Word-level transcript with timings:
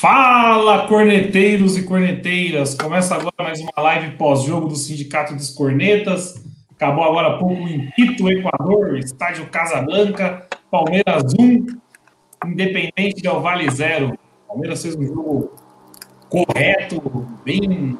Fala, 0.00 0.86
corneteiros 0.86 1.76
e 1.76 1.82
corneteiras! 1.82 2.72
Começa 2.72 3.16
agora 3.16 3.34
mais 3.40 3.60
uma 3.60 3.72
live 3.78 4.12
pós-jogo 4.12 4.68
do 4.68 4.76
Sindicato 4.76 5.34
dos 5.34 5.50
Cornetas. 5.50 6.40
Acabou 6.70 7.02
agora 7.02 7.34
há 7.34 7.38
pouco 7.38 7.68
em 7.68 7.90
Quito, 7.96 8.30
Equador, 8.30 8.96
estádio 8.96 9.46
Casablanca, 9.46 10.46
Palmeiras 10.70 11.34
1, 11.36 11.66
Independente 12.46 13.22
de 13.22 13.28
Vale 13.28 13.68
0. 13.68 14.16
Palmeiras 14.46 14.82
fez 14.82 14.94
um 14.94 15.04
jogo 15.04 15.52
correto, 16.28 17.26
bem. 17.44 17.98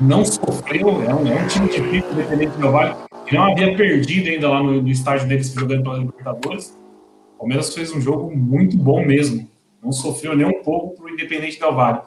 Não 0.00 0.24
sofreu, 0.24 1.02
é 1.02 1.12
um, 1.12 1.26
é 1.26 1.42
um 1.42 1.46
time 1.48 1.66
difícil, 1.66 2.12
Independente 2.12 2.56
de 2.56 2.68
Vale. 2.68 2.94
que 3.26 3.34
não 3.34 3.50
havia 3.50 3.76
perdido 3.76 4.28
ainda 4.28 4.48
lá 4.48 4.62
no, 4.62 4.80
no 4.80 4.88
estádio 4.88 5.26
deles 5.26 5.52
jogando 5.52 5.82
pela 5.82 5.98
Libertadores. 5.98 6.78
Palmeiras 7.36 7.74
fez 7.74 7.92
um 7.92 8.00
jogo 8.00 8.30
muito 8.32 8.76
bom 8.76 9.04
mesmo. 9.04 9.55
Não 9.86 9.92
sofreu 9.92 10.36
nem 10.36 10.44
um 10.44 10.64
pouco 10.64 10.96
para 10.96 11.04
o 11.04 11.08
Independente 11.08 11.60
Del 11.60 11.72
Vale. 11.72 12.00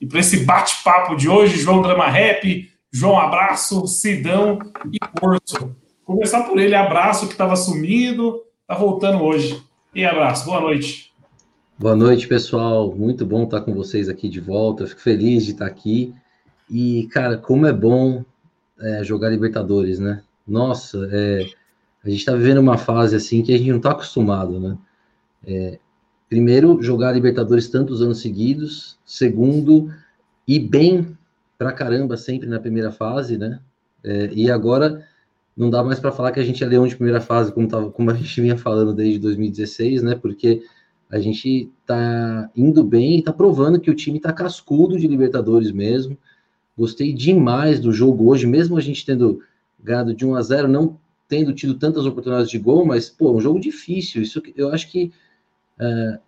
E 0.00 0.06
para 0.06 0.20
esse 0.20 0.42
bate-papo 0.46 1.14
de 1.14 1.28
hoje, 1.28 1.58
João 1.58 1.82
Drama 1.82 2.08
Rap, 2.08 2.66
João 2.90 3.18
Abraço, 3.18 3.86
Sidão 3.86 4.58
e 4.90 4.98
Corso. 5.20 5.76
Começar 6.02 6.44
por 6.44 6.58
ele, 6.58 6.74
Abraço, 6.74 7.26
que 7.26 7.32
estava 7.32 7.54
sumido, 7.54 8.42
está 8.62 8.74
voltando 8.74 9.22
hoje. 9.22 9.62
E 9.94 10.02
Abraço, 10.02 10.46
boa 10.46 10.62
noite. 10.62 11.12
Boa 11.78 11.94
noite, 11.94 12.26
pessoal. 12.26 12.94
Muito 12.94 13.26
bom 13.26 13.44
estar 13.44 13.60
com 13.60 13.74
vocês 13.74 14.08
aqui 14.08 14.30
de 14.30 14.40
volta. 14.40 14.84
Eu 14.84 14.88
fico 14.88 15.02
feliz 15.02 15.44
de 15.44 15.50
estar 15.50 15.66
aqui. 15.66 16.14
E, 16.70 17.06
cara, 17.12 17.36
como 17.36 17.66
é 17.66 17.72
bom 17.72 18.24
é, 18.80 19.04
jogar 19.04 19.28
Libertadores, 19.28 19.98
né? 19.98 20.22
Nossa, 20.48 21.06
é, 21.12 21.46
a 22.02 22.08
gente 22.08 22.20
está 22.20 22.32
vivendo 22.32 22.62
uma 22.62 22.78
fase 22.78 23.14
assim 23.14 23.42
que 23.42 23.52
a 23.52 23.58
gente 23.58 23.68
não 23.68 23.76
está 23.76 23.90
acostumado, 23.90 24.58
né? 24.58 24.78
É, 25.46 25.78
primeiro, 26.28 26.82
jogar 26.82 27.12
Libertadores 27.12 27.68
tantos 27.68 28.02
anos 28.02 28.20
seguidos. 28.20 28.98
Segundo, 29.04 29.90
ir 30.46 30.60
bem 30.60 31.16
pra 31.58 31.72
caramba 31.72 32.16
sempre 32.16 32.48
na 32.48 32.60
primeira 32.60 32.92
fase, 32.92 33.38
né? 33.38 33.60
É, 34.04 34.30
e 34.32 34.50
agora 34.50 35.04
não 35.56 35.70
dá 35.70 35.82
mais 35.82 35.98
para 35.98 36.12
falar 36.12 36.32
que 36.32 36.40
a 36.40 36.44
gente 36.44 36.62
é 36.62 36.66
leão 36.66 36.86
de 36.86 36.94
primeira 36.94 37.20
fase, 37.20 37.50
como, 37.52 37.66
tava, 37.66 37.90
como 37.90 38.10
a 38.10 38.14
gente 38.14 38.40
vinha 38.40 38.56
falando 38.56 38.92
desde 38.92 39.18
2016, 39.18 40.02
né? 40.02 40.14
Porque 40.14 40.62
a 41.10 41.18
gente 41.18 41.70
tá 41.86 42.50
indo 42.54 42.84
bem 42.84 43.18
e 43.18 43.22
tá 43.22 43.32
provando 43.32 43.80
que 43.80 43.90
o 43.90 43.94
time 43.94 44.20
tá 44.20 44.32
cascudo 44.32 44.98
de 44.98 45.06
Libertadores 45.06 45.72
mesmo. 45.72 46.18
Gostei 46.76 47.12
demais 47.12 47.80
do 47.80 47.92
jogo 47.92 48.28
hoje, 48.28 48.46
mesmo 48.46 48.76
a 48.76 48.80
gente 48.80 49.06
tendo 49.06 49.40
ganhado 49.82 50.12
de 50.12 50.26
1 50.26 50.34
a 50.34 50.42
0, 50.42 50.68
não 50.68 50.98
tendo 51.28 51.52
tido 51.52 51.74
tantas 51.74 52.04
oportunidades 52.04 52.50
de 52.50 52.58
gol, 52.58 52.84
mas 52.84 53.08
pô, 53.08 53.32
um 53.32 53.40
jogo 53.40 53.58
difícil. 53.58 54.22
Isso 54.22 54.42
eu 54.54 54.72
acho 54.72 54.90
que 54.90 55.12
é, 55.80 56.18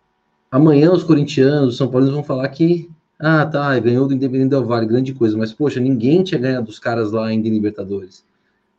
amanhã 0.50 0.92
os 0.92 1.04
corintianos, 1.04 1.70
os 1.70 1.77
São 1.77 1.88
Paulinos 1.88 2.14
vão 2.14 2.24
falar 2.24 2.48
que 2.48 2.91
ah, 3.18 3.44
tá, 3.44 3.77
ganhou 3.80 4.06
do 4.06 4.14
Independente 4.14 4.50
Del 4.50 4.64
Vale, 4.64 4.86
grande 4.86 5.12
coisa, 5.12 5.36
mas 5.36 5.52
poxa, 5.52 5.80
ninguém 5.80 6.22
tinha 6.22 6.41
ganhado 6.41 6.66
dos 6.66 6.78
caras 6.78 7.10
lá 7.10 7.26
ainda 7.26 7.48
em 7.48 7.53
Libertadores. 7.53 8.25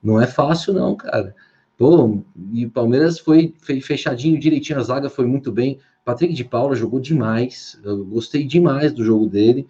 Não 0.02 0.22
é 0.22 0.26
fácil 0.26 0.74
não, 0.74 0.96
cara. 0.96 1.36
Pô, 1.78 2.22
e 2.54 2.66
o 2.66 2.72
Palmeiras 2.72 3.20
foi 3.20 3.54
fechadinho, 3.82 4.40
direitinho, 4.40 4.80
a 4.80 4.84
zaga 4.84 5.10
foi 5.10 5.26
muito 5.26 5.52
bem. 5.52 5.80
Patrick 6.06 6.34
de 6.34 6.44
Paula 6.44 6.76
jogou 6.76 7.00
demais, 7.00 7.80
eu 7.84 8.06
gostei 8.06 8.46
demais 8.46 8.94
do 8.94 9.04
jogo 9.04 9.28
dele. 9.28 9.68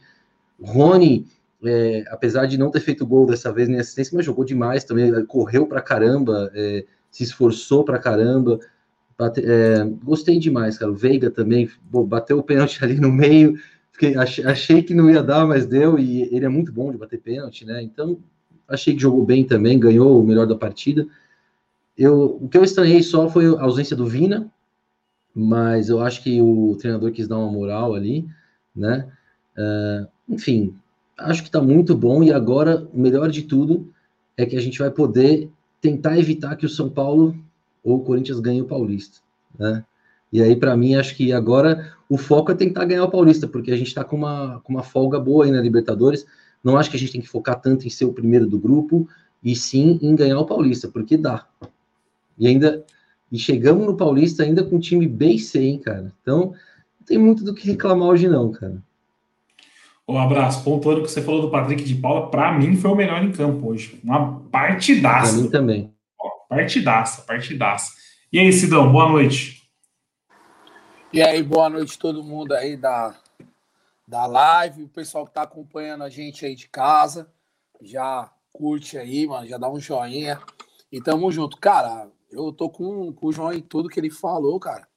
Rony, 0.61 1.25
é, 1.63 2.03
apesar 2.09 2.45
de 2.45 2.57
não 2.57 2.71
ter 2.71 2.79
feito 2.79 3.05
gol 3.05 3.25
dessa 3.25 3.51
vez 3.51 3.67
nem 3.67 3.79
assistência, 3.79 4.15
mas 4.15 4.25
jogou 4.25 4.45
demais 4.45 4.83
também, 4.83 5.25
correu 5.25 5.67
pra 5.67 5.81
caramba, 5.81 6.51
é, 6.53 6.85
se 7.11 7.23
esforçou 7.23 7.83
pra 7.83 7.99
caramba. 7.99 8.59
Bate, 9.19 9.41
é, 9.43 9.83
gostei 10.01 10.39
demais, 10.39 10.77
cara. 10.77 10.89
O 10.89 10.95
Veiga 10.95 11.29
também 11.29 11.69
pô, 11.91 12.05
bateu 12.05 12.39
o 12.39 12.43
pênalti 12.43 12.81
ali 12.83 12.99
no 12.99 13.11
meio, 13.11 13.59
Fiquei, 13.99 14.15
achei, 14.15 14.45
achei, 14.45 14.81
que 14.81 14.93
não 14.93 15.09
ia 15.09 15.21
dar, 15.21 15.45
mas 15.45 15.65
deu, 15.65 15.99
e 15.99 16.21
ele 16.33 16.45
é 16.45 16.49
muito 16.49 16.71
bom 16.71 16.89
de 16.89 16.97
bater 16.97 17.19
pênalti, 17.19 17.65
né? 17.65 17.83
Então, 17.83 18.17
achei 18.65 18.95
que 18.95 19.01
jogou 19.01 19.25
bem 19.25 19.43
também, 19.43 19.77
ganhou 19.77 20.21
o 20.21 20.25
melhor 20.25 20.47
da 20.47 20.55
partida. 20.55 21.05
Eu, 21.97 22.39
o 22.41 22.47
que 22.47 22.57
eu 22.57 22.63
estranhei 22.63 23.03
só 23.03 23.29
foi 23.29 23.45
a 23.47 23.61
ausência 23.61 23.97
do 23.97 24.07
Vina, 24.07 24.49
mas 25.35 25.89
eu 25.89 25.99
acho 25.99 26.23
que 26.23 26.41
o 26.41 26.77
treinador 26.79 27.11
quis 27.11 27.27
dar 27.27 27.39
uma 27.39 27.51
moral 27.51 27.93
ali, 27.93 28.25
né? 28.73 29.05
Uh, 29.57 30.07
enfim, 30.29 30.73
acho 31.17 31.43
que 31.43 31.51
tá 31.51 31.61
muito 31.61 31.93
bom, 31.93 32.23
e 32.23 32.31
agora, 32.31 32.87
o 32.93 32.97
melhor 32.97 33.29
de 33.29 33.43
tudo 33.43 33.91
é 34.37 34.45
que 34.45 34.55
a 34.55 34.61
gente 34.61 34.79
vai 34.79 34.89
poder 34.89 35.49
tentar 35.81 36.17
evitar 36.17 36.55
que 36.55 36.65
o 36.65 36.69
São 36.69 36.89
Paulo 36.89 37.35
ou 37.91 37.99
o 37.99 38.03
Corinthians 38.03 38.39
ganhe 38.39 38.61
o 38.61 38.65
Paulista, 38.65 39.19
né? 39.57 39.83
E 40.31 40.41
aí, 40.43 40.55
para 40.55 40.77
mim, 40.77 40.95
acho 40.95 41.15
que 41.15 41.33
agora 41.33 41.93
o 42.07 42.17
foco 42.17 42.51
é 42.51 42.55
tentar 42.55 42.85
ganhar 42.85 43.03
o 43.03 43.09
Paulista, 43.09 43.47
porque 43.47 43.71
a 43.71 43.75
gente 43.75 43.87
está 43.87 44.03
com 44.03 44.15
uma, 44.15 44.61
com 44.63 44.71
uma 44.71 44.83
folga 44.83 45.19
boa 45.19 45.45
aí 45.45 45.51
na 45.51 45.59
Libertadores. 45.59 46.25
Não 46.63 46.77
acho 46.77 46.89
que 46.91 46.97
a 46.97 46.99
gente 46.99 47.11
tem 47.11 47.21
que 47.21 47.27
focar 47.27 47.59
tanto 47.59 47.87
em 47.87 47.89
ser 47.89 48.05
o 48.05 48.13
primeiro 48.13 48.45
do 48.45 48.59
grupo, 48.59 49.07
e 49.43 49.55
sim 49.55 49.97
em 50.01 50.15
ganhar 50.15 50.39
o 50.39 50.45
Paulista, 50.45 50.87
porque 50.87 51.17
dá. 51.17 51.47
E 52.37 52.47
ainda 52.47 52.85
e 53.31 53.37
chegamos 53.37 53.85
no 53.85 53.95
Paulista 53.95 54.43
ainda 54.43 54.63
com 54.63 54.77
o 54.77 54.79
time 54.79 55.07
B 55.07 55.37
C, 55.37 55.61
hein, 55.61 55.79
cara. 55.79 56.11
Então, 56.21 56.53
não 56.99 57.05
tem 57.05 57.17
muito 57.17 57.43
do 57.43 57.53
que 57.53 57.67
reclamar 57.67 58.09
hoje, 58.09 58.27
não, 58.27 58.51
cara. 58.51 58.81
Um 60.07 60.17
abraço. 60.17 60.63
Pontuando 60.63 61.03
que 61.03 61.11
você 61.11 61.21
falou 61.21 61.41
do 61.41 61.51
Patrick 61.51 61.83
de 61.83 61.93
Paula, 61.95 62.29
para 62.29 62.57
mim 62.57 62.75
foi 62.75 62.89
o 62.89 62.95
melhor 62.95 63.23
em 63.23 63.31
campo 63.31 63.69
hoje. 63.69 63.99
Uma 64.03 64.39
partidaça. 64.51 65.33
Para 65.33 65.41
mim 65.43 65.49
também. 65.49 65.93
Partidaça, 66.49 67.21
partidaça. 67.21 67.93
E 68.33 68.39
aí, 68.39 68.51
Sidão, 68.51 68.91
boa 68.91 69.07
noite. 69.07 69.69
E 71.13 71.21
aí, 71.21 71.43
boa 71.43 71.69
noite 71.69 71.97
todo 71.97 72.23
mundo 72.23 72.53
aí 72.53 72.75
da, 72.75 73.15
da 74.07 74.25
live, 74.25 74.83
o 74.83 74.89
pessoal 74.89 75.25
que 75.25 75.33
tá 75.33 75.43
acompanhando 75.43 76.03
a 76.03 76.09
gente 76.09 76.45
aí 76.45 76.55
de 76.55 76.67
casa, 76.67 77.31
já 77.79 78.29
curte 78.51 78.97
aí, 78.97 79.27
mano, 79.27 79.47
já 79.47 79.57
dá 79.57 79.69
um 79.69 79.79
joinha. 79.79 80.41
E 80.91 80.99
tamo 80.99 81.31
junto. 81.31 81.55
Cara, 81.57 82.11
eu 82.31 82.51
tô 82.51 82.67
com, 82.67 83.13
com 83.13 83.27
o 83.27 83.31
João 83.31 83.53
em 83.53 83.61
tudo 83.61 83.87
que 83.87 83.99
ele 83.99 84.09
falou, 84.09 84.59
cara. 84.59 84.87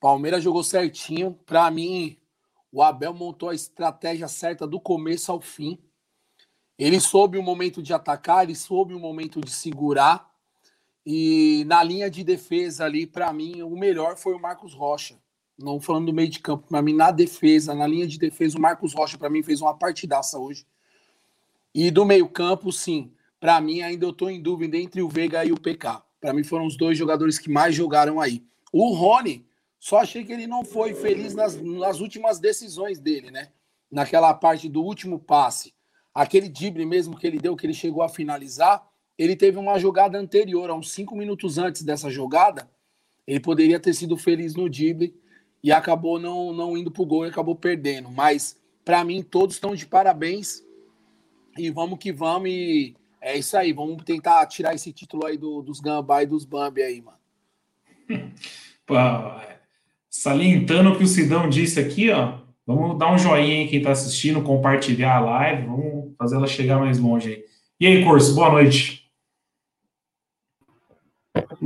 Palmeiras 0.00 0.42
jogou 0.42 0.64
certinho. 0.64 1.38
Pra 1.44 1.70
mim, 1.70 2.16
o 2.72 2.82
Abel 2.82 3.12
montou 3.12 3.50
a 3.50 3.54
estratégia 3.54 4.26
certa 4.26 4.66
do 4.66 4.80
começo 4.80 5.30
ao 5.30 5.40
fim. 5.40 5.78
Ele 6.78 6.98
soube 6.98 7.36
o 7.36 7.42
momento 7.42 7.82
de 7.82 7.92
atacar, 7.92 8.44
ele 8.44 8.54
soube 8.54 8.94
o 8.94 8.98
momento 8.98 9.40
de 9.40 9.50
segurar. 9.50 10.25
E 11.08 11.64
na 11.68 11.84
linha 11.84 12.10
de 12.10 12.24
defesa 12.24 12.84
ali, 12.84 13.06
para 13.06 13.32
mim, 13.32 13.62
o 13.62 13.76
melhor 13.76 14.16
foi 14.16 14.34
o 14.34 14.40
Marcos 14.40 14.74
Rocha. 14.74 15.16
Não 15.56 15.80
falando 15.80 16.06
do 16.06 16.12
meio 16.12 16.28
de 16.28 16.40
campo, 16.40 16.66
para 16.68 16.82
mim, 16.82 16.92
na 16.92 17.12
defesa, 17.12 17.72
na 17.74 17.86
linha 17.86 18.08
de 18.08 18.18
defesa, 18.18 18.58
o 18.58 18.60
Marcos 18.60 18.92
Rocha, 18.92 19.16
para 19.16 19.30
mim, 19.30 19.40
fez 19.40 19.60
uma 19.60 19.72
partidaça 19.72 20.36
hoje. 20.36 20.66
E 21.72 21.92
do 21.92 22.04
meio-campo, 22.04 22.72
sim, 22.72 23.12
para 23.38 23.60
mim, 23.60 23.82
ainda 23.82 24.04
eu 24.04 24.12
tô 24.12 24.28
em 24.28 24.42
dúvida 24.42 24.76
entre 24.76 25.00
o 25.00 25.08
Veiga 25.08 25.44
e 25.44 25.52
o 25.52 25.60
PK. 25.60 26.02
Para 26.20 26.32
mim, 26.34 26.42
foram 26.42 26.66
os 26.66 26.76
dois 26.76 26.98
jogadores 26.98 27.38
que 27.38 27.48
mais 27.48 27.72
jogaram 27.72 28.20
aí. 28.20 28.44
O 28.72 28.92
Rony, 28.92 29.46
só 29.78 30.00
achei 30.00 30.24
que 30.24 30.32
ele 30.32 30.48
não 30.48 30.64
foi 30.64 30.92
feliz 30.92 31.34
nas, 31.34 31.54
nas 31.62 32.00
últimas 32.00 32.40
decisões 32.40 32.98
dele, 32.98 33.30
né? 33.30 33.50
Naquela 33.88 34.34
parte 34.34 34.68
do 34.68 34.82
último 34.82 35.20
passe. 35.20 35.72
Aquele 36.12 36.48
drible 36.48 36.84
mesmo 36.84 37.16
que 37.16 37.26
ele 37.26 37.38
deu, 37.38 37.54
que 37.54 37.64
ele 37.64 37.74
chegou 37.74 38.02
a 38.02 38.08
finalizar 38.08 38.84
ele 39.18 39.34
teve 39.34 39.58
uma 39.58 39.78
jogada 39.78 40.18
anterior, 40.18 40.70
há 40.70 40.74
uns 40.74 40.92
cinco 40.92 41.16
minutos 41.16 41.58
antes 41.58 41.82
dessa 41.82 42.10
jogada, 42.10 42.68
ele 43.26 43.40
poderia 43.40 43.80
ter 43.80 43.94
sido 43.94 44.16
feliz 44.16 44.54
no 44.54 44.68
drible 44.68 45.14
e 45.62 45.72
acabou 45.72 46.18
não, 46.18 46.52
não 46.52 46.76
indo 46.76 46.90
para 46.90 47.02
o 47.02 47.06
gol 47.06 47.26
e 47.26 47.28
acabou 47.28 47.56
perdendo. 47.56 48.10
Mas, 48.10 48.56
para 48.84 49.02
mim, 49.04 49.22
todos 49.22 49.56
estão 49.56 49.74
de 49.74 49.86
parabéns 49.86 50.62
e 51.58 51.70
vamos 51.70 51.98
que 51.98 52.12
vamos. 52.12 52.50
E 52.50 52.94
é 53.20 53.36
isso 53.36 53.56
aí, 53.56 53.72
vamos 53.72 54.04
tentar 54.04 54.46
tirar 54.46 54.74
esse 54.74 54.92
título 54.92 55.26
aí 55.26 55.36
do, 55.36 55.62
dos 55.62 55.80
Gambá 55.80 56.22
e 56.22 56.26
dos 56.26 56.44
Bambi 56.44 56.82
aí, 56.82 57.02
mano. 57.02 57.18
salientando 60.08 60.90
o 60.90 60.96
que 60.96 61.04
o 61.04 61.06
Sidão 61.06 61.48
disse 61.48 61.80
aqui, 61.80 62.10
ó. 62.10 62.38
Vamos 62.66 62.98
dar 62.98 63.12
um 63.12 63.18
joinha 63.18 63.60
aí 63.60 63.68
quem 63.68 63.78
está 63.78 63.92
assistindo, 63.92 64.42
compartilhar 64.42 65.16
a 65.16 65.20
live, 65.20 65.66
vamos 65.66 66.16
fazer 66.18 66.36
ela 66.36 66.46
chegar 66.46 66.78
mais 66.78 66.98
longe 66.98 67.28
aí. 67.28 67.44
E 67.78 67.86
aí, 67.86 68.04
Curso, 68.04 68.34
boa 68.34 68.50
noite. 68.50 69.05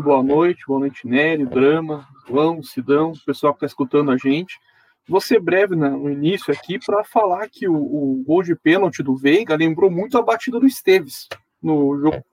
Boa 0.03 0.23
noite, 0.23 0.65
boa 0.67 0.81
noite, 0.81 1.07
Nery, 1.07 1.45
Drama, 1.45 2.09
João, 2.27 2.63
Sidão, 2.63 3.11
o 3.11 3.25
pessoal 3.27 3.53
que 3.53 3.59
está 3.59 3.67
escutando 3.67 4.11
a 4.11 4.17
gente. 4.17 4.59
Vou 5.07 5.21
ser 5.21 5.39
breve 5.41 5.77
no 5.77 6.09
início 6.09 6.51
aqui 6.55 6.79
para 6.79 7.05
falar 7.05 7.47
que 7.51 7.69
o, 7.69 7.75
o, 7.75 8.25
gol 8.27 8.43
de 8.43 8.57
pênalti 8.57 9.03
do 9.03 9.15
Veiga 9.15 9.55
lembrou 9.55 9.91
muito 9.91 10.17
a 10.17 10.23
batida 10.23 10.59
do 10.59 10.67
Esteves 10.67 11.29
no 11.63 11.99
jogo 12.01 12.25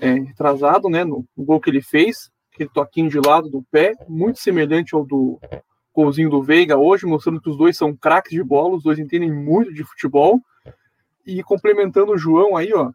é, 0.00 0.12
retrasado, 0.14 0.88
né? 0.88 1.04
No, 1.04 1.26
no, 1.36 1.44
gol 1.44 1.60
que 1.60 1.68
ele 1.68 1.82
fez, 1.82 2.30
aquele 2.54 2.70
toquinho 2.70 3.10
de 3.10 3.20
lado 3.20 3.50
do 3.50 3.62
pé, 3.70 3.92
muito 4.08 4.38
semelhante 4.38 4.94
ao 4.94 5.04
do 5.04 5.38
golzinho 5.94 6.30
do 6.30 6.42
Veiga 6.42 6.78
hoje, 6.78 7.04
mostrando 7.04 7.42
que 7.42 7.50
os 7.50 7.58
dois 7.58 7.76
são 7.76 7.94
craques 7.94 8.32
de 8.32 8.42
bola, 8.42 8.76
os 8.76 8.82
dois 8.82 8.98
entendem 8.98 9.30
muito 9.30 9.74
de 9.74 9.84
futebol. 9.84 10.40
E 11.26 11.42
complementando 11.42 12.12
o 12.12 12.18
João 12.18 12.56
aí, 12.56 12.72
ó, 12.72 12.90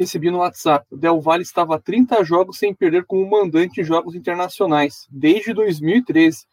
recebi 0.00 0.30
no 0.30 0.38
WhatsApp. 0.38 0.86
O 0.90 0.96
Del 0.96 1.20
Valle 1.20 1.42
estava 1.42 1.76
a 1.76 1.78
30 1.78 2.24
jogos 2.24 2.58
sem 2.58 2.74
perder 2.74 3.04
como 3.04 3.28
mandante 3.28 3.80
em 3.80 3.84
jogos 3.84 4.14
internacionais, 4.14 5.06
desde 5.10 5.52
2013 5.52 6.46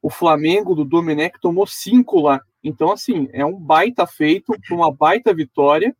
o 0.00 0.10
Flamengo 0.10 0.74
do 0.74 0.84
Domenech 0.84 1.38
tomou 1.40 1.66
cinco 1.66 2.20
lá. 2.20 2.40
Então, 2.62 2.92
assim, 2.92 3.28
é 3.32 3.44
um 3.44 3.58
baita 3.58 4.06
feito, 4.06 4.54
uma 4.70 4.92
baita 4.92 5.34
vitória. 5.34 5.94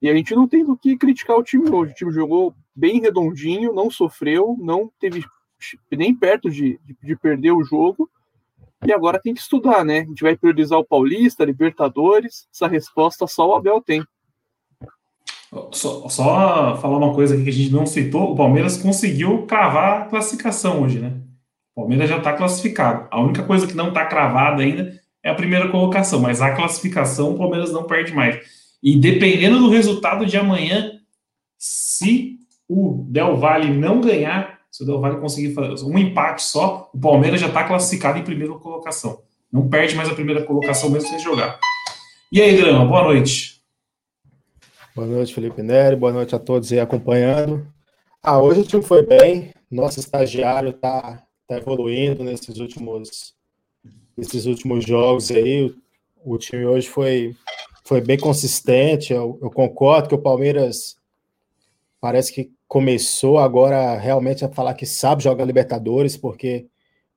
E 0.00 0.08
a 0.08 0.14
gente 0.14 0.34
não 0.34 0.48
tem 0.48 0.64
do 0.64 0.76
que 0.76 0.96
criticar 0.96 1.36
o 1.36 1.42
time 1.42 1.68
hoje. 1.68 1.92
O 1.92 1.94
time 1.94 2.12
jogou 2.12 2.54
bem 2.74 3.00
redondinho, 3.00 3.72
não 3.72 3.90
sofreu, 3.90 4.56
não 4.58 4.90
teve 4.98 5.24
nem 5.90 6.14
perto 6.14 6.48
de, 6.48 6.80
de, 6.84 6.96
de 7.02 7.16
perder 7.16 7.52
o 7.52 7.62
jogo. 7.62 8.08
E 8.86 8.92
agora 8.92 9.20
tem 9.20 9.34
que 9.34 9.40
estudar, 9.40 9.84
né? 9.84 10.00
A 10.00 10.04
gente 10.04 10.22
vai 10.22 10.36
priorizar 10.36 10.78
o 10.78 10.84
Paulista, 10.84 11.44
Libertadores. 11.44 12.48
Essa 12.52 12.66
resposta 12.66 13.26
só 13.26 13.48
o 13.48 13.54
Abel 13.54 13.82
tem. 13.82 14.02
Só, 15.72 16.08
só 16.08 16.76
falar 16.76 16.98
uma 16.98 17.12
coisa 17.12 17.34
aqui 17.34 17.44
que 17.44 17.50
a 17.50 17.52
gente 17.52 17.72
não 17.72 17.84
citou: 17.84 18.32
o 18.32 18.36
Palmeiras 18.36 18.76
conseguiu 18.76 19.46
cravar 19.46 20.02
a 20.02 20.04
classificação 20.04 20.82
hoje, 20.82 21.00
né? 21.00 21.12
O 21.74 21.80
Palmeiras 21.80 22.08
já 22.08 22.18
está 22.18 22.32
classificado. 22.32 23.08
A 23.10 23.20
única 23.20 23.42
coisa 23.42 23.66
que 23.66 23.74
não 23.74 23.88
está 23.88 24.06
cravada 24.06 24.62
ainda 24.62 25.00
é 25.22 25.30
a 25.30 25.34
primeira 25.34 25.68
colocação, 25.68 26.20
mas 26.20 26.40
a 26.40 26.54
classificação 26.54 27.32
o 27.32 27.38
Palmeiras 27.38 27.72
não 27.72 27.84
perde 27.84 28.12
mais. 28.12 28.38
E 28.82 28.96
dependendo 28.96 29.58
do 29.58 29.70
resultado 29.70 30.24
de 30.24 30.36
amanhã, 30.36 30.92
se 31.58 32.38
o 32.68 33.04
Del 33.08 33.36
Valle 33.36 33.76
não 33.76 34.00
ganhar, 34.00 34.60
se 34.70 34.84
o 34.84 34.86
Del 34.86 35.00
Valle 35.00 35.20
conseguir 35.20 35.52
fazer 35.52 35.84
um 35.84 35.98
empate 35.98 36.42
só, 36.42 36.88
o 36.94 36.98
Palmeiras 36.98 37.40
já 37.40 37.48
está 37.48 37.64
classificado 37.64 38.18
em 38.18 38.22
primeira 38.22 38.54
colocação. 38.54 39.20
Não 39.52 39.68
perde 39.68 39.96
mais 39.96 40.08
a 40.08 40.14
primeira 40.14 40.44
colocação 40.44 40.88
mesmo 40.90 41.08
sem 41.08 41.18
jogar. 41.18 41.58
E 42.32 42.40
aí, 42.40 42.56
Grama, 42.56 42.84
boa 42.84 43.02
noite. 43.02 43.59
Boa 45.00 45.08
noite, 45.08 45.32
Felipe 45.32 45.62
Neri. 45.62 45.96
Boa 45.96 46.12
noite 46.12 46.34
a 46.34 46.38
todos 46.38 46.70
aí 46.70 46.78
acompanhando. 46.78 47.66
Ah, 48.22 48.38
hoje 48.38 48.60
o 48.60 48.64
time 48.66 48.82
foi 48.82 49.02
bem. 49.02 49.50
Nosso 49.70 49.98
estagiário 49.98 50.68
está 50.68 51.26
está 51.40 51.56
evoluindo 51.56 52.22
nesses 52.22 52.58
últimos, 52.58 53.34
nesses 54.14 54.44
últimos 54.44 54.84
jogos 54.84 55.30
aí. 55.30 55.74
O, 56.22 56.34
o 56.34 56.36
time 56.36 56.66
hoje 56.66 56.86
foi, 56.86 57.34
foi 57.82 58.02
bem 58.02 58.18
consistente. 58.18 59.14
Eu, 59.14 59.38
eu, 59.40 59.50
concordo 59.50 60.06
que 60.06 60.14
o 60.14 60.20
Palmeiras 60.20 60.98
parece 61.98 62.30
que 62.30 62.52
começou 62.68 63.38
agora 63.38 63.96
realmente 63.96 64.44
a 64.44 64.50
falar 64.50 64.74
que 64.74 64.84
sabe 64.84 65.24
jogar 65.24 65.46
Libertadores, 65.46 66.14
porque 66.14 66.66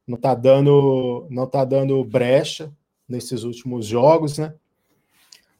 não 0.07 0.15
está 0.15 0.33
dando, 0.33 1.27
não 1.29 1.45
tá 1.45 1.65
dando 1.65 2.01
brecha 2.05 2.71
nesses 3.09 3.43
últimos 3.43 3.85
jogos, 3.85 4.37
né? 4.37 4.53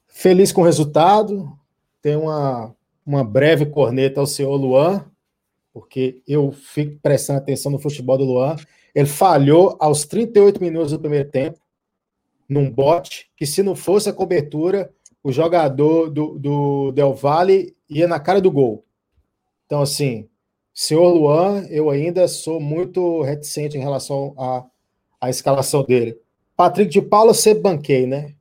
Feliz 0.08 0.54
com 0.54 0.62
o 0.62 0.66
resultado. 0.66 1.62
Tem 2.04 2.18
uma, 2.18 2.76
uma 3.06 3.24
breve 3.24 3.66
corneta 3.66 4.20
ao 4.20 4.28
senhor 4.28 4.54
Luan, 4.58 5.06
porque 5.72 6.22
eu 6.28 6.52
fico 6.52 7.00
prestando 7.02 7.40
atenção 7.40 7.72
no 7.72 7.80
futebol 7.80 8.18
do 8.18 8.26
Luan. 8.26 8.58
Ele 8.94 9.08
falhou 9.08 9.78
aos 9.80 10.06
38 10.06 10.62
minutos 10.62 10.92
do 10.92 11.00
primeiro 11.00 11.32
tempo, 11.32 11.60
num 12.48 12.70
bote, 12.70 13.32
que 13.38 13.46
se 13.46 13.64
não 13.64 13.74
fosse 13.74 14.10
a 14.10 14.14
cobertura, 14.14 14.94
o 15.24 15.32
jogador 15.32 16.10
do, 16.10 16.38
do 16.38 16.92
Del 16.92 17.14
Valle 17.14 17.74
ia 17.90 18.06
na 18.06 18.20
cara 18.20 18.42
do 18.42 18.52
gol. 18.52 18.86
Então, 19.66 19.82
assim, 19.82 20.28
senhor 20.74 21.08
Luan, 21.08 21.66
eu 21.70 21.90
ainda 21.90 22.28
sou 22.28 22.60
muito 22.60 23.22
reticente 23.22 23.78
em 23.78 23.82
relação 23.82 24.36
à, 24.38 24.66
à 25.22 25.30
escalação 25.30 25.84
dele. 25.84 26.20
Patrick 26.58 26.92
de 26.92 27.02
Paula 27.02 27.34
sempre 27.34 27.64
banquei, 27.64 28.06
né? 28.06 28.36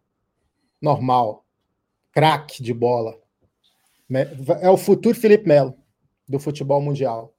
Normal. 0.81 1.45
Craque 2.11 2.61
de 2.61 2.75
bola. 2.75 3.22
É 4.61 4.71
o 4.71 4.77
futuro 4.77 5.19
Felipe 5.19 5.49
Melo 5.49 5.75
do 6.29 6.39
futebol 6.39 6.81
mundial. 6.81 7.33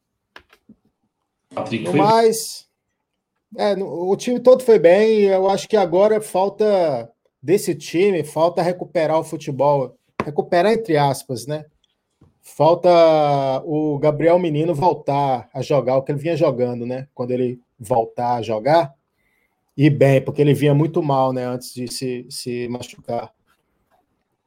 Patrick 1.54 1.86
no 1.86 1.96
mais, 1.96 2.68
é, 3.58 3.74
o 3.76 4.16
time 4.16 4.40
todo 4.40 4.64
foi 4.64 4.80
bem. 4.80 5.22
Eu 5.22 5.50
acho 5.50 5.68
que 5.68 5.78
agora 5.78 6.22
falta 6.22 7.10
desse 7.42 7.76
time, 7.76 8.24
falta 8.24 8.62
recuperar 8.62 9.20
o 9.20 9.24
futebol, 9.24 9.96
recuperar 10.24 10.74
entre 10.74 10.98
aspas, 10.98 11.46
né? 11.46 11.66
Falta 12.42 12.90
o 13.66 13.98
Gabriel 14.00 14.38
Menino 14.38 14.74
voltar 14.74 15.50
a 15.54 15.62
jogar 15.62 15.98
o 15.98 16.02
que 16.02 16.12
ele 16.12 16.20
vinha 16.20 16.36
jogando, 16.36 16.86
né? 16.86 17.08
Quando 17.14 17.32
ele 17.32 17.60
voltar 17.80 18.36
a 18.36 18.42
jogar, 18.42 18.94
e 19.76 19.90
bem, 19.90 20.22
porque 20.22 20.42
ele 20.42 20.54
vinha 20.54 20.74
muito 20.74 21.02
mal, 21.02 21.34
né? 21.34 21.46
Antes 21.46 21.74
de 21.74 21.92
se, 21.92 22.26
se 22.30 22.68
machucar. 22.68 23.34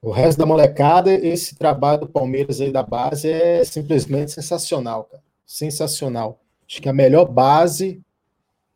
O 0.07 0.13
resto 0.13 0.39
da 0.39 0.47
molecada, 0.47 1.13
esse 1.13 1.57
trabalho 1.57 2.03
do 2.03 2.07
Palmeiras 2.09 2.61
aí 2.61 2.71
da 2.71 2.81
base 2.85 3.29
é 3.29 3.65
simplesmente 3.65 4.31
sensacional, 4.31 5.03
cara. 5.03 5.21
Sensacional. 5.45 6.39
Acho 6.65 6.81
que 6.81 6.89
a 6.89 6.93
melhor 6.93 7.25
base 7.25 8.01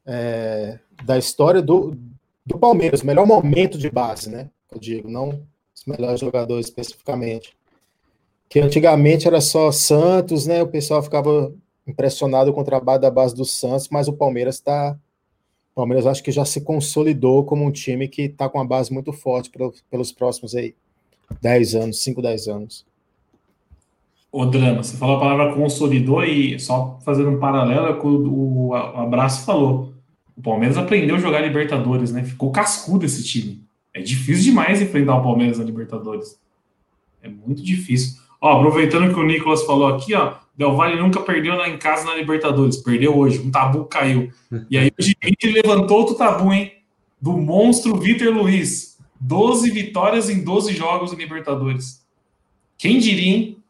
é, 0.05 0.81
da 1.05 1.17
história 1.17 1.63
do, 1.63 1.97
do 2.45 2.59
Palmeiras, 2.59 3.03
o 3.03 3.07
melhor 3.07 3.29
momento 3.29 3.79
de 3.79 3.89
base, 3.89 4.29
né? 4.29 4.51
Eu 4.73 4.81
digo, 4.81 5.09
não 5.09 5.41
os 5.73 5.85
melhores 5.87 6.19
jogadores 6.19 6.67
especificamente. 6.67 7.57
Que 8.49 8.59
antigamente 8.59 9.29
era 9.29 9.41
só 9.41 9.71
Santos, 9.71 10.49
né? 10.49 10.61
O 10.65 10.67
pessoal 10.67 11.01
ficava 11.01 11.55
impressionado 11.87 12.53
com 12.53 12.63
o 12.63 12.65
trabalho 12.65 13.03
da 13.03 13.11
base 13.11 13.37
do 13.37 13.45
Santos, 13.45 13.89
mas 13.89 14.09
o 14.09 14.15
Palmeiras 14.15 14.57
está. 14.57 14.99
Palmeiras 15.77 16.09
acho 16.09 16.25
que 16.25 16.33
já 16.33 16.45
se 16.45 16.63
consolidou 16.63 17.45
como 17.45 17.65
um 17.65 17.71
time 17.71 18.09
que 18.09 18.23
está 18.23 18.49
com 18.49 18.59
uma 18.59 18.67
base 18.67 18.93
muito 18.93 19.13
forte 19.13 19.49
pelos 19.89 20.11
próximos 20.11 20.57
aí 20.57 20.75
10 21.41 21.75
anos, 21.75 22.03
5, 22.03 22.23
10 22.23 22.49
anos. 22.49 22.87
O 24.33 24.45
Drama, 24.47 24.83
você 24.83 24.97
falou 24.97 25.17
a 25.17 25.21
palavra 25.21 25.55
consolidou 25.55 26.23
e 26.23 26.59
só 26.61 27.01
fazendo 27.05 27.31
um 27.31 27.41
paralelo 27.41 27.87
é 27.87 27.91
o 27.91 27.99
que 27.99 28.07
o, 28.07 28.69
o 28.69 28.75
Abraço 28.75 29.45
falou. 29.45 29.93
O 30.37 30.43
Palmeiras 30.43 30.79
aprendeu 30.79 31.17
a 31.17 31.19
jogar 31.19 31.41
Libertadores, 31.41 32.13
né? 32.13 32.23
Ficou 32.23 32.53
cascudo 32.53 33.05
esse 33.05 33.25
time. 33.25 33.63
É 33.93 34.01
difícil 34.01 34.45
demais 34.45 34.81
enfrentar 34.81 35.17
o 35.17 35.23
Palmeiras 35.23 35.59
na 35.59 35.65
Libertadores. 35.65 36.39
É 37.23 37.29
muito 37.29 37.63
difícil. 37.63 38.21
Ó, 38.41 38.57
aproveitando 38.57 39.13
que 39.13 39.21
o 39.21 39.25
Nicolas 39.25 39.65
falou 39.65 39.89
aqui, 39.89 40.15
ó, 40.15 40.35
Del 40.57 40.77
Valle 40.77 41.01
nunca 41.01 41.21
perdeu 41.21 41.55
em 41.67 41.77
casa 41.77 42.05
na 42.05 42.15
Libertadores. 42.15 42.77
Perdeu 42.77 43.17
hoje, 43.17 43.41
um 43.41 43.51
tabu 43.51 43.85
caiu. 43.85 44.31
E 44.71 44.79
aí 44.79 44.91
hoje 44.99 45.17
ele 45.23 45.61
levantou 45.61 45.99
outro 45.99 46.15
tabu, 46.15 46.53
hein? 46.53 46.73
Do 47.21 47.37
monstro 47.37 47.97
Vitor 47.97 48.33
Luiz. 48.33 48.90
12 49.21 49.71
vitórias 49.71 50.31
em 50.31 50.43
12 50.43 50.75
jogos 50.75 51.13
em 51.13 51.17
Libertadores. 51.17 52.03
Quem 52.79 52.99
diria, 52.99 53.37
hein? 53.37 53.63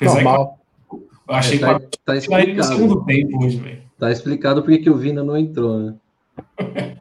Normal. 0.00 0.58
Que 0.88 0.96
eu 0.96 1.34
achei 1.34 1.58
é, 1.58 1.60
tá, 1.60 1.78
que 1.78 1.98
tá 1.98 2.16
explicado. 2.16 2.54
no 2.54 2.64
segundo 2.64 3.04
tempo 3.04 3.44
hoje, 3.44 3.58
velho. 3.58 3.82
Tá 3.98 4.10
explicado 4.10 4.62
porque 4.62 4.78
que 4.78 4.88
o 4.88 4.96
Vina 4.96 5.22
não 5.22 5.36
entrou, 5.36 5.78
né? 5.78 5.94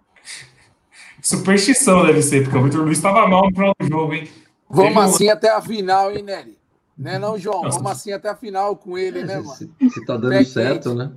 Superstição 1.21 2.05
deve 2.05 2.21
ser, 2.21 2.43
porque 2.43 2.57
o 2.57 2.63
Vitor 2.63 2.81
Luiz 2.81 2.97
estava 2.97 3.27
mal 3.27 3.45
no 3.45 3.53
próximo 3.53 3.87
jogo, 3.87 4.13
hein? 4.13 4.27
Vamos 4.69 4.93
Teve 4.93 5.05
assim 5.05 5.27
um... 5.27 5.31
até 5.31 5.49
a 5.49 5.61
final, 5.61 6.11
hein, 6.11 6.23
Nery? 6.23 6.57
Né, 6.97 7.17
não, 7.17 7.37
João? 7.37 7.63
Nossa. 7.63 7.77
Vamos 7.77 7.91
assim 7.93 8.11
até 8.11 8.29
a 8.29 8.35
final 8.35 8.75
com 8.75 8.97
ele, 8.97 9.23
né, 9.23 9.37
mano? 9.37 9.53
Se, 9.53 9.69
se 9.89 10.05
tá 10.05 10.17
dando 10.17 10.43
certo, 10.43 10.93
né? 10.93 11.11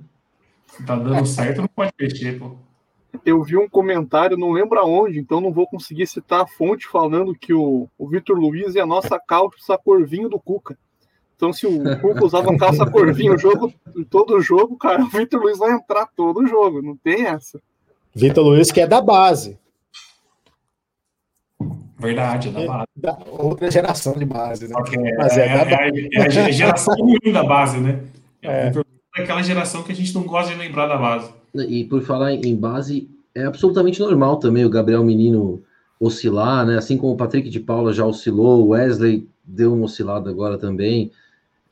Se 0.69 0.85
tá 0.85 0.95
dando 0.95 1.27
certo, 1.27 1.63
não 1.63 1.69
pode 1.69 1.93
mexer, 1.99 2.39
pô 2.39 2.57
eu 3.25 3.43
vi 3.43 3.57
um 3.57 3.69
comentário, 3.69 4.37
não 4.37 4.51
lembro 4.51 4.79
aonde, 4.79 5.19
então 5.19 5.41
não 5.41 5.53
vou 5.53 5.67
conseguir 5.67 6.07
citar 6.07 6.43
a 6.43 6.47
fonte 6.47 6.87
falando 6.89 7.35
que 7.35 7.53
o, 7.53 7.89
o 7.99 8.09
Vitor 8.09 8.39
Luiz 8.39 8.75
é 8.75 8.81
a 8.81 8.87
nossa 8.87 9.19
calça 9.19 9.79
corvinho 9.79 10.29
do 10.29 10.41
Cuca. 10.41 10.77
Então, 11.37 11.53
se 11.53 11.67
o 11.67 12.01
Cuca 12.01 12.25
usava 12.25 12.57
calça 12.57 12.89
corvinho 12.89 13.35
o 13.35 13.39
jogo, 13.39 13.73
todo 14.09 14.41
jogo, 14.41 14.77
cara, 14.77 15.03
o 15.03 15.09
Vitor 15.09 15.41
Luiz 15.41 15.59
vai 15.59 15.73
entrar 15.73 16.07
todo 16.17 16.47
jogo, 16.47 16.81
não 16.81 16.97
tem 16.97 17.27
essa. 17.27 17.61
Vitor 18.15 18.45
Luiz, 18.45 18.71
que 18.71 18.81
é 18.81 18.87
da 18.87 19.01
base. 19.01 19.59
Verdade, 21.99 22.49
é 22.49 22.53
da 22.53 22.67
base. 22.67 22.87
É 22.97 23.01
da 23.01 23.19
outra 23.29 23.71
geração 23.71 24.13
de 24.15 24.25
base, 24.25 24.69
né? 24.69 24.75
É, 24.75 25.17
Mas 25.17 25.39
é, 25.39 25.47
é, 25.47 25.65
base. 25.65 26.09
é, 26.13 26.23
a 26.23 26.51
geração 26.51 26.95
ruim 26.99 27.33
da 27.33 27.45
base, 27.45 27.79
né? 27.79 28.05
É. 28.43 28.73
é 29.17 29.23
aquela 29.23 29.43
geração 29.43 29.83
que 29.83 29.93
a 29.93 29.95
gente 29.95 30.15
não 30.15 30.23
gosta 30.23 30.53
de 30.53 30.59
lembrar 30.59 30.87
da 30.87 30.97
base. 30.97 31.42
E 31.55 31.85
por 31.85 32.03
falar 32.03 32.33
em 32.33 32.57
base, 32.57 33.11
é 33.35 33.45
absolutamente 33.45 34.01
normal 34.01 34.39
também 34.39 34.65
o 34.65 34.71
Gabriel 34.71 35.05
Menino 35.05 35.63
oscilar, 36.01 36.67
né? 36.67 36.77
Assim 36.77 36.97
como 36.97 37.13
o 37.13 37.17
Patrick 37.17 37.49
de 37.49 37.61
Paula 37.61 37.93
já 37.93 38.05
oscilou, 38.05 38.65
o 38.65 38.69
Wesley 38.71 39.29
deu 39.45 39.73
uma 39.75 39.85
oscilada 39.85 40.31
agora 40.31 40.59
também. 40.59 41.13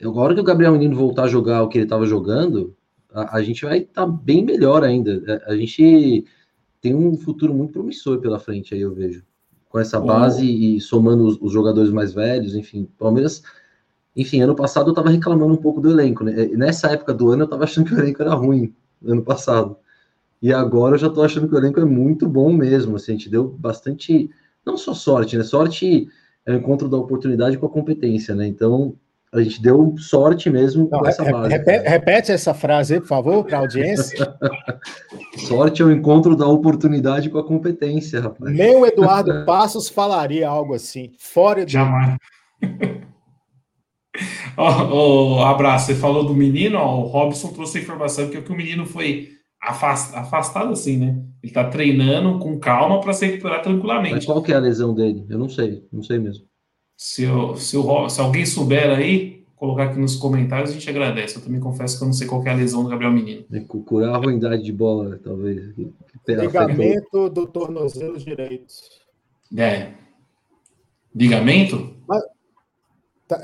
Agora 0.01 0.33
que 0.33 0.39
o 0.39 0.43
Gabriel 0.43 0.71
Menino 0.71 0.95
voltar 0.95 1.23
a 1.23 1.27
jogar 1.27 1.63
o 1.63 1.67
que 1.67 1.77
ele 1.77 1.85
estava 1.85 2.05
jogando, 2.05 2.75
a, 3.13 3.37
a 3.37 3.43
gente 3.43 3.63
vai 3.65 3.79
estar 3.79 4.05
tá 4.05 4.07
bem 4.07 4.43
melhor 4.43 4.83
ainda. 4.83 5.23
A, 5.27 5.31
é, 5.31 5.53
a, 5.53 5.57
gente 5.57 6.25
tem 6.79 6.95
um 6.95 7.17
futuro 7.17 7.53
muito 7.53 7.73
promissor 7.73 8.19
pela 8.19 8.39
frente 8.39 8.73
aí, 8.73 8.81
eu 8.81 8.93
vejo. 8.93 9.23
Com 9.69 9.79
essa 9.79 9.99
base 9.99 10.45
e 10.45 10.81
somando 10.81 11.25
os, 11.25 11.37
os, 11.39 11.51
jogadores 11.53 11.91
mais 11.91 12.13
velhos, 12.13 12.55
enfim, 12.55 12.87
Palmeiras. 12.97 13.41
Enfim, 14.15 14.41
ano 14.41 14.55
passado 14.55 14.87
eu 14.87 14.91
estava 14.91 15.09
reclamando 15.09 15.53
um 15.53 15.57
pouco 15.57 15.79
do 15.79 15.89
elenco, 15.89 16.25
né? 16.25 16.47
Nessa 16.47 16.89
época 16.89 17.13
do 17.13 17.29
ano 17.29 17.43
eu 17.43 17.45
estava 17.45 17.63
achando 17.63 17.87
que 17.87 17.93
o 17.93 17.99
elenco 17.99 18.21
era 18.21 18.33
ruim, 18.33 18.73
ano 19.05 19.23
passado. 19.23 19.77
E 20.41 20.51
agora 20.51 20.95
eu 20.95 20.99
já 20.99 21.07
estou 21.07 21.23
achando 21.23 21.47
que 21.47 21.53
o 21.53 21.57
elenco 21.57 21.79
é 21.79 21.85
muito 21.85 22.27
bom 22.27 22.51
mesmo. 22.51 22.95
Assim, 22.95 23.11
a 23.11 23.15
gente 23.15 23.29
deu 23.29 23.47
bastante, 23.47 24.29
não 24.65 24.75
só 24.75 24.93
sorte, 24.93 25.37
né? 25.37 25.43
Sorte 25.43 26.07
é 26.45 26.51
o 26.51 26.55
encontro 26.55 26.89
da 26.89 26.97
oportunidade 26.97 27.57
com 27.57 27.65
a 27.67 27.69
competência, 27.69 28.33
né? 28.33 28.47
Então, 28.47 28.95
a 29.33 29.41
gente 29.41 29.61
deu 29.61 29.95
sorte 29.97 30.49
mesmo 30.49 30.89
Não, 30.91 30.99
com 30.99 31.07
essa 31.07 31.23
base. 31.23 31.49
Repete, 31.49 31.87
repete, 31.87 32.31
essa 32.31 32.53
frase 32.53 32.95
aí, 32.95 32.99
por 32.99 33.07
favor, 33.07 33.45
para 33.45 33.59
a 33.59 33.61
audiência. 33.61 34.35
sorte 35.47 35.81
é 35.81 35.85
o 35.85 35.91
encontro 35.91 36.35
da 36.35 36.47
oportunidade 36.47 37.29
com 37.29 37.37
a 37.37 37.43
competência, 37.45 38.19
rapaz. 38.19 38.53
Nem 38.53 38.75
o 38.75 38.85
Eduardo 38.85 39.45
Passos 39.45 39.87
falaria 39.87 40.49
algo 40.49 40.73
assim. 40.73 41.11
Fora 41.17 41.65
de. 41.65 41.73
Jamais. 41.73 42.17
Oh, 44.57 45.37
oh, 45.37 45.41
abraço, 45.41 45.87
você 45.87 45.95
falou 45.95 46.25
do 46.25 46.33
menino, 46.33 46.77
ó, 46.77 46.99
o 46.99 47.07
Robson 47.07 47.49
trouxe 47.49 47.77
a 47.77 47.81
informação 47.81 48.29
que, 48.29 48.41
que 48.41 48.51
o 48.51 48.55
menino 48.55 48.85
foi 48.85 49.29
afastado 49.61 50.73
assim, 50.73 50.97
né? 50.97 51.23
Ele 51.43 51.53
tá 51.53 51.63
treinando 51.63 52.39
com 52.39 52.59
calma 52.59 52.99
para 52.99 53.13
se 53.13 53.25
recuperar 53.25 53.61
tranquilamente. 53.61 54.15
Mas 54.15 54.25
qual 54.25 54.41
que 54.41 54.51
é 54.51 54.55
a 54.55 54.59
lesão 54.59 54.93
dele? 54.93 55.25
Eu 55.29 55.37
não 55.37 55.49
sei, 55.49 55.83
não 55.91 56.01
sei 56.01 56.17
mesmo. 56.17 56.45
Se, 56.97 57.23
eu, 57.23 57.55
se, 57.55 57.75
eu, 57.75 58.09
se 58.09 58.21
alguém 58.21 58.45
souber 58.45 58.91
aí, 58.91 59.43
colocar 59.55 59.85
aqui 59.85 59.99
nos 59.99 60.15
comentários, 60.15 60.71
a 60.71 60.73
gente 60.73 60.89
agradece. 60.89 61.37
Eu 61.37 61.43
também 61.43 61.59
confesso 61.59 61.97
que 61.97 62.03
eu 62.03 62.07
não 62.07 62.13
sei 62.13 62.27
qual 62.27 62.43
é 62.45 62.49
a 62.49 62.55
lesão 62.55 62.83
do 62.83 62.89
Gabriel 62.89 63.11
Menino. 63.11 63.45
É 63.51 63.59
curar 63.59 64.15
a 64.15 64.17
ruindade 64.17 64.63
de 64.63 64.71
bola, 64.71 65.19
talvez. 65.23 65.75
Ligamento 66.27 67.29
do 67.29 67.45
tornozelo 67.45 68.17
direito. 68.17 68.73
É. 69.55 69.91
Ligamento? 71.13 71.95
Tá, 72.07 72.21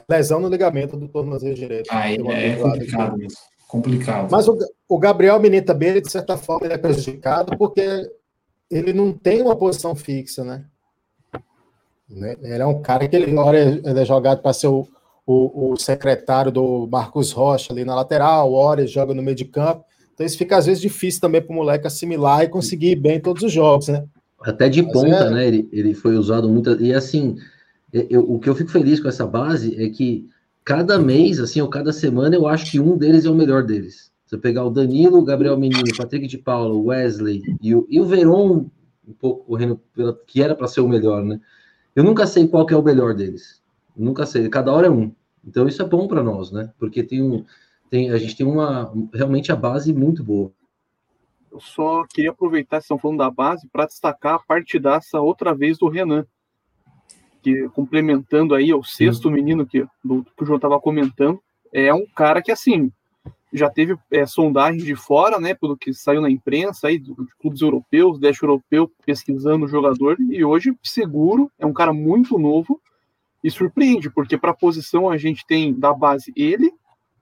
lesão 0.10 0.40
no 0.40 0.50
ligamento 0.50 0.98
do 0.98 1.08
tornozelo 1.08 1.56
direito. 1.56 1.88
Ah, 1.92 2.10
é, 2.12 2.16
é 2.16 2.56
complicado 2.56 3.18
mesmo. 3.18 3.38
Complicado. 3.68 4.32
Mas 4.32 4.48
o, 4.48 4.58
o 4.88 4.98
Gabriel 4.98 5.40
Menino 5.40 5.66
também, 5.66 6.02
de 6.02 6.10
certa 6.10 6.38
forma, 6.38 6.66
ele 6.66 6.74
é 6.74 6.78
prejudicado 6.78 7.58
porque 7.58 8.10
ele 8.72 8.94
não 8.94 9.12
tem 9.12 9.42
uma 9.42 9.56
posição 9.56 9.94
fixa, 9.96 10.44
né? 10.44 10.66
Né? 12.10 12.36
Ele 12.42 12.62
é 12.62 12.66
um 12.66 12.82
cara 12.82 13.08
que 13.08 13.16
ele, 13.16 13.36
hora 13.36 13.60
ele 13.60 14.00
é 14.00 14.06
jogado 14.06 14.42
para 14.42 14.54
ser 14.54 14.68
o, 14.68 14.88
o, 15.26 15.74
o, 15.74 15.78
secretário 15.78 16.52
do 16.52 16.88
Marcos 16.90 17.32
Rocha 17.32 17.74
ali 17.74 17.84
na 17.84 17.96
lateral, 17.96 18.54
hora 18.54 18.82
ele 18.82 18.88
joga 18.88 19.14
no 19.14 19.22
meio 19.22 19.36
de 19.36 19.46
campo. 19.46 19.84
Então 20.14 20.26
isso 20.26 20.38
fica 20.38 20.58
às 20.58 20.66
vezes 20.66 20.82
difícil 20.82 21.22
também 21.22 21.42
para 21.42 21.52
o 21.52 21.56
moleque 21.56 21.86
assimilar 21.86 22.44
e 22.44 22.48
conseguir 22.48 22.92
ir 22.92 22.96
bem 22.96 23.20
todos 23.20 23.44
os 23.44 23.52
jogos, 23.52 23.90
né? 23.90 24.06
Até 24.42 24.70
de 24.70 24.82
Mas 24.82 24.94
ponta, 24.94 25.16
é... 25.16 25.30
né? 25.30 25.48
Ele, 25.48 25.68
ele 25.72 25.94
foi 25.94 26.16
usado 26.16 26.48
muito. 26.48 26.82
E 26.82 26.94
assim, 26.94 27.36
eu, 27.92 28.30
o 28.32 28.40
que 28.40 28.50
eu 28.50 28.56
fico 28.56 28.70
feliz 28.70 29.00
com 29.00 29.08
essa 29.08 29.26
base 29.26 29.82
é 29.82 29.90
que 29.90 30.30
cada 30.64 31.00
mês, 31.00 31.40
assim, 31.40 31.62
ou 31.62 31.70
cada 31.70 31.94
semana, 31.94 32.36
eu 32.36 32.48
acho 32.48 32.72
que 32.72 32.80
um 32.80 32.98
deles 32.98 33.26
é 33.26 33.30
o 33.30 33.36
melhor 33.36 33.64
deles. 33.64 34.12
Você 34.26 34.38
pegar 34.38 34.66
o 34.66 34.70
Danilo, 34.70 35.20
o 35.20 35.24
Gabriel 35.24 35.58
Menino, 35.58 35.84
o 35.94 35.98
Patrick 35.98 36.28
de 36.28 36.38
Paula, 36.38 36.74
o 36.74 36.88
Wesley 36.88 37.42
e 37.62 37.74
o, 37.74 37.88
e 37.90 38.02
o 38.02 38.06
Veron, 38.06 38.70
um 39.08 39.14
pouco 39.14 39.46
correndo 39.46 39.80
pela, 39.94 40.14
que 40.28 40.42
era 40.42 40.54
para 40.54 40.68
ser 40.68 40.82
o 40.82 40.90
melhor, 40.90 41.24
né? 41.24 41.40
Eu 41.96 42.04
nunca 42.04 42.28
sei 42.28 42.48
qual 42.48 42.68
é 42.70 42.76
o 42.76 42.84
melhor 42.84 43.14
deles. 43.14 43.62
Nunca 43.96 44.26
sei. 44.26 44.50
Cada 44.50 44.72
hora 44.72 44.88
é 44.88 44.90
um. 44.90 45.14
Então 45.46 45.66
isso 45.68 45.82
é 45.82 45.86
bom 45.86 46.08
para 46.08 46.22
nós, 46.22 46.52
né? 46.52 46.72
Porque 46.78 47.02
tem 47.02 47.24
um, 47.24 47.46
tem, 47.90 48.12
a 48.12 48.18
gente 48.18 48.36
tem 48.36 48.46
uma 48.46 48.94
realmente 49.14 49.52
a 49.52 49.56
base 49.56 49.94
muito 49.94 50.24
boa. 50.24 50.52
Eu 51.50 51.60
só 51.60 52.04
queria 52.06 52.32
aproveitar, 52.32 52.80
estão 52.80 53.00
falando 53.00 53.20
da 53.20 53.32
base, 53.32 53.68
para 53.70 53.86
destacar 53.86 54.36
a 54.36 54.40
partidaça 54.40 55.20
outra 55.22 55.56
vez 55.56 55.78
do 55.78 55.88
Renan. 55.88 56.26
Que 57.42 57.70
complementando 57.70 58.56
aí 58.56 58.74
o 58.74 58.84
sexto 58.84 59.30
Sim. 59.30 59.34
menino 59.34 59.66
que, 59.66 59.86
do, 60.04 60.24
que 60.24 60.44
o 60.44 60.46
João 60.46 60.58
estava 60.58 60.80
comentando, 60.80 61.40
é 61.72 61.94
um 61.94 62.06
cara 62.06 62.42
que 62.42 62.52
assim 62.52 62.92
já 63.54 63.70
teve 63.70 63.96
é, 64.12 64.26
sondagem 64.26 64.84
de 64.84 64.96
fora, 64.96 65.40
né, 65.40 65.54
pelo 65.54 65.78
que 65.78 65.94
saiu 65.94 66.22
na 66.22 66.30
imprensa 66.30 66.88
aí, 66.88 66.98
de 66.98 67.14
clubes 67.40 67.62
europeus, 67.62 68.20
deste 68.20 68.44
europeu, 68.44 68.92
pesquisando 69.06 69.66
o 69.66 69.70
jogador, 69.70 70.18
e 70.20 70.44
hoje, 70.44 70.78
seguro, 70.84 71.50
é 71.58 71.66
um 71.66 71.74
cara 71.74 71.94
muito 71.94 72.38
novo, 72.38 72.82
e 73.44 73.50
surpreende, 73.50 74.10
porque 74.10 74.38
para 74.38 74.52
a 74.52 74.56
posição 74.56 75.10
a 75.10 75.18
gente 75.18 75.46
tem 75.46 75.74
da 75.74 75.94
base 75.94 76.34
ele, 76.36 76.74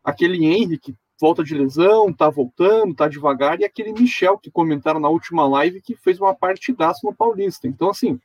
aquele 0.03 0.43
Henry 0.45 0.79
que 0.79 0.95
volta 1.19 1.43
de 1.43 1.53
lesão, 1.53 2.11
tá 2.11 2.29
voltando, 2.29 2.95
tá 2.95 3.07
devagar, 3.07 3.59
e 3.59 3.65
aquele 3.65 3.93
Michel 3.93 4.37
que 4.37 4.51
comentaram 4.51 4.99
na 4.99 5.09
última 5.09 5.47
live 5.47 5.81
que 5.81 5.95
fez 5.95 6.19
uma 6.19 6.33
partidaça 6.33 7.01
no 7.03 7.15
Paulista. 7.15 7.67
Então, 7.67 7.89
assim, 7.89 8.19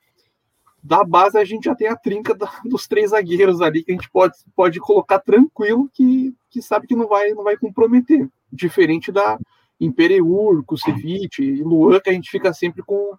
da 0.83 1.05
base 1.05 1.39
a 1.39 1.45
gente 1.45 1.65
já 1.65 1.75
tem 1.75 1.89
a 1.89 1.97
trinca 1.97 2.35
da, 2.35 2.51
dos 2.65 2.87
três 2.87 3.11
zagueiros 3.11 3.61
ali 3.61 3.85
que 3.85 3.93
a 3.93 3.95
gente 3.95 4.11
pode, 4.11 4.35
pode 4.57 4.81
colocar 4.81 5.19
tranquilo 5.19 5.91
que, 5.93 6.35
que 6.49 6.63
sabe 6.63 6.87
que 6.87 6.97
não 6.97 7.07
vai, 7.07 7.31
não 7.31 7.45
vai 7.45 7.57
comprometer. 7.57 8.29
Diferente 8.53 9.13
da 9.13 9.39
Impereur, 9.79 10.65
Kusevich 10.65 11.43
e 11.43 11.63
Luan, 11.63 12.01
que 12.01 12.11
a 12.11 12.13
gente 12.13 12.31
fica 12.31 12.53
sempre 12.53 12.83
com 12.83 13.15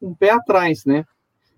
um 0.00 0.14
pé 0.14 0.30
atrás, 0.30 0.84
né? 0.84 1.04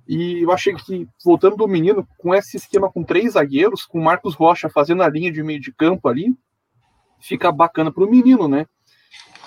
E 0.08 0.42
eu 0.42 0.52
achei 0.52 0.72
que, 0.74 1.08
voltando 1.24 1.56
do 1.56 1.66
menino, 1.66 2.06
com 2.16 2.32
esse 2.34 2.56
esquema 2.56 2.90
com 2.90 3.02
três 3.02 3.32
zagueiros, 3.32 3.84
com 3.84 4.00
Marcos 4.00 4.34
Rocha 4.34 4.68
fazendo 4.68 5.02
a 5.02 5.08
linha 5.08 5.32
de 5.32 5.42
meio 5.42 5.60
de 5.60 5.72
campo 5.72 6.08
ali, 6.08 6.32
fica 7.20 7.50
bacana 7.50 7.90
para 7.90 8.04
o 8.04 8.10
menino, 8.10 8.46
né? 8.46 8.66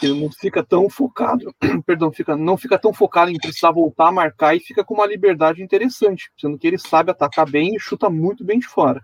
Ele 0.05 0.21
não 0.21 0.31
fica 0.31 0.63
tão 0.63 0.89
focado, 0.89 1.53
perdão, 1.85 2.11
fica, 2.11 2.35
não 2.35 2.57
fica 2.57 2.77
tão 2.77 2.93
focado 2.93 3.31
em 3.31 3.37
precisar 3.37 3.71
voltar 3.71 4.09
a 4.09 4.11
marcar 4.11 4.55
e 4.55 4.59
fica 4.59 4.83
com 4.83 4.93
uma 4.93 5.05
liberdade 5.05 5.61
interessante, 5.61 6.31
sendo 6.37 6.57
que 6.57 6.67
ele 6.67 6.77
sabe 6.77 7.11
atacar 7.11 7.49
bem 7.49 7.75
e 7.75 7.79
chuta 7.79 8.09
muito 8.09 8.43
bem 8.43 8.59
de 8.59 8.67
fora. 8.67 9.01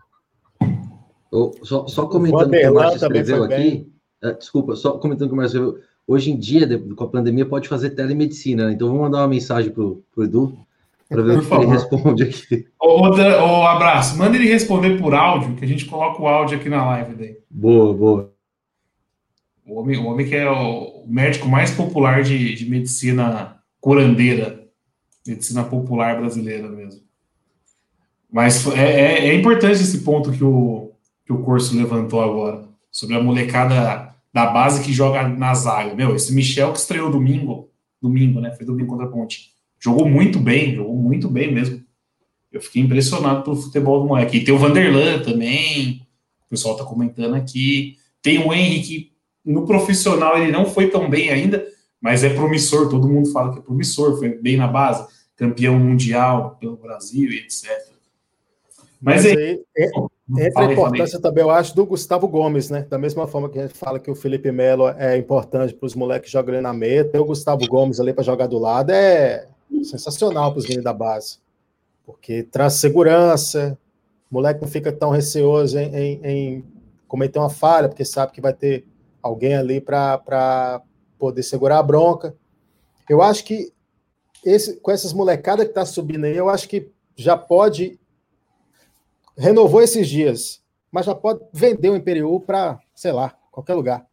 Oh, 1.31 1.51
só, 1.63 1.87
só 1.87 2.05
comentando 2.05 2.47
o 2.47 2.51
que 2.51 2.69
o 2.69 2.73
Márcio 2.73 2.97
escreveu 2.97 3.43
aqui, 3.43 3.91
é, 4.23 4.33
desculpa, 4.33 4.75
só 4.75 4.97
comentando 4.97 5.27
o 5.27 5.29
que 5.29 5.33
o 5.33 5.37
Márcio 5.37 5.57
escreveu, 5.57 5.83
hoje 6.07 6.31
em 6.31 6.37
dia, 6.37 6.67
com 6.95 7.03
a 7.03 7.09
pandemia, 7.09 7.45
pode 7.45 7.67
fazer 7.67 7.91
telemedicina, 7.91 8.67
né? 8.67 8.73
então 8.73 8.87
vamos 8.87 9.03
mandar 9.03 9.19
uma 9.19 9.27
mensagem 9.27 9.71
para 9.71 9.83
o 9.83 10.03
Edu, 10.19 10.57
para 11.09 11.21
ver 11.21 11.39
o 11.39 11.45
que 11.45 11.53
ele 11.53 11.65
responde 11.65 12.23
aqui. 12.23 12.67
Outra, 12.79 13.43
oh, 13.43 13.63
abraço, 13.63 14.17
manda 14.17 14.35
ele 14.35 14.47
responder 14.47 14.99
por 14.99 15.13
áudio, 15.13 15.55
que 15.55 15.65
a 15.65 15.67
gente 15.67 15.85
coloca 15.85 16.21
o 16.21 16.27
áudio 16.27 16.57
aqui 16.57 16.69
na 16.69 16.85
live 16.85 17.15
daí. 17.15 17.37
Boa, 17.49 17.93
boa. 17.93 18.34
O 19.65 19.79
homem, 19.79 19.97
o 19.97 20.05
homem 20.05 20.27
que 20.27 20.35
é 20.35 20.49
o 20.49 21.05
médico 21.07 21.47
mais 21.47 21.71
popular 21.71 22.21
de, 22.21 22.53
de 22.53 22.69
medicina 22.69 23.59
curandeira, 23.81 24.63
medicina 25.25 25.63
popular 25.63 26.19
brasileira 26.19 26.69
mesmo. 26.69 27.01
Mas 28.31 28.67
é, 28.67 28.79
é, 28.79 29.27
é, 29.29 29.33
importante 29.33 29.81
esse 29.81 29.99
ponto 29.99 30.31
que 30.31 30.43
o, 30.43 30.91
que 31.25 31.33
o 31.33 31.41
curso 31.41 31.75
levantou 31.75 32.21
agora, 32.21 32.67
sobre 32.91 33.15
a 33.15 33.23
molecada 33.23 34.13
da 34.31 34.45
base 34.47 34.83
que 34.83 34.93
joga 34.93 35.27
na 35.27 35.53
zaga. 35.53 35.95
Meu, 35.95 36.15
esse 36.15 36.33
Michel 36.33 36.71
que 36.71 36.79
estreou 36.79 37.09
domingo, 37.09 37.69
domingo, 38.01 38.39
né? 38.39 38.51
Foi 38.51 38.65
domingo 38.65 38.89
contra 38.89 39.05
a 39.05 39.09
Ponte. 39.09 39.51
Jogou 39.79 40.07
muito 40.07 40.39
bem, 40.39 40.75
jogou 40.75 40.95
muito 40.95 41.27
bem 41.29 41.53
mesmo. 41.53 41.83
Eu 42.51 42.61
fiquei 42.61 42.81
impressionado 42.81 43.43
pelo 43.43 43.55
futebol 43.55 44.01
do 44.01 44.07
moleque. 44.07 44.37
E 44.37 44.43
tem 44.43 44.53
o 44.53 44.57
Vanderlan 44.57 45.21
também, 45.23 46.05
o 46.45 46.49
pessoal 46.49 46.75
tá 46.75 46.83
comentando 46.83 47.35
aqui. 47.35 47.97
Tem 48.21 48.39
o 48.39 48.53
Henrique 48.53 49.14
no 49.45 49.65
profissional 49.65 50.37
ele 50.37 50.51
não 50.51 50.65
foi 50.65 50.89
tão 50.89 51.09
bem 51.09 51.29
ainda, 51.29 51.65
mas 52.01 52.23
é 52.23 52.29
promissor, 52.29 52.89
todo 52.89 53.07
mundo 53.07 53.31
fala 53.31 53.53
que 53.53 53.59
é 53.59 53.61
promissor, 53.61 54.17
foi 54.17 54.29
bem 54.29 54.57
na 54.57 54.67
base, 54.67 55.05
campeão 55.35 55.77
mundial 55.77 56.57
pelo 56.59 56.77
Brasil 56.77 57.29
e 57.31 57.39
etc. 57.39 57.69
Mas, 59.01 59.23
mas 59.23 59.25
aí, 59.25 59.61
é, 59.77 59.89
entra 60.39 60.67
a 60.67 60.71
importância 60.71 61.19
também, 61.19 61.43
eu 61.43 61.51
acho, 61.51 61.75
do 61.75 61.85
Gustavo 61.85 62.27
Gomes, 62.27 62.69
né? 62.69 62.85
Da 62.89 62.97
mesma 62.97 63.27
forma 63.27 63.49
que 63.49 63.59
a 63.59 63.67
gente 63.67 63.77
fala 63.77 63.99
que 63.99 64.09
o 64.09 64.15
Felipe 64.15 64.51
Melo 64.51 64.87
é 64.89 65.17
importante 65.17 65.73
para 65.73 65.85
os 65.85 65.93
moleques 65.93 66.31
jogarem 66.31 66.61
na 66.61 66.73
meta, 66.73 67.11
ter 67.11 67.19
o 67.19 67.25
Gustavo 67.25 67.67
Gomes 67.67 67.99
ali 67.99 68.13
para 68.13 68.23
jogar 68.23 68.47
do 68.47 68.57
lado 68.57 68.91
é 68.91 69.47
sensacional 69.83 70.51
para 70.51 70.59
os 70.59 70.65
meninos 70.65 70.83
da 70.83 70.93
base. 70.93 71.37
Porque 72.05 72.43
traz 72.43 72.73
segurança, 72.73 73.77
o 74.31 74.35
moleque 74.35 74.61
não 74.61 74.67
fica 74.67 74.91
tão 74.91 75.09
receoso 75.09 75.77
em, 75.77 75.95
em, 75.95 76.21
em 76.23 76.63
cometer 77.07 77.39
uma 77.39 77.49
falha, 77.49 77.87
porque 77.87 78.05
sabe 78.05 78.31
que 78.31 78.41
vai 78.41 78.53
ter 78.53 78.85
alguém 79.25 79.55
ali 79.55 79.81
para 79.81 80.83
poder 81.17 81.41
segurar 81.41 81.79
a 81.79 81.83
bronca. 81.83 82.35
Eu 83.09 83.23
acho 83.23 83.43
que 83.43 83.73
esse, 84.45 84.79
com 84.79 84.91
essas 84.91 85.13
molecadas 85.13 85.67
que 85.67 85.73
tá 85.73 85.83
subindo 85.83 86.25
aí, 86.25 86.37
eu 86.37 86.47
acho 86.47 86.69
que 86.69 86.91
já 87.15 87.35
pode. 87.35 87.99
Renovou 89.35 89.81
esses 89.81 90.07
dias, 90.07 90.61
mas 90.91 91.07
já 91.07 91.15
pode 91.15 91.41
vender 91.51 91.89
o 91.89 91.95
Imperial 91.95 92.39
para, 92.39 92.79
sei 92.93 93.11
lá, 93.11 93.33
qualquer 93.51 93.73
lugar. 93.73 94.05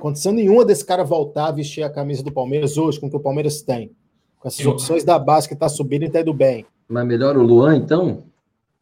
Condição 0.00 0.32
nenhuma 0.32 0.64
desse 0.64 0.84
cara 0.84 1.02
voltar 1.02 1.48
a 1.48 1.52
vestir 1.52 1.82
a 1.82 1.90
camisa 1.90 2.22
do 2.22 2.32
Palmeiras 2.32 2.78
hoje, 2.78 3.00
com 3.00 3.08
o 3.08 3.10
que 3.10 3.16
o 3.16 3.20
Palmeiras 3.20 3.60
tem. 3.60 3.90
Com 4.38 4.48
essas 4.48 4.64
opções 4.64 5.04
da 5.04 5.18
base 5.18 5.48
que 5.48 5.54
está 5.54 5.68
subindo 5.68 6.04
e 6.04 6.06
está 6.06 6.20
indo 6.20 6.32
bem. 6.32 6.64
Mas 6.88 7.06
melhor 7.06 7.36
o 7.36 7.42
Luan, 7.42 7.76
então? 7.76 8.24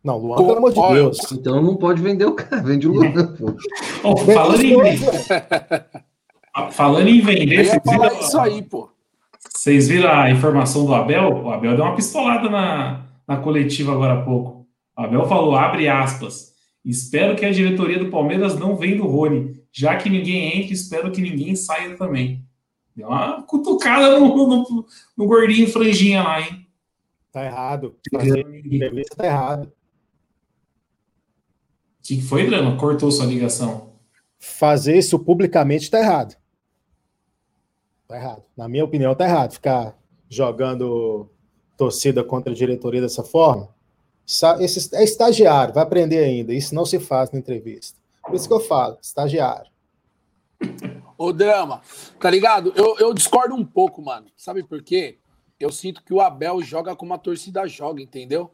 Não, 0.02 0.18
Luan, 0.18 0.36
pelo 0.36 0.56
amor 0.56 0.72
de 0.72 0.94
Deus. 0.94 1.32
Então 1.32 1.62
não 1.62 1.76
pode 1.76 2.02
vender 2.02 2.24
o 2.24 2.34
cara, 2.34 2.62
vende 2.62 2.88
o 2.88 2.92
Luan, 2.92 3.34
pô. 3.36 3.54
Oh, 4.02 4.16
falando 4.16 4.62
em 4.62 4.76
Falando 6.72 7.08
em 7.08 7.20
vender, 7.20 7.64
vocês 7.64 7.82
viram, 7.84 8.20
isso 8.20 8.38
aí, 8.38 8.62
pô. 8.62 8.90
Vocês 9.54 9.88
viram 9.88 10.10
a 10.10 10.30
informação 10.30 10.84
do 10.84 10.94
Abel? 10.94 11.44
O 11.44 11.50
Abel 11.50 11.76
deu 11.76 11.84
uma 11.84 11.94
pistolada 11.94 12.50
na, 12.50 13.06
na 13.26 13.36
coletiva 13.36 13.92
agora 13.92 14.14
há 14.14 14.22
pouco. 14.22 14.66
O 14.96 15.00
Abel 15.00 15.24
falou, 15.26 15.56
abre 15.56 15.88
aspas, 15.88 16.52
espero 16.84 17.36
que 17.36 17.44
a 17.44 17.52
diretoria 17.52 17.98
do 17.98 18.10
Palmeiras 18.10 18.58
não 18.58 18.76
venda 18.76 19.02
o 19.02 19.06
Rony. 19.06 19.62
Já 19.72 19.96
que 19.96 20.10
ninguém 20.10 20.58
entre, 20.58 20.74
espero 20.74 21.10
que 21.10 21.22
ninguém 21.22 21.56
saia 21.56 21.96
também. 21.96 22.44
Deu 22.94 23.08
uma 23.08 23.42
cutucada 23.42 24.18
no, 24.18 24.36
no, 24.36 24.86
no 25.16 25.26
gordinho 25.26 25.66
franjinha 25.68 26.22
lá, 26.22 26.40
hein? 26.40 26.66
Tá 27.32 27.46
errado. 27.46 27.96
Fazer 28.12 28.40
entrevista 28.40 29.16
tá 29.16 29.24
errado. 29.24 29.72
O 32.02 32.04
que 32.04 32.20
foi, 32.20 32.46
Drama? 32.46 32.76
Cortou 32.76 33.12
sua 33.12 33.26
ligação. 33.26 33.92
Fazer 34.40 34.98
isso 34.98 35.20
publicamente 35.20 35.88
tá 35.88 36.00
errado. 36.00 36.36
Tá 38.08 38.16
errado. 38.16 38.42
Na 38.56 38.68
minha 38.68 38.84
opinião, 38.84 39.14
tá 39.14 39.24
errado. 39.24 39.52
Ficar 39.52 39.96
jogando 40.28 41.30
torcida 41.76 42.24
contra 42.24 42.52
a 42.52 42.56
diretoria 42.56 43.00
dessa 43.00 43.22
forma. 43.22 43.72
Esse 44.60 44.94
é 44.96 45.04
estagiário, 45.04 45.74
vai 45.74 45.84
aprender 45.84 46.18
ainda. 46.18 46.52
Isso 46.52 46.74
não 46.74 46.84
se 46.84 46.98
faz 46.98 47.30
na 47.30 47.38
entrevista. 47.38 48.00
Por 48.24 48.34
isso 48.34 48.48
que 48.48 48.54
eu 48.54 48.60
falo, 48.60 48.98
estagiário. 49.00 49.70
Ô, 51.16 51.32
Drama, 51.32 51.82
tá 52.18 52.28
ligado? 52.28 52.72
Eu, 52.74 52.96
eu 52.98 53.14
discordo 53.14 53.54
um 53.54 53.64
pouco, 53.64 54.02
mano. 54.02 54.26
Sabe 54.36 54.64
por 54.64 54.82
quê? 54.82 55.18
Eu 55.58 55.70
sinto 55.70 56.02
que 56.02 56.12
o 56.12 56.20
Abel 56.20 56.60
joga 56.62 56.96
como 56.96 57.14
a 57.14 57.18
torcida 57.18 57.68
joga, 57.68 58.02
entendeu? 58.02 58.50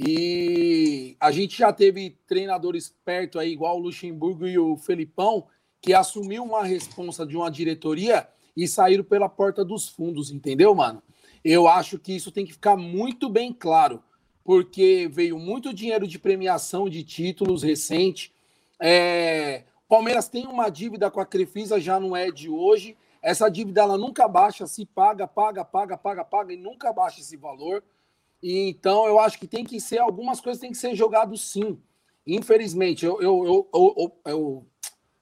E 0.00 1.16
a 1.18 1.32
gente 1.32 1.58
já 1.58 1.72
teve 1.72 2.16
treinadores 2.24 2.94
perto 3.04 3.36
aí, 3.36 3.50
igual 3.50 3.76
o 3.76 3.80
Luxemburgo 3.80 4.46
e 4.46 4.56
o 4.56 4.76
Felipão, 4.76 5.48
que 5.82 5.92
assumiu 5.92 6.44
uma 6.44 6.62
responsa 6.62 7.26
de 7.26 7.36
uma 7.36 7.50
diretoria 7.50 8.28
e 8.56 8.68
saíram 8.68 9.02
pela 9.02 9.28
porta 9.28 9.64
dos 9.64 9.88
fundos, 9.88 10.30
entendeu, 10.30 10.72
mano? 10.72 11.02
Eu 11.44 11.66
acho 11.66 11.98
que 11.98 12.12
isso 12.12 12.30
tem 12.30 12.46
que 12.46 12.52
ficar 12.52 12.76
muito 12.76 13.28
bem 13.28 13.52
claro, 13.52 14.00
porque 14.44 15.08
veio 15.10 15.36
muito 15.36 15.74
dinheiro 15.74 16.06
de 16.06 16.16
premiação 16.16 16.88
de 16.88 17.02
títulos 17.02 17.64
recente. 17.64 18.32
É, 18.80 19.64
Palmeiras 19.88 20.28
tem 20.28 20.46
uma 20.46 20.68
dívida 20.68 21.10
com 21.10 21.20
a 21.20 21.26
Crefisa, 21.26 21.80
já 21.80 21.98
não 21.98 22.16
é 22.16 22.30
de 22.30 22.48
hoje. 22.48 22.96
Essa 23.20 23.48
dívida 23.48 23.80
ela 23.80 23.98
nunca 23.98 24.28
baixa, 24.28 24.64
se 24.64 24.86
paga, 24.86 25.26
paga, 25.26 25.64
paga, 25.64 25.96
paga, 25.96 26.24
paga 26.24 26.52
e 26.52 26.56
nunca 26.56 26.92
baixa 26.92 27.20
esse 27.20 27.36
valor. 27.36 27.82
E 28.42 28.68
então 28.70 29.06
eu 29.06 29.18
acho 29.18 29.38
que 29.38 29.46
tem 29.46 29.64
que 29.64 29.80
ser 29.80 29.98
algumas 29.98 30.40
coisas 30.40 30.60
tem 30.60 30.70
que 30.70 30.78
ser 30.78 30.94
jogado 30.94 31.36
sim. 31.36 31.80
Infelizmente, 32.26 33.06
eu, 33.06 33.20
eu, 33.22 33.68
eu, 33.72 34.20
eu, 34.26 34.66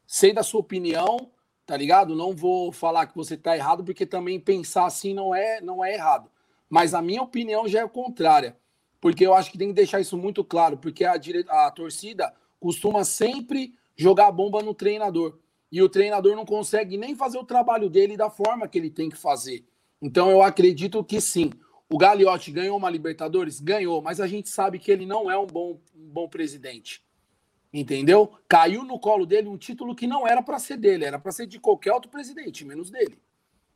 sei 0.07 0.33
da 0.33 0.43
sua 0.43 0.61
opinião, 0.61 1.31
tá 1.65 1.77
ligado? 1.77 2.17
Não 2.17 2.35
vou 2.35 2.73
falar 2.73 3.07
que 3.07 3.17
você 3.17 3.35
está 3.35 3.57
errado, 3.57 3.85
porque 3.85 4.05
também 4.05 4.41
pensar 4.41 4.87
assim 4.87 5.15
não 5.15 5.35
é, 5.35 5.61
não 5.61 5.85
é 5.85 5.95
errado. 5.95 6.31
Mas 6.69 6.95
a 6.95 7.03
minha 7.03 7.23
opinião 7.23 7.69
já 7.69 7.81
é 7.81 7.89
contrária, 7.89 8.57
porque 9.01 9.25
eu 9.25 9.35
acho 9.35 9.53
que 9.53 9.59
tem 9.59 9.69
que 9.69 9.75
deixar 9.75 10.01
isso 10.01 10.17
muito 10.17 10.43
claro, 10.43 10.77
porque 10.79 11.05
a, 11.05 11.15
a 11.49 11.71
torcida 11.71 12.35
costuma 12.59 13.05
sempre 13.05 13.75
jogar 13.97 14.33
bomba 14.33 14.63
no 14.63 14.75
treinador. 14.75 15.39
E 15.71 15.83
o 15.83 15.89
treinador 15.89 16.35
não 16.37 16.45
consegue 16.45 16.97
nem 16.97 17.15
fazer 17.15 17.39
o 17.39 17.45
trabalho 17.45 17.89
dele 17.89 18.17
da 18.17 18.31
forma 18.31 18.69
que 18.69 18.79
ele 18.79 18.91
tem 18.91 19.09
que 19.09 19.17
fazer. 19.17 19.65
Então 20.01 20.31
eu 20.31 20.43
acredito 20.43 21.03
que 21.03 21.21
sim. 21.21 21.51
O 21.89 21.99
Gagliotti 21.99 22.51
ganhou 22.51 22.77
uma 22.77 22.91
Libertadores? 22.91 23.61
Ganhou, 23.61 24.03
mas 24.03 24.21
a 24.21 24.27
gente 24.27 24.49
sabe 24.49 24.79
que 24.79 24.91
ele 24.91 25.07
não 25.07 25.31
é 25.31 25.39
um 25.39 25.47
bom, 25.47 25.81
um 25.95 26.09
bom 26.09 26.29
presidente. 26.29 27.03
Entendeu? 27.73 28.33
Caiu 28.49 28.85
no 28.85 28.99
colo 28.99 29.27
dele 29.27 29.49
um 29.49 29.57
título 29.57 29.95
que 29.95 30.07
não 30.07 30.27
era 30.27 30.43
para 30.43 30.59
ser 30.59 30.77
dele, 30.77 31.05
era 31.05 31.19
para 31.19 31.31
ser 31.31 31.47
de 31.47 31.61
qualquer 31.61 31.93
outro 31.93 32.11
presidente, 32.11 32.65
menos 32.65 32.91
dele. 32.91 33.19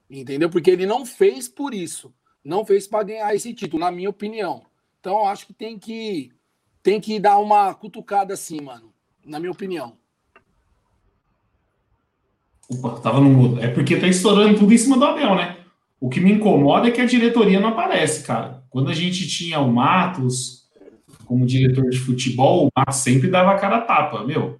Entendeu? 0.08 0.50
Porque 0.50 0.70
ele 0.70 0.86
não 0.86 1.06
fez 1.06 1.48
por 1.48 1.72
isso. 1.72 2.12
Não 2.42 2.64
fez 2.64 2.86
para 2.88 3.04
ganhar 3.04 3.34
esse 3.34 3.52
título, 3.52 3.80
na 3.80 3.90
minha 3.90 4.10
opinião. 4.10 4.64
Então 4.98 5.18
eu 5.18 5.26
acho 5.26 5.46
que 5.46 5.52
tem 5.52 5.78
que 5.78 6.32
tem 6.82 7.00
que 7.00 7.20
dar 7.20 7.38
uma 7.38 7.74
cutucada 7.74 8.34
assim, 8.34 8.60
mano, 8.60 8.92
na 9.24 9.38
minha 9.38 9.52
opinião. 9.52 9.98
Opa, 12.70 13.00
tava 13.00 13.20
no 13.20 13.28
mudo. 13.28 13.60
É 13.60 13.68
porque 13.68 13.98
tá 13.98 14.06
estourando 14.06 14.58
tudo 14.58 14.72
em 14.72 14.78
cima 14.78 14.96
do 14.96 15.04
Abel, 15.04 15.34
né? 15.34 15.59
O 16.00 16.08
que 16.08 16.20
me 16.20 16.32
incomoda 16.32 16.88
é 16.88 16.90
que 16.90 17.00
a 17.00 17.06
diretoria 17.06 17.60
não 17.60 17.68
aparece, 17.68 18.24
cara. 18.24 18.62
Quando 18.70 18.90
a 18.90 18.94
gente 18.94 19.28
tinha 19.28 19.60
o 19.60 19.70
Matos 19.70 20.60
como 21.26 21.46
diretor 21.46 21.88
de 21.90 21.98
futebol, 21.98 22.66
o 22.66 22.70
Matos 22.76 22.96
sempre 22.96 23.28
dava 23.28 23.50
a 23.50 23.58
cara 23.58 23.76
a 23.76 23.80
tapa, 23.82 24.24
meu. 24.24 24.58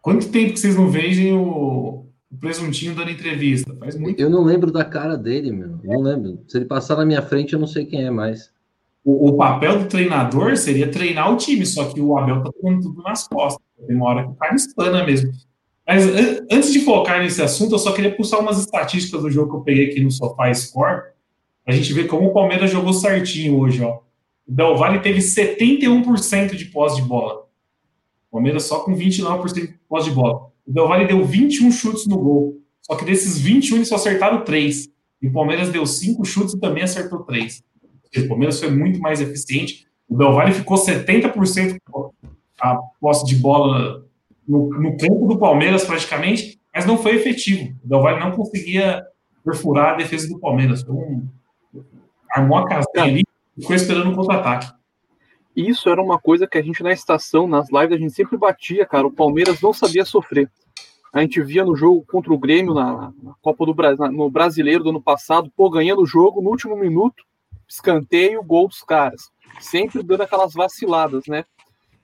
Quanto 0.00 0.30
tempo 0.30 0.52
que 0.52 0.60
vocês 0.60 0.76
não 0.76 0.88
veem 0.88 1.32
o, 1.32 2.06
o 2.30 2.36
presuntinho 2.40 2.94
dando 2.94 3.10
entrevista? 3.10 3.74
Faz 3.76 3.98
muito. 3.98 4.20
Eu 4.20 4.30
não 4.30 4.44
lembro 4.44 4.70
da 4.70 4.84
cara 4.84 5.16
dele, 5.16 5.52
meu. 5.52 5.78
Não 5.82 6.00
lembro. 6.00 6.40
Se 6.48 6.58
ele 6.58 6.64
passar 6.64 6.96
na 6.96 7.04
minha 7.04 7.22
frente, 7.22 7.52
eu 7.52 7.58
não 7.58 7.66
sei 7.66 7.84
quem 7.84 8.04
é 8.04 8.10
mais. 8.10 8.50
O, 9.04 9.30
o 9.30 9.36
papel 9.36 9.80
do 9.80 9.86
treinador 9.86 10.56
seria 10.56 10.90
treinar 10.90 11.32
o 11.32 11.36
time, 11.36 11.66
só 11.66 11.86
que 11.86 12.00
o 12.00 12.16
Abel 12.16 12.42
tá 12.42 12.50
tomando 12.52 12.82
tudo 12.82 13.02
nas 13.02 13.26
costas. 13.26 13.62
Tem 13.86 13.96
uma 13.96 14.06
hora 14.06 14.24
que 14.24 14.30
o 14.30 14.34
cara 14.34 14.54
espana 14.54 15.04
mesmo. 15.04 15.32
Mas 15.86 16.04
antes 16.50 16.72
de 16.72 16.80
focar 16.80 17.20
nesse 17.20 17.42
assunto, 17.42 17.74
eu 17.74 17.78
só 17.78 17.92
queria 17.92 18.14
puxar 18.14 18.38
umas 18.38 18.58
estatísticas 18.58 19.22
do 19.22 19.30
jogo 19.30 19.50
que 19.50 19.56
eu 19.56 19.60
peguei 19.62 19.90
aqui 19.90 20.00
no 20.00 20.10
Sofá 20.10 20.52
Score, 20.54 21.12
a 21.66 21.72
gente 21.72 21.92
ver 21.92 22.06
como 22.06 22.28
o 22.28 22.32
Palmeiras 22.32 22.70
jogou 22.70 22.92
certinho 22.92 23.58
hoje, 23.58 23.82
ó. 23.82 24.00
O 24.46 24.52
Del 24.52 24.76
Valle 24.76 25.00
teve 25.00 25.20
71% 25.20 26.56
de 26.56 26.64
posse 26.66 26.96
de 26.96 27.02
bola. 27.02 27.46
O 28.28 28.32
Palmeiras 28.32 28.64
só 28.64 28.80
com 28.80 28.94
29% 28.94 29.54
de 29.54 29.74
posse 29.88 30.08
de 30.08 30.14
bola. 30.14 30.50
O 30.66 30.72
Del 30.72 30.88
Valle 30.88 31.06
deu 31.06 31.24
21 31.24 31.70
chutes 31.70 32.06
no 32.06 32.18
gol. 32.18 32.60
Só 32.80 32.96
que 32.96 33.04
desses 33.04 33.38
21, 33.38 33.76
eles 33.76 33.88
só 33.88 33.94
acertaram 33.94 34.44
3. 34.44 34.88
E 35.20 35.28
o 35.28 35.32
Palmeiras 35.32 35.70
deu 35.70 35.86
5 35.86 36.24
chutes 36.24 36.54
e 36.54 36.60
também 36.60 36.82
acertou 36.82 37.20
3. 37.20 37.62
O 38.18 38.28
Palmeiras 38.28 38.58
foi 38.58 38.70
muito 38.70 39.00
mais 39.00 39.20
eficiente. 39.20 39.86
O 40.08 40.16
Del 40.16 40.32
Valle 40.32 40.52
ficou 40.52 40.76
70% 40.76 41.78
a 42.60 42.76
posse 43.00 43.24
de 43.24 43.36
bola 43.36 44.04
no, 44.46 44.68
no 44.68 44.96
campo 44.96 45.26
do 45.26 45.38
Palmeiras 45.38 45.84
praticamente, 45.84 46.60
mas 46.74 46.86
não 46.86 46.98
foi 46.98 47.16
efetivo. 47.16 47.74
O 47.84 47.88
Del 47.88 48.00
Valle 48.00 48.20
não 48.20 48.32
conseguia 48.32 49.02
perfurar 49.44 49.94
a 49.94 49.96
defesa 49.96 50.28
do 50.28 50.38
Palmeiras. 50.38 50.82
Foi 50.82 50.94
um, 50.94 51.28
armou 52.30 52.58
a 52.58 52.66
casinha 52.68 53.04
ali 53.04 53.22
e 53.56 53.60
ficou 53.60 53.76
esperando 53.76 54.08
o 54.08 54.12
um 54.12 54.16
contra-ataque. 54.16 54.72
Isso 55.54 55.88
era 55.90 56.00
uma 56.00 56.18
coisa 56.18 56.46
que 56.46 56.56
a 56.56 56.62
gente 56.62 56.82
na 56.82 56.92
estação, 56.92 57.46
nas 57.46 57.70
lives, 57.70 57.96
a 57.96 58.00
gente 58.00 58.14
sempre 58.14 58.38
batia, 58.38 58.86
cara. 58.86 59.06
O 59.06 59.12
Palmeiras 59.12 59.60
não 59.60 59.72
sabia 59.72 60.04
sofrer. 60.04 60.50
A 61.12 61.20
gente 61.20 61.42
via 61.42 61.62
no 61.62 61.76
jogo 61.76 62.06
contra 62.10 62.32
o 62.32 62.38
Grêmio, 62.38 62.72
na, 62.72 63.12
na 63.22 63.34
Copa 63.42 63.66
do 63.66 63.74
Brasil, 63.74 64.10
no 64.10 64.30
Brasileiro 64.30 64.82
do 64.82 64.90
ano 64.90 65.02
passado, 65.02 65.52
pô, 65.54 65.68
ganhando 65.68 66.00
o 66.00 66.06
jogo 66.06 66.40
no 66.40 66.48
último 66.48 66.74
minuto, 66.74 67.22
escanteio, 67.68 68.42
gol 68.42 68.66
dos 68.66 68.82
caras. 68.82 69.30
Sempre 69.60 70.02
dando 70.02 70.22
aquelas 70.22 70.54
vaciladas, 70.54 71.24
né? 71.28 71.44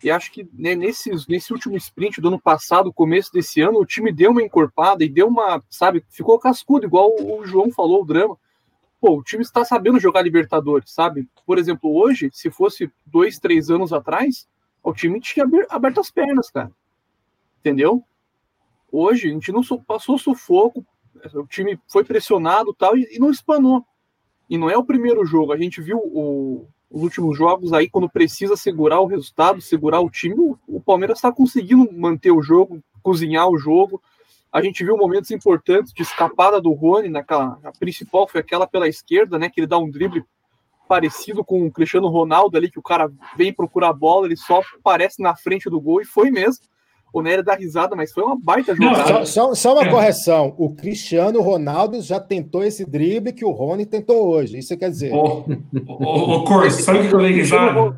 E 0.02 0.10
acho 0.10 0.30
que 0.30 0.48
né, 0.52 0.74
nesse, 0.74 1.10
nesse 1.28 1.52
último 1.52 1.76
sprint 1.76 2.20
do 2.20 2.28
ano 2.28 2.40
passado, 2.40 2.92
começo 2.92 3.32
desse 3.32 3.60
ano, 3.60 3.80
o 3.80 3.86
time 3.86 4.12
deu 4.12 4.30
uma 4.30 4.42
encorpada 4.42 5.04
e 5.04 5.08
deu 5.08 5.26
uma, 5.26 5.62
sabe, 5.68 6.04
ficou 6.08 6.38
cascudo, 6.38 6.86
igual 6.86 7.10
o 7.18 7.44
João 7.44 7.70
falou, 7.72 8.02
o 8.02 8.06
drama. 8.06 8.38
Pô, 9.00 9.18
o 9.18 9.22
time 9.22 9.42
está 9.42 9.64
sabendo 9.64 9.98
jogar 9.98 10.22
Libertadores, 10.22 10.92
sabe? 10.92 11.28
Por 11.44 11.58
exemplo, 11.58 11.94
hoje, 11.94 12.30
se 12.32 12.50
fosse 12.50 12.90
dois, 13.06 13.38
três 13.38 13.70
anos 13.70 13.92
atrás, 13.92 14.48
o 14.82 14.92
time 14.92 15.20
tinha 15.20 15.46
aberto 15.68 16.00
as 16.00 16.10
pernas, 16.10 16.50
cara. 16.50 16.70
Entendeu? 17.60 18.02
Hoje, 18.90 19.28
a 19.28 19.32
gente 19.32 19.52
não 19.52 19.62
passou 19.84 20.16
sufoco, 20.16 20.84
o 21.34 21.46
time 21.46 21.78
foi 21.88 22.04
pressionado 22.04 22.72
tal, 22.72 22.96
e, 22.96 23.06
e 23.16 23.18
não 23.18 23.30
espanou. 23.30 23.84
E 24.48 24.56
não 24.56 24.70
é 24.70 24.76
o 24.76 24.84
primeiro 24.84 25.26
jogo, 25.26 25.52
a 25.52 25.58
gente 25.58 25.82
viu 25.82 25.98
o, 25.98 26.68
os 26.90 27.02
últimos 27.02 27.36
jogos 27.36 27.72
aí, 27.72 27.88
quando 27.88 28.08
precisa 28.08 28.56
segurar 28.56 29.00
o 29.00 29.06
resultado, 29.06 29.60
segurar 29.60 30.00
o 30.00 30.10
time, 30.10 30.56
o, 30.66 30.80
Palmeiras 30.80 31.18
está 31.18 31.30
conseguindo 31.30 31.92
manter 31.92 32.30
o 32.30 32.42
jogo, 32.42 32.82
cozinhar 33.02 33.48
o 33.48 33.58
jogo. 33.58 34.02
A 34.50 34.62
gente 34.62 34.82
viu 34.82 34.96
momentos 34.96 35.30
importantes 35.30 35.92
de 35.92 36.02
escapada 36.02 36.60
do 36.60 36.72
Rony, 36.72 37.08
naquela, 37.08 37.58
a 37.62 37.72
principal 37.72 38.26
foi 38.26 38.40
aquela 38.40 38.66
pela 38.66 38.88
esquerda, 38.88 39.38
né, 39.38 39.50
que 39.50 39.60
ele 39.60 39.66
dá 39.66 39.78
um 39.78 39.90
drible 39.90 40.24
parecido 40.88 41.44
com 41.44 41.66
o 41.66 41.70
Cristiano 41.70 42.08
Ronaldo 42.08 42.56
ali, 42.56 42.70
que 42.70 42.78
o 42.78 42.82
cara 42.82 43.12
vem 43.36 43.52
procurar 43.52 43.90
a 43.90 43.92
bola, 43.92 44.26
ele 44.26 44.36
só 44.36 44.62
aparece 44.78 45.20
na 45.22 45.36
frente 45.36 45.68
do 45.68 45.78
gol 45.78 46.00
e 46.00 46.06
foi 46.06 46.30
mesmo 46.30 46.64
o 47.12 47.22
Nery 47.22 47.42
dá 47.42 47.54
risada, 47.54 47.96
mas 47.96 48.12
foi 48.12 48.22
uma 48.22 48.38
baita 48.38 48.74
jogada. 48.74 49.12
Não, 49.12 49.26
só, 49.26 49.54
só, 49.54 49.72
uma 49.74 49.84
é. 49.84 49.90
correção: 49.90 50.54
o 50.58 50.74
Cristiano 50.74 51.40
Ronaldo 51.40 52.00
já 52.00 52.20
tentou 52.20 52.62
esse 52.62 52.84
drible 52.84 53.32
que 53.32 53.44
o 53.44 53.50
Rony 53.50 53.86
tentou 53.86 54.28
hoje. 54.28 54.58
Isso 54.58 54.76
quer 54.76 54.90
dizer. 54.90 55.12
Ô, 55.12 55.44
ô, 55.86 56.44
ô 56.44 56.70
sabe 56.70 57.00
o 57.00 57.08
que 57.08 57.14
eu 57.14 57.20
dei 57.20 57.32
risada? 57.32 57.96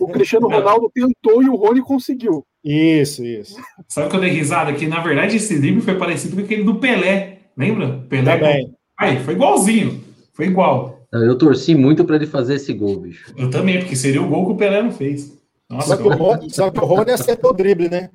O 0.00 0.08
Cristiano 0.08 0.48
Ronaldo 0.48 0.90
tentou 0.92 1.42
e 1.42 1.48
o 1.48 1.56
Rony 1.56 1.80
conseguiu. 1.80 2.44
Isso, 2.64 3.24
isso. 3.24 3.56
Sabe 3.88 4.08
o 4.08 4.10
que 4.10 4.16
eu 4.16 4.20
dei 4.20 4.30
risada? 4.30 4.72
Que 4.72 4.86
na 4.86 5.00
verdade 5.00 5.36
esse 5.36 5.58
drible 5.58 5.80
foi 5.80 5.96
parecido 5.96 6.36
com 6.36 6.42
aquele 6.42 6.64
do 6.64 6.76
Pelé. 6.76 7.38
Lembra? 7.56 8.04
Pelé. 8.08 8.36
Também. 8.36 8.74
Aí, 8.98 9.20
foi 9.20 9.34
igualzinho. 9.34 10.02
Foi 10.32 10.46
igual. 10.46 11.06
Eu 11.12 11.38
torci 11.38 11.74
muito 11.74 12.04
para 12.04 12.16
ele 12.16 12.26
fazer 12.26 12.56
esse 12.56 12.72
gol, 12.72 13.00
bicho. 13.00 13.32
Eu 13.36 13.48
também, 13.48 13.78
porque 13.78 13.96
seria 13.96 14.20
o 14.20 14.28
gol 14.28 14.46
que 14.46 14.52
o 14.52 14.56
Pelé 14.56 14.82
não 14.82 14.90
fez. 14.90 15.37
Nossa, 15.68 15.88
só, 15.88 15.96
que 15.96 16.08
o 16.08 16.16
Rony, 16.16 16.50
só 16.50 16.70
que 16.70 16.78
o 16.78 16.84
Rony 16.84 17.10
acertou 17.10 17.50
o 17.50 17.54
drible, 17.54 17.90
né? 17.90 18.10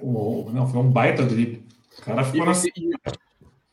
Oh, 0.00 0.48
não, 0.52 0.68
foi 0.68 0.80
um 0.80 0.90
baita 0.90 1.24
drible. 1.24 1.66
O 1.98 2.02
cara 2.02 2.24
ficou 2.24 2.42
e, 2.42 2.46
você, 2.46 2.68
e, 2.76 2.90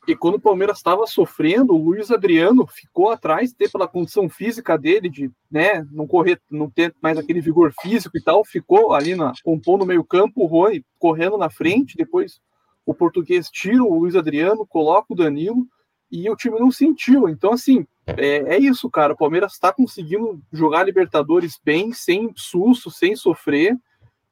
e, 0.08 0.16
quando 0.16 0.36
o 0.36 0.40
Palmeiras 0.40 0.78
estava 0.78 1.06
sofrendo, 1.06 1.74
o 1.74 1.78
Luiz 1.78 2.10
Adriano 2.10 2.66
ficou 2.66 3.12
atrás, 3.12 3.54
ter 3.54 3.72
pela 3.72 3.88
condição 3.88 4.28
física 4.28 4.78
dele, 4.78 5.10
de 5.10 5.32
né, 5.50 5.86
não 5.92 6.08
correr, 6.08 6.42
não 6.50 6.68
ter 6.68 6.96
mais 7.02 7.20
aquele 7.20 7.40
vigor 7.40 7.72
físico 7.82 8.18
e 8.18 8.22
tal, 8.22 8.44
ficou 8.44 8.94
ali 8.94 9.16
na, 9.16 9.32
compondo 9.44 9.82
no 9.82 9.86
meio-campo, 9.86 10.42
o 10.44 10.48
Rony 10.48 10.84
correndo 10.98 11.38
na 11.38 11.52
frente, 11.52 11.96
depois 11.96 12.40
o 12.84 12.96
português 12.96 13.50
tira 13.50 13.84
o 13.84 14.00
Luiz 14.00 14.16
Adriano, 14.16 14.66
coloca 14.66 15.14
o 15.14 15.16
Danilo 15.16 15.68
e 16.12 16.30
o 16.30 16.36
time 16.36 16.60
não 16.60 16.72
sentiu. 16.72 17.28
Então, 17.28 17.54
assim, 17.54 17.86
é, 18.06 18.56
é 18.56 18.60
isso, 18.60 18.90
cara. 18.90 19.14
O 19.14 19.18
Palmeiras 19.18 19.54
está 19.54 19.74
conseguindo 19.74 20.42
jogar 20.52 20.84
Libertadores 20.84 21.60
bem, 21.64 21.92
sem 21.92 22.32
susto, 22.36 22.92
sem 22.92 23.16
sofrer. 23.16 23.76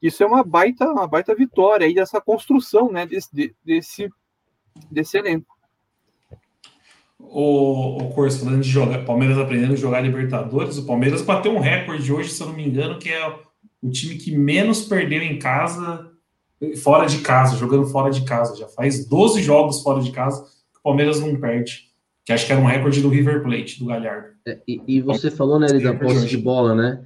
Isso 0.01 0.23
é 0.23 0.25
uma 0.25 0.43
baita, 0.43 0.89
uma 0.89 1.07
baita 1.07 1.33
vitória 1.33 1.87
aí 1.87 1.93
dessa 1.93 2.19
construção, 2.19 2.91
né, 2.91 3.05
desse, 3.05 3.55
desse, 3.63 4.09
desse 4.91 5.17
elenco. 5.17 5.53
O, 7.19 8.03
o 8.03 8.13
Corso, 8.13 8.43
falando 8.43 8.61
de 8.61 8.69
jogar, 8.69 9.05
Palmeiras 9.05 9.37
aprendendo 9.37 9.73
a 9.73 9.77
jogar 9.77 10.01
Libertadores, 10.01 10.77
o 10.77 10.85
Palmeiras 10.85 11.21
bateu 11.21 11.53
um 11.53 11.59
recorde 11.59 12.11
hoje, 12.11 12.29
se 12.29 12.41
eu 12.41 12.47
não 12.47 12.53
me 12.53 12.67
engano, 12.67 12.99
que 12.99 13.09
é 13.09 13.27
o 13.81 13.89
time 13.89 14.15
que 14.15 14.35
menos 14.35 14.83
perdeu 14.83 15.21
em 15.21 15.39
casa, 15.39 16.11
fora 16.83 17.05
de 17.05 17.19
casa, 17.19 17.55
jogando 17.55 17.87
fora 17.87 18.11
de 18.11 18.25
casa. 18.25 18.57
Já 18.57 18.67
faz 18.67 19.07
12 19.07 19.41
jogos 19.41 19.81
fora 19.81 20.01
de 20.01 20.11
casa 20.11 20.52
o 20.83 20.89
Palmeiras 20.89 21.19
não 21.19 21.39
perde. 21.39 21.89
Que 22.25 22.33
acho 22.33 22.45
que 22.45 22.51
era 22.51 22.61
um 22.61 22.65
recorde 22.65 23.01
do 23.01 23.09
River 23.09 23.41
Plate, 23.41 23.79
do 23.79 23.85
Galhardo. 23.85 24.27
É, 24.45 24.59
e, 24.67 24.81
e, 24.87 25.01
você 25.01 25.31
falou, 25.31 25.59
né, 25.59 25.67
da 25.67 25.93
posse 25.93 26.25
de 26.25 26.37
bola, 26.37 26.75
né? 26.75 27.03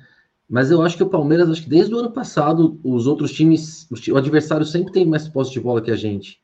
Mas 0.50 0.72
eu 0.72 0.82
acho 0.82 0.96
que 0.96 1.04
o 1.04 1.10
Palmeiras, 1.10 1.50
acho 1.50 1.64
que 1.64 1.70
desde 1.70 1.94
o 1.94 1.98
ano 1.98 2.12
passado, 2.12 2.80
os 2.84 3.06
outros 3.06 3.32
times, 3.32 3.88
o 4.12 4.18
adversário 4.18 4.66
sempre 4.66 4.94
tem 4.94 5.06
mais 5.06 5.28
posse 5.28 5.52
de 5.52 5.60
bola 5.60 5.82
que 5.82 5.92
a 5.92 5.96
gente. 5.96 6.40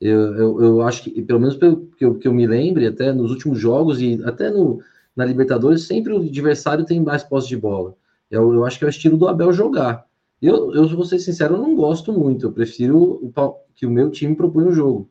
Eu, 0.00 0.34
eu, 0.34 0.62
eu 0.62 0.82
acho 0.82 1.04
que, 1.04 1.22
pelo 1.22 1.40
menos 1.40 1.56
pelo 1.56 1.88
que 1.96 2.04
eu, 2.04 2.14
que 2.18 2.26
eu 2.26 2.32
me 2.32 2.46
lembre, 2.46 2.86
até 2.86 3.12
nos 3.12 3.30
últimos 3.30 3.58
jogos 3.58 4.00
e 4.00 4.20
até 4.24 4.50
no, 4.50 4.82
na 5.14 5.24
Libertadores, 5.24 5.86
sempre 5.86 6.12
o 6.12 6.22
adversário 6.22 6.84
tem 6.84 7.00
mais 7.00 7.22
posse 7.22 7.48
de 7.48 7.56
bola. 7.56 7.94
Eu, 8.30 8.54
eu 8.54 8.64
acho 8.64 8.78
que 8.78 8.84
é 8.84 8.88
o 8.88 8.90
estilo 8.90 9.18
do 9.18 9.28
Abel 9.28 9.52
jogar. 9.52 10.06
Eu, 10.40 10.74
eu 10.74 10.88
vou 10.88 11.04
ser 11.04 11.18
sincero, 11.18 11.54
eu 11.56 11.60
não 11.60 11.76
gosto 11.76 12.12
muito. 12.12 12.46
Eu 12.46 12.52
prefiro 12.52 12.96
o, 12.98 13.32
que 13.74 13.84
o 13.84 13.90
meu 13.90 14.10
time 14.10 14.34
proponha 14.34 14.68
o 14.68 14.72
jogo. 14.72 15.09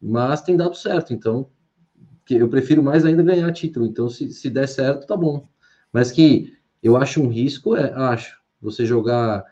Mas 0.00 0.42
tem 0.42 0.56
dado 0.56 0.76
certo, 0.76 1.12
então 1.12 1.50
eu 2.30 2.48
prefiro 2.48 2.82
mais 2.82 3.04
ainda 3.04 3.22
ganhar 3.22 3.50
título. 3.52 3.86
Então, 3.86 4.08
se, 4.08 4.30
se 4.32 4.50
der 4.50 4.68
certo, 4.68 5.06
tá 5.06 5.16
bom. 5.16 5.48
Mas 5.92 6.10
que 6.12 6.56
eu 6.82 6.96
acho 6.96 7.22
um 7.22 7.28
risco, 7.28 7.76
é, 7.76 7.92
acho. 7.92 8.38
Você 8.60 8.84
jogar, 8.84 9.44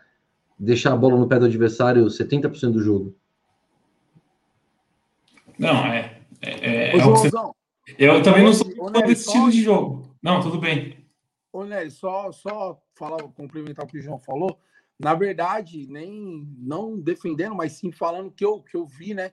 deixar 0.59 0.93
a 0.93 0.97
bola 0.97 1.17
no 1.17 1.29
pé 1.29 1.39
do 1.39 1.47
adversário 1.47 2.05
70% 2.07 2.73
do 2.73 2.83
jogo. 2.83 3.17
Não, 5.59 5.87
é. 5.87 6.21
é, 6.43 6.51
é, 6.51 6.97
é 6.97 7.01
você... 7.01 7.31
Eu 7.99 8.21
também 8.23 8.43
não 8.43 8.53
sou 8.53 8.67
ô, 8.79 8.91
desse 8.91 9.25
só... 9.25 9.31
estilo 9.31 9.51
de 9.51 9.63
jogo. 9.63 10.17
Não, 10.21 10.41
tudo 10.41 10.59
bem. 10.59 11.07
Ô, 11.53 11.65
Nery, 11.65 11.91
só, 11.91 12.33
só 12.33 12.83
falar, 12.95 13.23
complementar 13.35 13.85
o 13.85 13.89
que 13.89 13.99
o 13.99 14.03
João 14.03 14.19
falou. 14.19 14.59
Na 14.99 15.15
verdade, 15.15 15.87
nem 15.89 16.47
não 16.59 16.99
defendendo, 16.99 17.55
mas 17.55 17.73
sim 17.73 17.93
falando 17.93 18.31
que 18.31 18.45
eu, 18.45 18.61
que 18.61 18.77
eu 18.77 18.85
vi, 18.85 19.15
né? 19.15 19.33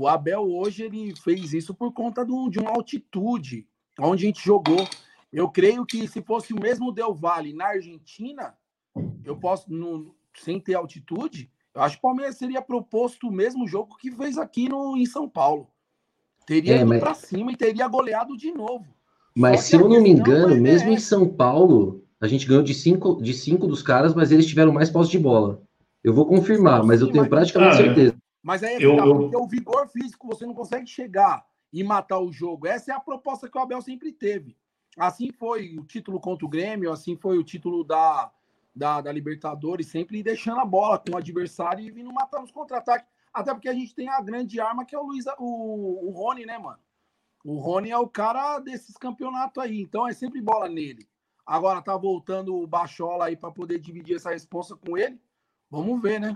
O 0.00 0.06
Abel 0.06 0.42
hoje 0.42 0.82
ele 0.82 1.14
fez 1.16 1.54
isso 1.54 1.74
por 1.74 1.92
conta 1.92 2.24
do, 2.24 2.50
de 2.50 2.58
uma 2.58 2.70
altitude 2.70 3.66
onde 3.98 4.24
a 4.24 4.26
gente 4.26 4.44
jogou. 4.44 4.86
Eu 5.32 5.48
creio 5.48 5.86
que 5.86 6.06
se 6.06 6.20
fosse 6.22 6.52
o 6.52 6.60
mesmo 6.60 6.92
Del 6.92 7.14
Valle 7.14 7.54
na 7.54 7.68
Argentina, 7.68 8.54
eu 9.24 9.36
posso, 9.36 9.72
no, 9.72 10.14
sem 10.34 10.60
ter 10.60 10.74
altitude, 10.74 11.50
eu 11.74 11.82
acho 11.82 11.96
que 11.96 12.00
o 12.00 12.02
Palmeiras 12.02 12.36
seria 12.36 12.60
proposto 12.60 13.28
o 13.28 13.32
mesmo 13.32 13.66
jogo 13.66 13.96
que 13.96 14.10
fez 14.10 14.38
aqui 14.38 14.68
no, 14.68 14.96
em 14.96 15.06
São 15.06 15.28
Paulo. 15.28 15.68
Teria 16.46 16.76
é, 16.76 16.80
ido 16.80 16.88
mas... 16.88 17.00
para 17.00 17.14
cima 17.14 17.52
e 17.52 17.56
teria 17.56 17.88
goleado 17.88 18.36
de 18.36 18.52
novo. 18.52 18.86
Mas 19.34 19.60
se 19.60 19.76
eu 19.76 19.88
não 19.88 20.00
me 20.00 20.10
engano, 20.10 20.54
é... 20.54 20.60
mesmo 20.60 20.90
em 20.90 20.98
São 20.98 21.28
Paulo, 21.28 22.04
a 22.20 22.26
gente 22.26 22.46
ganhou 22.46 22.62
de 22.62 22.72
cinco, 22.72 23.20
de 23.20 23.34
cinco 23.34 23.66
dos 23.66 23.82
caras, 23.82 24.14
mas 24.14 24.30
eles 24.30 24.46
tiveram 24.46 24.72
mais 24.72 24.90
posse 24.90 25.10
de 25.10 25.18
bola. 25.18 25.62
Eu 26.04 26.14
vou 26.14 26.26
confirmar, 26.26 26.84
mas 26.84 27.00
eu 27.00 27.08
tenho 27.08 27.24
mas... 27.24 27.28
praticamente 27.28 27.74
ah, 27.74 27.76
certeza. 27.76 28.15
Mas 28.46 28.62
aí 28.62 28.74
é 28.74 28.76
eu, 28.76 28.96
eu... 28.96 29.16
porque 29.16 29.36
o 29.36 29.48
vigor 29.48 29.88
físico 29.88 30.28
você 30.28 30.46
não 30.46 30.54
consegue 30.54 30.86
chegar 30.86 31.44
e 31.72 31.82
matar 31.82 32.20
o 32.20 32.32
jogo. 32.32 32.68
Essa 32.68 32.92
é 32.92 32.94
a 32.94 33.00
proposta 33.00 33.50
que 33.50 33.58
o 33.58 33.60
Abel 33.60 33.82
sempre 33.82 34.12
teve. 34.12 34.56
Assim 34.96 35.32
foi 35.32 35.76
o 35.76 35.82
título 35.82 36.20
contra 36.20 36.46
o 36.46 36.48
Grêmio, 36.48 36.92
assim 36.92 37.16
foi 37.16 37.38
o 37.38 37.42
título 37.42 37.82
da, 37.82 38.30
da, 38.72 39.00
da 39.00 39.10
Libertadores, 39.10 39.88
sempre 39.88 40.22
deixando 40.22 40.60
a 40.60 40.64
bola 40.64 40.96
com 40.96 41.14
o 41.14 41.16
adversário 41.16 41.84
e 41.84 41.90
vindo 41.90 42.12
matar 42.12 42.40
nos 42.40 42.52
contra-ataques. 42.52 43.10
Até 43.34 43.52
porque 43.52 43.68
a 43.68 43.74
gente 43.74 43.92
tem 43.96 44.08
a 44.08 44.20
grande 44.20 44.60
arma 44.60 44.84
que 44.84 44.94
é 44.94 44.98
o 45.00 45.02
Luiz, 45.02 45.24
o, 45.40 46.08
o 46.08 46.10
Rony, 46.12 46.46
né, 46.46 46.56
mano? 46.56 46.78
O 47.44 47.58
Rony 47.58 47.90
é 47.90 47.98
o 47.98 48.06
cara 48.06 48.60
desses 48.60 48.96
campeonatos 48.96 49.60
aí, 49.60 49.80
então 49.80 50.06
é 50.06 50.12
sempre 50.12 50.40
bola 50.40 50.68
nele. 50.68 51.04
Agora 51.44 51.82
tá 51.82 51.96
voltando 51.96 52.54
o 52.54 52.66
Bachola 52.66 53.26
aí 53.26 53.36
para 53.36 53.50
poder 53.50 53.80
dividir 53.80 54.14
essa 54.14 54.30
resposta 54.30 54.76
com 54.76 54.96
ele. 54.96 55.20
Vamos 55.68 56.00
ver, 56.00 56.20
né? 56.20 56.32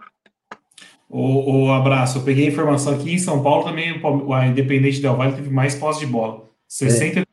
O, 1.11 1.65
o 1.65 1.73
abraço, 1.73 2.19
eu 2.19 2.23
peguei 2.23 2.47
a 2.47 2.51
informação 2.51 2.95
aqui 2.95 3.13
em 3.13 3.19
São 3.19 3.43
Paulo 3.43 3.65
também, 3.65 4.01
a 4.33 4.47
Independente 4.47 5.03
Del 5.03 5.17
Valle 5.17 5.35
teve 5.35 5.51
mais 5.51 5.75
posse 5.75 5.99
de 6.01 6.07
bola, 6.07 6.45
63%. 6.71 7.27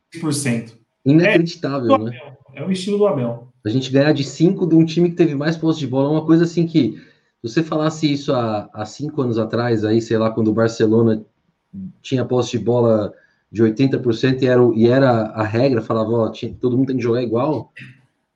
É. 1.06 1.10
Inacreditável, 1.10 1.94
é, 1.94 1.98
né? 1.98 2.20
É 2.54 2.64
o 2.64 2.72
estilo 2.72 2.98
do 2.98 3.06
Abel. 3.06 3.52
A 3.64 3.68
gente 3.68 3.92
ganhar 3.92 4.12
de 4.12 4.24
cinco 4.24 4.66
de 4.66 4.74
um 4.74 4.84
time 4.84 5.10
que 5.10 5.16
teve 5.16 5.36
mais 5.36 5.56
posse 5.56 5.78
de 5.78 5.86
bola 5.86 6.08
é 6.08 6.12
uma 6.12 6.26
coisa 6.26 6.42
assim 6.42 6.66
que, 6.66 7.00
se 7.40 7.48
você 7.48 7.62
falasse 7.62 8.12
isso 8.12 8.32
há, 8.32 8.68
há 8.72 8.84
cinco 8.84 9.22
anos 9.22 9.38
atrás, 9.38 9.84
aí, 9.84 10.02
sei 10.02 10.18
lá, 10.18 10.32
quando 10.32 10.48
o 10.48 10.54
Barcelona 10.54 11.24
tinha 12.02 12.24
posse 12.24 12.58
de 12.58 12.58
bola 12.58 13.14
de 13.50 13.62
80% 13.62 14.42
e 14.42 14.46
era, 14.46 14.70
e 14.74 14.88
era 14.88 15.10
a 15.10 15.44
regra, 15.44 15.80
falava, 15.80 16.10
ó, 16.10 16.32
todo 16.60 16.76
mundo 16.76 16.88
tem 16.88 16.96
que 16.96 17.02
jogar 17.02 17.22
igual, 17.22 17.72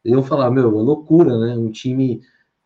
iam 0.04 0.22
falar, 0.22 0.52
meu, 0.52 0.68
é 0.68 0.82
loucura, 0.82 1.36
né? 1.36 1.56
Um 1.56 1.70
time 1.70 2.20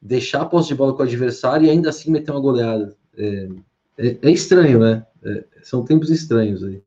deixar 0.07 0.43
a 0.43 0.47
posse 0.47 0.69
de 0.69 0.75
bola 0.75 0.93
com 0.95 1.01
o 1.01 1.05
adversário 1.05 1.67
e 1.67 1.71
ainda 1.71 1.91
assim 1.91 2.11
meter 2.11 2.31
uma 2.31 2.41
goleada. 2.41 2.97
É, 3.17 3.49
é, 3.99 4.17
é 4.23 4.31
estranho, 4.31 4.79
né? 4.79 5.05
É, 5.25 5.45
são 5.63 5.85
tempos 5.85 6.11
estranhos 6.11 6.63
aí. 6.63 6.81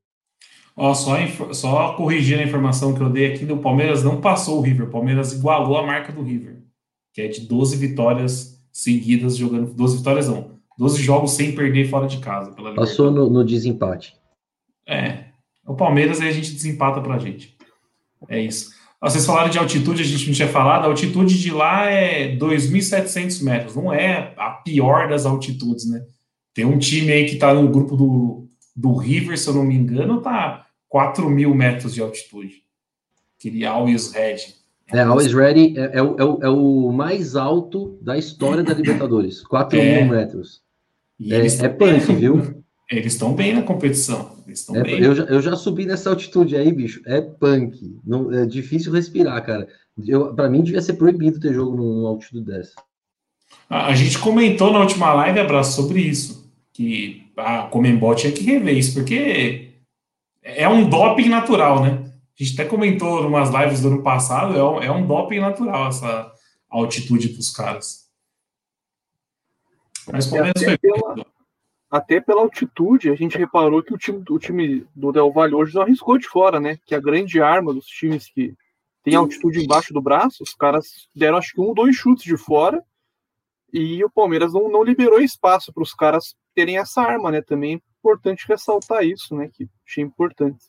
Ó, 0.75 0.93
só, 0.93 1.17
só 1.53 1.93
corrigindo 1.93 2.39
a 2.39 2.45
informação 2.45 2.93
que 2.93 3.01
eu 3.01 3.09
dei 3.09 3.33
aqui, 3.33 3.43
o 3.51 3.57
Palmeiras 3.57 4.01
não 4.01 4.21
passou 4.21 4.59
o 4.59 4.61
River, 4.61 4.87
o 4.87 4.91
Palmeiras 4.91 5.33
igualou 5.33 5.77
a 5.77 5.85
marca 5.85 6.13
do 6.13 6.23
River, 6.23 6.55
que 7.13 7.21
é 7.21 7.27
de 7.27 7.41
12 7.41 7.75
vitórias 7.75 8.63
seguidas 8.71 9.35
jogando, 9.35 9.73
12 9.73 9.97
vitórias 9.97 10.29
não, 10.29 10.51
12 10.77 11.03
jogos 11.03 11.31
sem 11.31 11.53
perder 11.53 11.89
fora 11.89 12.07
de 12.07 12.19
casa. 12.19 12.55
Passou 12.75 13.11
no, 13.11 13.29
no, 13.29 13.43
desempate. 13.43 14.15
É, 14.87 15.25
o 15.67 15.75
Palmeiras 15.75 16.21
aí 16.21 16.29
a 16.29 16.31
gente 16.31 16.53
desempata 16.53 17.01
pra 17.01 17.17
gente. 17.17 17.57
É 18.29 18.39
isso. 18.39 18.71
Vocês 19.01 19.25
falaram 19.25 19.49
de 19.49 19.57
altitude, 19.57 20.01
a 20.01 20.05
gente 20.05 20.27
não 20.27 20.33
tinha 20.33 20.47
falado, 20.47 20.83
a 20.83 20.87
altitude 20.87 21.39
de 21.39 21.51
lá 21.51 21.85
é 21.85 22.35
2.700 22.35 23.41
metros, 23.43 23.75
não 23.75 23.93
é 23.93 24.33
a 24.37 24.49
pior 24.49 25.07
das 25.07 25.25
altitudes, 25.25 25.89
né? 25.89 26.03
Tem 26.53 26.65
um 26.65 26.77
time 26.77 27.11
aí 27.11 27.25
que 27.25 27.37
tá 27.37 27.53
no 27.53 27.69
grupo 27.69 27.95
do, 27.95 28.49
do 28.75 28.93
River, 28.97 29.37
se 29.37 29.47
eu 29.47 29.53
não 29.53 29.63
me 29.63 29.75
engano, 29.75 30.21
tá 30.21 30.65
4 30.89 31.29
mil 31.29 31.55
metros 31.55 31.93
de 31.93 32.01
altitude. 32.01 32.63
Aquele 33.37 33.65
Always 33.65 34.11
Ready. 34.11 34.55
É, 34.91 35.01
Always 35.01 35.33
Ready 35.33 35.77
é, 35.77 35.99
é, 35.99 36.01
o, 36.01 36.15
é, 36.19 36.23
o, 36.25 36.39
é 36.43 36.49
o 36.49 36.91
mais 36.91 37.37
alto 37.37 37.97
da 38.01 38.17
história 38.17 38.63
da 38.63 38.73
Libertadores. 38.73 39.41
4 39.47 39.79
é. 39.79 40.01
mil 40.01 40.11
metros. 40.11 40.61
E 41.17 41.33
é, 41.33 41.45
é 41.45 41.69
punk, 41.69 42.13
viu? 42.13 42.63
Eles 42.89 43.13
estão 43.13 43.33
bem 43.33 43.53
na 43.53 43.61
competição. 43.61 44.35
É, 44.73 44.81
bem. 44.81 44.99
Eu, 44.99 45.13
já, 45.13 45.23
eu 45.25 45.41
já 45.41 45.55
subi 45.55 45.85
nessa 45.85 46.09
altitude 46.09 46.55
aí, 46.55 46.71
bicho. 46.71 47.01
É 47.05 47.21
punk. 47.21 47.99
Não, 48.03 48.33
é 48.33 48.47
difícil 48.47 48.91
respirar, 48.91 49.45
cara. 49.45 49.67
Para 50.35 50.49
mim, 50.49 50.63
devia 50.63 50.81
ser 50.81 50.93
proibido 50.93 51.39
ter 51.39 51.53
jogo 51.53 51.77
numa 51.77 52.09
altitude 52.09 52.45
dessa. 52.45 52.73
A, 53.69 53.87
a 53.87 53.95
gente 53.95 54.17
comentou 54.17 54.73
na 54.73 54.79
última 54.79 55.13
live, 55.13 55.39
Abraço, 55.39 55.79
sobre 55.79 56.01
isso. 56.01 56.51
Que 56.73 57.31
a 57.37 57.63
Comembol 57.63 58.15
tinha 58.15 58.33
que 58.33 58.43
rever 58.43 58.75
isso, 58.75 58.95
porque 58.95 59.69
é 60.41 60.67
um 60.67 60.89
doping 60.89 61.29
natural, 61.29 61.83
né? 61.83 62.11
A 62.39 62.43
gente 62.43 62.59
até 62.59 62.65
comentou 62.67 63.21
em 63.23 63.27
umas 63.27 63.49
lives 63.49 63.81
do 63.81 63.89
ano 63.89 64.01
passado, 64.01 64.57
é 64.57 64.63
um, 64.63 64.81
é 64.81 64.91
um 64.91 65.05
doping 65.05 65.39
natural 65.39 65.89
essa 65.89 66.31
altitude 66.69 67.29
para 67.29 67.39
os 67.39 67.51
caras. 67.51 68.09
Mas 70.11 70.25
pelo 70.25 70.43
menos 70.43 70.63
foi 70.63 70.77
pela, 70.77 71.15
até 71.89 72.21
pela 72.21 72.41
altitude, 72.41 73.09
a 73.09 73.15
gente 73.15 73.37
reparou 73.37 73.81
que 73.81 73.93
o 73.93 73.97
time, 73.97 74.23
o 74.29 74.37
time 74.37 74.85
do 74.95 75.11
Del 75.11 75.31
Valle 75.31 75.55
hoje 75.55 75.73
não 75.73 75.81
arriscou 75.81 76.17
de 76.17 76.27
fora, 76.27 76.59
né? 76.59 76.77
Que 76.85 76.93
a 76.93 76.99
grande 76.99 77.41
arma 77.41 77.73
dos 77.73 77.85
times 77.85 78.31
que 78.31 78.53
tem 79.03 79.15
altitude 79.15 79.63
embaixo 79.63 79.93
do 79.93 80.01
braço, 80.01 80.43
os 80.43 80.53
caras 80.53 81.07
deram 81.15 81.37
acho 81.37 81.53
que 81.53 81.61
um 81.61 81.65
ou 81.65 81.73
dois 81.73 81.95
chutes 81.95 82.23
de 82.23 82.37
fora 82.37 82.83
e 83.73 84.03
o 84.03 84.09
Palmeiras 84.09 84.53
não, 84.53 84.69
não 84.69 84.83
liberou 84.83 85.19
espaço 85.19 85.73
para 85.73 85.83
os 85.83 85.93
caras 85.93 86.35
terem 86.53 86.77
essa 86.77 87.01
arma, 87.01 87.31
né? 87.31 87.41
Também 87.41 87.81
importante 87.99 88.45
ressaltar 88.47 89.03
isso, 89.03 89.35
né? 89.35 89.49
Que 89.51 89.67
achei 89.87 90.03
importante. 90.03 90.65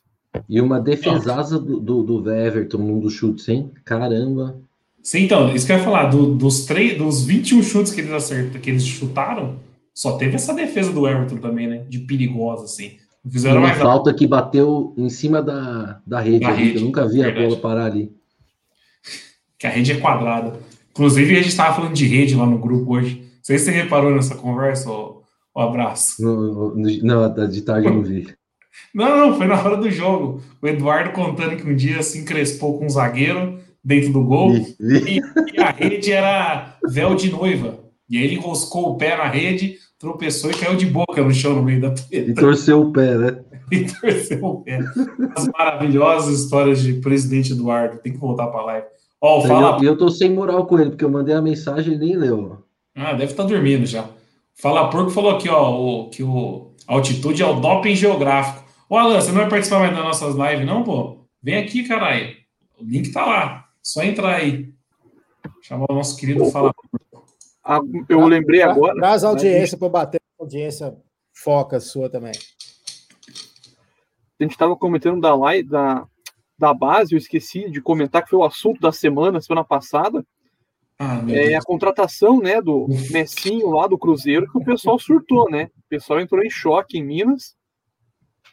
E 0.47 0.61
uma 0.61 0.79
defesaça 0.79 1.59
do, 1.59 1.79
do, 1.79 2.03
do 2.03 2.31
Everton 2.31 2.77
num 2.79 2.99
dos 2.99 3.13
chutes, 3.13 3.47
hein? 3.49 3.71
Caramba. 3.83 4.59
Sim, 5.03 5.23
então, 5.23 5.53
isso 5.53 5.65
que 5.65 5.71
eu 5.71 5.77
ia 5.77 5.83
falar, 5.83 6.05
do, 6.05 6.35
dos, 6.35 6.65
três, 6.65 6.97
dos 6.97 7.25
21 7.25 7.63
chutes 7.63 7.91
que 7.91 8.01
eles 8.01 8.11
acertam, 8.11 8.61
que 8.61 8.69
eles 8.69 8.85
chutaram, 8.85 9.59
Só 9.93 10.17
teve 10.17 10.35
essa 10.35 10.53
defesa 10.53 10.91
do 10.91 11.07
Everton 11.07 11.37
também, 11.37 11.67
né? 11.67 11.85
De 11.89 11.99
perigosa, 11.99 12.65
assim. 12.65 12.97
Fizeram 13.29 13.57
Uma 13.61 13.67
mais 13.67 13.79
falta 13.79 14.13
que 14.13 14.25
bateu 14.25 14.95
em 14.97 15.09
cima 15.09 15.41
da, 15.41 16.01
da 16.07 16.19
rede, 16.19 16.39
Da 16.39 16.49
ali, 16.49 16.63
rede, 16.63 16.77
eu 16.79 16.85
nunca 16.85 17.07
vi 17.07 17.21
verdade. 17.21 17.39
a 17.45 17.49
bola 17.49 17.61
parar 17.61 17.85
ali. 17.85 18.11
que 19.59 19.67
a 19.67 19.69
rede 19.69 19.91
é 19.91 19.99
quadrada. 19.99 20.59
Inclusive, 20.89 21.33
a 21.33 21.37
gente 21.37 21.49
estava 21.49 21.75
falando 21.75 21.93
de 21.93 22.05
rede 22.07 22.35
lá 22.35 22.45
no 22.45 22.57
grupo 22.57 22.95
hoje. 22.95 23.21
Não 23.21 23.43
sei 23.43 23.57
se 23.57 23.65
você 23.65 23.71
reparou 23.71 24.11
nessa 24.13 24.35
conversa, 24.35 24.89
ô 24.89 25.23
abraço. 25.55 26.21
No, 26.21 26.75
não, 26.75 27.47
de 27.47 27.61
tarde 27.61 27.87
eu 27.87 27.93
não 27.93 28.03
vi. 28.03 28.27
Não, 28.95 29.29
não, 29.29 29.37
foi 29.37 29.47
na 29.47 29.61
hora 29.61 29.75
do 29.77 29.91
jogo. 29.91 30.41
O 30.61 30.67
Eduardo 30.67 31.11
contando 31.11 31.55
que 31.57 31.69
um 31.69 31.75
dia 31.75 32.01
se 32.01 32.19
encrespou 32.19 32.79
com 32.79 32.85
um 32.85 32.89
zagueiro 32.89 33.59
dentro 33.83 34.13
do 34.13 34.23
gol 34.23 34.53
e, 34.79 35.19
e 35.53 35.59
a 35.61 35.71
rede 35.71 36.11
era 36.11 36.77
véu 36.89 37.13
de 37.15 37.29
noiva. 37.29 37.79
E 38.11 38.17
aí 38.17 38.23
ele 38.25 38.35
enroscou 38.35 38.89
o 38.91 38.97
pé 38.97 39.15
na 39.17 39.27
rede, 39.27 39.77
tropeçou 39.97 40.51
e 40.51 40.53
caiu 40.53 40.75
de 40.75 40.85
boca 40.85 41.23
no 41.23 41.33
chão 41.33 41.55
no 41.55 41.63
meio 41.63 41.79
da 41.81 41.87
E 42.11 42.21
treta 42.23 42.41
torceu 42.41 42.81
o 42.81 42.91
pé, 42.91 43.15
né? 43.17 43.43
e 43.71 43.85
torceu 43.85 44.43
o 44.45 44.61
pé. 44.61 44.79
As 45.35 45.47
maravilhosas 45.47 46.39
histórias 46.41 46.81
de 46.81 46.93
presidente 46.95 47.53
Eduardo. 47.53 47.99
Tem 47.99 48.11
que 48.11 48.19
voltar 48.19 48.47
para 48.47 48.59
a 48.59 48.65
live. 48.65 48.87
Ó, 49.21 49.43
E 49.45 49.47
fala 49.47 49.77
eu, 49.77 49.83
e 49.83 49.85
eu 49.85 49.97
tô 49.97 50.09
sem 50.09 50.29
moral 50.33 50.65
com 50.65 50.77
ele, 50.79 50.89
porque 50.89 51.05
eu 51.05 51.09
mandei 51.09 51.33
a 51.33 51.41
mensagem 51.41 51.93
e 51.93 51.97
nem 51.97 52.17
leu. 52.17 52.57
Ah, 52.95 53.13
deve 53.13 53.31
estar 53.31 53.43
dormindo 53.43 53.85
já. 53.85 54.05
Fala 54.55 54.89
Porco 54.89 55.09
falou 55.11 55.31
aqui, 55.37 55.47
ó, 55.47 55.71
o- 55.71 56.09
que 56.09 56.21
o 56.23 56.71
a 56.87 56.93
altitude 56.95 57.41
é 57.41 57.45
o 57.45 57.61
doping 57.61 57.95
geográfico. 57.95 58.65
Ô, 58.89 58.97
Alan, 58.97 59.21
você 59.21 59.29
não 59.31 59.37
vai 59.39 59.47
participar 59.49 59.79
mais 59.79 59.93
das 59.95 60.03
nossas 60.03 60.35
lives, 60.35 60.65
não, 60.65 60.83
pô? 60.83 61.25
Vem 61.41 61.55
aqui, 61.57 61.83
caralho. 61.87 62.35
O 62.77 62.83
link 62.83 63.11
tá 63.11 63.25
lá. 63.25 63.65
Só 63.81 64.03
entrar 64.03 64.35
aí. 64.35 64.69
Chamar 65.61 65.85
o 65.89 65.93
nosso 65.95 66.17
querido 66.17 66.45
Fala 66.47 66.73
Porco. 66.73 67.00
Ah, 67.63 67.79
eu 68.09 68.25
lembrei 68.25 68.61
agora. 68.61 68.95
Traz 68.95 69.23
a 69.23 69.29
audiência 69.29 69.77
para 69.77 69.89
bater 69.89 70.21
a 70.39 70.43
audiência 70.43 70.97
foca 71.33 71.79
sua 71.79 72.09
também. 72.09 72.31
a 74.39 74.43
gente 74.43 74.51
estava 74.53 74.75
comentando 74.75 75.21
da 75.21 75.35
live 75.35 75.69
da, 75.69 76.07
da 76.57 76.73
base, 76.73 77.13
eu 77.13 77.17
esqueci 77.17 77.69
de 77.69 77.79
comentar 77.81 78.23
que 78.23 78.29
foi 78.31 78.39
o 78.39 78.43
assunto 78.43 78.79
da 78.81 78.91
semana, 78.91 79.39
semana 79.41 79.63
passada, 79.63 80.25
Ah, 80.97 81.21
é 81.29 81.49
Deus. 81.49 81.55
a 81.55 81.61
contratação, 81.61 82.39
né, 82.39 82.59
do 82.61 82.87
Messinho 83.11 83.69
lá 83.69 83.85
do 83.87 83.97
Cruzeiro, 83.97 84.51
que 84.51 84.57
o 84.57 84.63
pessoal 84.63 84.97
surtou, 84.99 85.49
né? 85.49 85.65
O 85.77 85.89
pessoal 85.89 86.19
entrou 86.19 86.43
em 86.43 86.49
choque 86.49 86.97
em 86.97 87.03
Minas. 87.03 87.55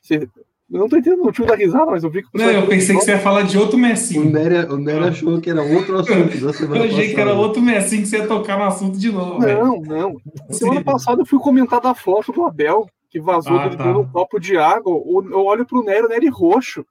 Você- 0.03 0.29
eu 0.71 0.79
não 0.81 0.89
tô 0.89 0.97
entendendo 0.97 1.21
o 1.21 1.25
motivo 1.25 1.47
da 1.49 1.55
risada, 1.55 1.87
mas 1.91 2.05
eu 2.05 2.11
vi 2.11 2.23
que 2.23 2.29
o 2.29 2.39
Não, 2.39 2.51
eu 2.51 2.67
pensei 2.67 2.95
que 2.97 3.03
você 3.05 3.13
ia 3.13 3.19
falar 3.19 3.43
de 3.43 3.57
outro 3.59 3.79
O. 3.79 4.25
Nery, 4.25 4.71
o 4.73 4.77
Nery 4.77 5.05
achou 5.09 5.41
que 5.41 5.49
era 5.51 5.63
outro 5.63 5.99
assunto 5.99 6.39
da 6.41 6.53
semana 6.53 6.85
Eu 6.85 6.91
achei 6.91 7.09
que 7.15 7.21
era 7.21 7.31
passada. 7.31 7.41
outro 7.47 7.63
Messinho 7.63 8.03
que 8.03 8.09
você 8.09 8.19
ia 8.19 8.27
tocar 8.27 8.59
no 8.59 8.65
assunto 8.65 8.99
de 8.99 9.11
novo, 9.11 9.41
velho. 9.41 9.65
Não, 9.65 9.81
não. 9.81 10.17
Semana 10.51 10.83
passada 10.85 11.23
eu 11.23 11.27
fui 11.27 11.39
comentar 11.39 11.81
da 11.81 11.95
foto 11.95 12.33
do 12.33 12.45
Abel, 12.45 12.87
que 13.11 13.19
vazou 13.21 13.57
Ah, 13.59 13.65
dele 13.65 13.77
tá. 13.77 13.85
dando 13.85 14.01
um 14.01 14.09
copo 14.09 14.39
de 14.39 14.57
água. 14.59 14.93
o- 14.93 15.25
Eu 15.31 15.45
olho 15.47 15.65
pro 15.67 15.83
Nery, 15.83 16.05
o 16.05 16.09
Nery 16.09 16.29
roxo. 16.29 16.85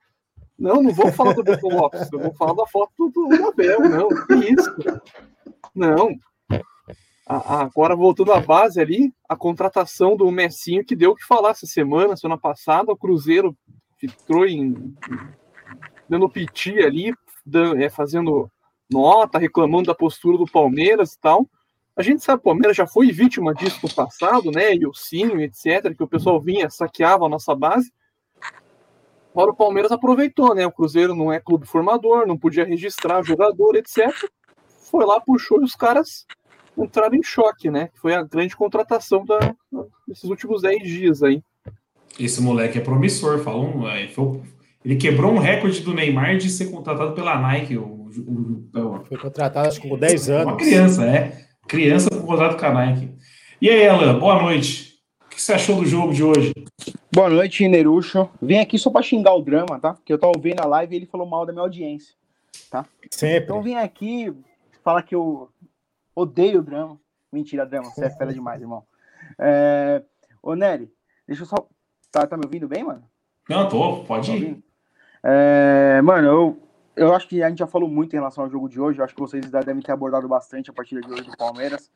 Não, 0.58 0.82
não 0.82 0.92
vou 0.92 1.12
falar 1.12 1.34
do 1.34 1.44
Beto 1.44 1.68
Lopes, 1.68 2.12
eu 2.12 2.18
vou 2.20 2.34
falar 2.34 2.54
da 2.54 2.66
foto 2.66 2.92
do, 2.98 3.28
do 3.28 3.46
Abel, 3.48 3.80
não. 3.82 4.08
Que 4.10 4.54
isso? 4.54 4.76
Não. 5.76 6.10
Agora, 7.28 7.94
voltando 7.94 8.32
à 8.32 8.40
base 8.40 8.80
ali, 8.80 9.14
a 9.28 9.36
contratação 9.36 10.16
do 10.16 10.32
Messinho, 10.32 10.86
que 10.86 10.96
deu 10.96 11.12
o 11.12 11.16
que 11.16 11.26
falar 11.26 11.50
essa 11.50 11.66
semana, 11.66 12.16
semana 12.16 12.40
passada, 12.40 12.92
o 12.92 12.98
Cruzeiro 12.98 13.56
entrou 14.02 14.46
em. 14.46 14.96
dando 16.08 16.30
piti 16.30 16.80
ali, 16.80 17.14
dan- 17.46 17.78
é, 17.78 17.90
fazendo 17.90 18.50
nota, 18.90 19.38
reclamando 19.38 19.88
da 19.88 19.96
postura 19.96 20.38
do 20.38 20.46
Palmeiras 20.46 21.14
e 21.14 21.20
tal. 21.20 21.46
A 21.98 22.02
gente 22.02 22.24
sabe 22.24 22.42
que 22.42 22.48
o 22.48 22.52
Palmeiras 22.52 22.78
já 22.78 22.88
foi 22.88 23.12
vítima 23.12 23.54
disso 23.54 23.80
no 23.84 23.94
passado, 23.94 24.50
né? 24.50 24.74
E 24.74 24.88
o 24.88 24.94
Sim, 24.94 25.42
etc., 25.42 25.94
que 25.94 26.04
o 26.04 26.08
pessoal 26.08 26.40
vinha, 26.40 26.70
saqueava 26.70 27.26
a 27.26 27.30
nossa 27.30 27.54
base. 27.54 27.92
Agora 29.34 29.52
o 29.52 29.56
Palmeiras 29.56 29.92
aproveitou, 29.92 30.56
né? 30.56 30.66
O 30.66 30.72
Cruzeiro 30.72 31.14
não 31.14 31.34
é 31.34 31.42
clube 31.42 31.66
formador, 31.66 32.26
não 32.26 32.38
podia 32.38 32.64
registrar 32.64 33.22
jogador, 33.22 33.76
etc. 33.76 34.14
Foi 34.90 35.06
lá, 35.06 35.20
puxou 35.20 35.60
e 35.62 35.66
os 35.66 35.76
caras 35.76 36.26
entraram 36.78 37.16
em 37.16 37.24
choque, 37.24 37.70
né? 37.70 37.90
Foi 37.96 38.14
a 38.14 38.24
grande 38.24 38.56
contratação 38.56 39.26
da, 39.26 39.40
desses 40.08 40.24
últimos 40.26 40.62
10 40.62 40.84
dias 40.84 41.24
aí. 41.24 41.42
Esse 42.20 42.42
moleque 42.42 42.78
é 42.78 42.82
promissor, 42.82 43.40
falou. 43.40 43.66
um- 43.66 43.88
é, 43.88 44.10
ele 44.86 44.96
quebrou 44.96 45.34
um 45.34 45.38
recorde 45.40 45.82
do 45.82 45.94
Neymar 45.94 46.38
de 46.38 46.50
ser 46.50 46.72
contratado 46.72 47.14
pela 47.14 47.40
Nike. 47.40 47.78
O, 47.78 47.84
o- 47.84 48.70
o- 48.80 49.06
Foi 49.06 49.18
contratado 49.18 49.68
acho 49.68 49.82
que 49.82 49.90
com 49.90 49.98
10 49.98 50.28
Uma 50.30 50.38
anos. 50.42 50.58
criança, 50.58 51.06
é. 51.06 51.46
Criança 51.68 52.10
com 52.10 52.22
contrato 52.22 52.58
com 52.60 52.66
a 52.66 52.74
Nike. 52.74 53.12
E 53.62 53.70
aí, 53.70 53.88
Alan, 53.88 54.18
boa 54.18 54.42
noite. 54.42 54.96
O 55.26 55.30
que 55.38 55.42
você 55.42 55.54
achou 55.54 55.76
do 55.76 55.86
jogo 55.86 56.14
de 56.14 56.24
hoje? 56.24 56.54
Boa 57.14 57.30
noite, 57.30 57.68
Nerucho. 57.68 58.30
Vim 58.42 58.58
aqui 58.58 58.78
só 58.80 58.90
pra 58.90 59.02
xingar 59.02 59.34
o 59.36 59.42
drama, 59.42 59.80
tá? 59.80 59.94
Porque 59.94 60.12
eu 60.14 60.18
tava 60.18 60.34
ouvindo 60.36 60.60
a 60.62 60.66
live 60.66 60.94
e 60.94 60.98
ele 60.98 61.06
falou 61.06 61.28
mal 61.28 61.46
da 61.46 61.52
minha 61.52 61.64
audiência. 61.64 62.16
Sempre. 63.12 63.44
Então 63.46 63.62
vim 63.62 63.76
aqui 63.76 64.34
falar 64.84 65.04
que 65.04 65.14
eu 65.16 65.50
odeio 66.22 66.60
o 66.60 66.64
drama. 66.64 67.00
Mentira, 67.32 67.66
drama, 67.66 67.90
você 67.90 68.06
é 68.06 68.10
fera 68.10 68.34
demais, 68.34 68.62
irmão. 68.62 68.84
É... 69.38 70.04
Ô, 70.42 70.56
Nery, 70.56 70.92
deixa 71.28 71.44
eu 71.44 71.46
só. 71.46 71.68
Tá, 72.12 72.26
tá 72.26 72.38
me 72.38 72.46
ouvindo 72.46 72.68
bem, 72.68 72.84
mano? 72.84 73.04
Não, 73.50 73.68
tô, 73.68 74.04
pode 74.04 74.32
Tá 74.32 74.38
ir. 74.38 74.64
É, 75.24 76.02
Mano, 76.02 76.28
eu, 76.28 76.64
eu 76.96 77.14
acho 77.14 77.28
que 77.28 77.44
a 77.44 77.50
gente 77.50 77.60
já 77.60 77.68
falou 77.68 77.90
muito 77.90 78.14
em 78.14 78.20
relação 78.20 78.44
ao 78.44 78.50
jogo 78.50 78.70
de 78.70 78.80
hoje. 78.80 79.00
Eu 79.00 79.06
acho 79.06 79.14
que 79.14 79.20
vocês 79.20 79.46
já 79.46 79.60
devem 79.60 79.82
ter 79.82 79.92
abordado 79.92 80.28
bastante 80.28 80.70
a 80.70 80.74
partida 80.74 81.02
de 81.02 81.12
hoje 81.12 81.30
do 81.30 81.38
Palmeiras. 81.38 81.92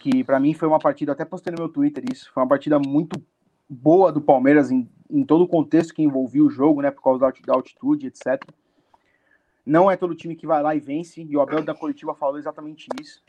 Que 0.00 0.22
pra 0.22 0.38
mim 0.38 0.54
foi 0.54 0.68
uma 0.68 0.78
partida, 0.78 1.12
até 1.12 1.24
postei 1.24 1.52
no 1.52 1.58
meu 1.58 1.68
Twitter 1.68 2.04
isso, 2.12 2.30
foi 2.32 2.42
uma 2.42 2.48
partida 2.48 2.78
muito 2.78 3.20
boa 3.68 4.12
do 4.12 4.20
Palmeiras 4.20 4.70
em, 4.70 4.88
em 5.10 5.24
todo 5.24 5.42
o 5.42 5.48
contexto 5.48 5.92
que 5.92 6.02
envolvia 6.02 6.44
o 6.44 6.48
jogo, 6.50 6.80
né? 6.80 6.90
Por 6.90 7.02
causa 7.02 7.18
da 7.18 7.32
da 7.46 7.54
altitude, 7.54 8.06
etc. 8.06 8.40
Não 9.66 9.90
é 9.90 9.96
todo 9.96 10.14
time 10.14 10.36
que 10.36 10.46
vai 10.46 10.62
lá 10.62 10.74
e 10.74 10.80
vence, 10.80 11.20
e 11.20 11.36
o 11.36 11.40
Abel 11.40 11.62
da 11.62 11.74
coletiva 11.74 12.14
falou 12.14 12.38
exatamente 12.38 12.86
isso. 13.00 13.22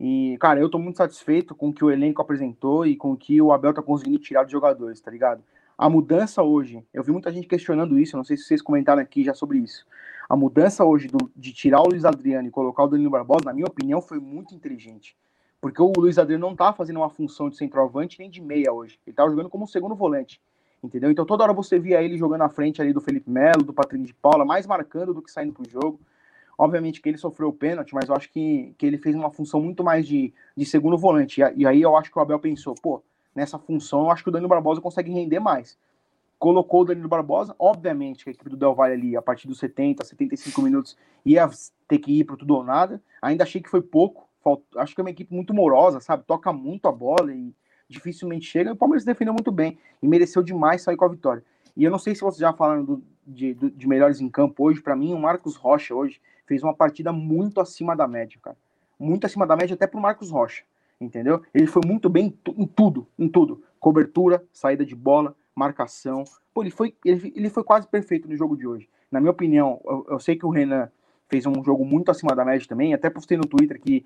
E, 0.00 0.38
cara, 0.40 0.58
eu 0.58 0.70
tô 0.70 0.78
muito 0.78 0.96
satisfeito 0.96 1.54
com 1.54 1.68
o 1.68 1.72
que 1.74 1.84
o 1.84 1.90
elenco 1.90 2.22
apresentou 2.22 2.86
e 2.86 2.96
com 2.96 3.12
o 3.12 3.16
que 3.16 3.40
o 3.42 3.52
Abel 3.52 3.74
tá 3.74 3.82
conseguindo 3.82 4.18
tirar 4.18 4.44
dos 4.44 4.52
jogadores, 4.52 4.98
tá 4.98 5.10
ligado? 5.10 5.42
A 5.76 5.90
mudança 5.90 6.42
hoje, 6.42 6.82
eu 6.92 7.02
vi 7.02 7.12
muita 7.12 7.30
gente 7.30 7.46
questionando 7.46 7.98
isso, 7.98 8.16
não 8.16 8.24
sei 8.24 8.38
se 8.38 8.44
vocês 8.44 8.62
comentaram 8.62 9.02
aqui 9.02 9.22
já 9.22 9.34
sobre 9.34 9.58
isso. 9.58 9.86
A 10.26 10.34
mudança 10.34 10.84
hoje 10.84 11.06
do- 11.08 11.30
de 11.36 11.52
tirar 11.52 11.82
o 11.82 11.88
Luiz 11.88 12.06
Adriano 12.06 12.48
e 12.48 12.50
colocar 12.50 12.84
o 12.84 12.88
Danilo 12.88 13.10
Barbosa, 13.10 13.44
na 13.44 13.52
minha 13.52 13.66
opinião, 13.66 14.00
foi 14.00 14.18
muito 14.18 14.54
inteligente. 14.54 15.14
Porque 15.60 15.82
o 15.82 15.92
Luiz 15.94 16.18
Adriano 16.18 16.48
não 16.48 16.56
tá 16.56 16.72
fazendo 16.72 16.96
uma 16.96 17.10
função 17.10 17.50
de 17.50 17.56
centroavante 17.56 18.18
nem 18.18 18.30
de 18.30 18.40
meia 18.40 18.72
hoje. 18.72 18.98
Ele 19.06 19.14
tava 19.14 19.28
jogando 19.28 19.50
como 19.50 19.66
segundo 19.66 19.94
volante. 19.94 20.40
Entendeu? 20.82 21.10
Então 21.10 21.26
toda 21.26 21.44
hora 21.44 21.52
você 21.52 21.78
via 21.78 22.02
ele 22.02 22.16
jogando 22.16 22.40
à 22.40 22.48
frente 22.48 22.80
ali 22.80 22.90
do 22.90 23.02
Felipe 23.02 23.28
Melo, 23.28 23.62
do 23.62 23.74
Patrício 23.74 24.06
de 24.06 24.14
Paula, 24.14 24.46
mais 24.46 24.66
marcando 24.66 25.12
do 25.12 25.20
que 25.20 25.30
saindo 25.30 25.52
pro 25.52 25.68
jogo. 25.68 26.00
Obviamente 26.62 27.00
que 27.00 27.08
ele 27.08 27.16
sofreu 27.16 27.48
o 27.48 27.52
pênalti, 27.54 27.94
mas 27.94 28.06
eu 28.06 28.14
acho 28.14 28.30
que, 28.30 28.74
que 28.76 28.84
ele 28.84 28.98
fez 28.98 29.16
uma 29.16 29.30
função 29.30 29.62
muito 29.62 29.82
mais 29.82 30.06
de, 30.06 30.30
de 30.54 30.66
segundo 30.66 30.98
volante. 30.98 31.40
E, 31.40 31.44
e 31.62 31.66
aí 31.66 31.80
eu 31.80 31.96
acho 31.96 32.10
que 32.12 32.18
o 32.18 32.20
Abel 32.20 32.38
pensou, 32.38 32.74
pô, 32.74 33.02
nessa 33.34 33.58
função 33.58 34.02
eu 34.02 34.10
acho 34.10 34.22
que 34.22 34.28
o 34.28 34.32
Danilo 34.32 34.48
Barbosa 34.50 34.78
consegue 34.78 35.10
render 35.10 35.40
mais. 35.40 35.78
Colocou 36.38 36.82
o 36.82 36.84
Danilo 36.84 37.08
Barbosa, 37.08 37.54
obviamente 37.58 38.24
que 38.24 38.30
a 38.30 38.32
equipe 38.34 38.50
do 38.50 38.56
Del 38.58 38.74
Valle 38.74 38.92
ali, 38.92 39.16
a 39.16 39.22
partir 39.22 39.48
dos 39.48 39.58
70, 39.58 40.04
75 40.04 40.60
minutos, 40.60 40.98
ia 41.24 41.48
ter 41.88 41.98
que 41.98 42.20
ir 42.20 42.24
pro 42.24 42.36
tudo 42.36 42.54
ou 42.56 42.62
nada. 42.62 43.00
Ainda 43.22 43.44
achei 43.44 43.62
que 43.62 43.68
foi 43.70 43.80
pouco. 43.80 44.28
falt- 44.44 44.62
Acho 44.76 44.94
que 44.94 45.00
é 45.00 45.04
uma 45.04 45.10
equipe 45.10 45.34
muito 45.34 45.54
morosa, 45.54 45.98
sabe? 46.00 46.24
Toca 46.26 46.52
muito 46.52 46.86
a 46.88 46.92
bola 46.92 47.32
e 47.34 47.54
dificilmente 47.88 48.44
chega. 48.46 48.72
O 48.72 48.76
Palmeiras 48.76 49.04
defendeu 49.04 49.32
muito 49.32 49.50
bem 49.50 49.78
e 50.02 50.06
mereceu 50.06 50.42
demais 50.42 50.82
sair 50.82 50.96
com 50.96 51.04
a 51.06 51.08
vitória. 51.08 51.42
E 51.76 51.84
eu 51.84 51.90
não 51.90 51.98
sei 51.98 52.14
se 52.14 52.20
vocês 52.20 52.38
já 52.40 52.52
falaram 52.52 52.84
do- 52.84 53.02
de, 53.26 53.54
de 53.54 53.88
melhores 53.88 54.20
em 54.20 54.28
campo 54.28 54.64
hoje. 54.64 54.80
Para 54.82 54.96
mim, 54.96 55.12
o 55.14 55.18
Marcos 55.18 55.56
Rocha 55.56 55.94
hoje 55.94 56.20
fez 56.50 56.64
uma 56.64 56.74
partida 56.74 57.12
muito 57.12 57.60
acima 57.60 57.94
da 57.94 58.08
média, 58.08 58.36
cara. 58.42 58.56
Muito 58.98 59.24
acima 59.24 59.46
da 59.46 59.54
média 59.56 59.74
até 59.74 59.86
pro 59.86 60.00
Marcos 60.00 60.32
Rocha, 60.32 60.64
entendeu? 61.00 61.40
Ele 61.54 61.68
foi 61.68 61.80
muito 61.86 62.10
bem 62.10 62.26
em, 62.26 62.30
tu- 62.30 62.54
em 62.58 62.66
tudo, 62.66 63.06
em 63.16 63.28
tudo. 63.28 63.62
Cobertura, 63.78 64.42
saída 64.52 64.84
de 64.84 64.96
bola, 64.96 65.36
marcação. 65.54 66.24
Pô, 66.52 66.62
ele 66.64 66.72
foi, 66.72 66.92
ele, 67.04 67.32
ele 67.36 67.48
foi 67.48 67.62
quase 67.62 67.86
perfeito 67.86 68.28
no 68.28 68.34
jogo 68.36 68.56
de 68.56 68.66
hoje. 68.66 68.88
Na 69.12 69.20
minha 69.20 69.30
opinião, 69.30 69.80
eu, 69.84 70.06
eu 70.10 70.18
sei 70.18 70.34
que 70.34 70.44
o 70.44 70.50
Renan 70.50 70.90
fez 71.28 71.46
um 71.46 71.62
jogo 71.62 71.84
muito 71.84 72.10
acima 72.10 72.34
da 72.34 72.44
média 72.44 72.66
também. 72.68 72.92
Até 72.92 73.08
postei 73.08 73.38
no 73.38 73.46
Twitter 73.46 73.80
que, 73.80 74.04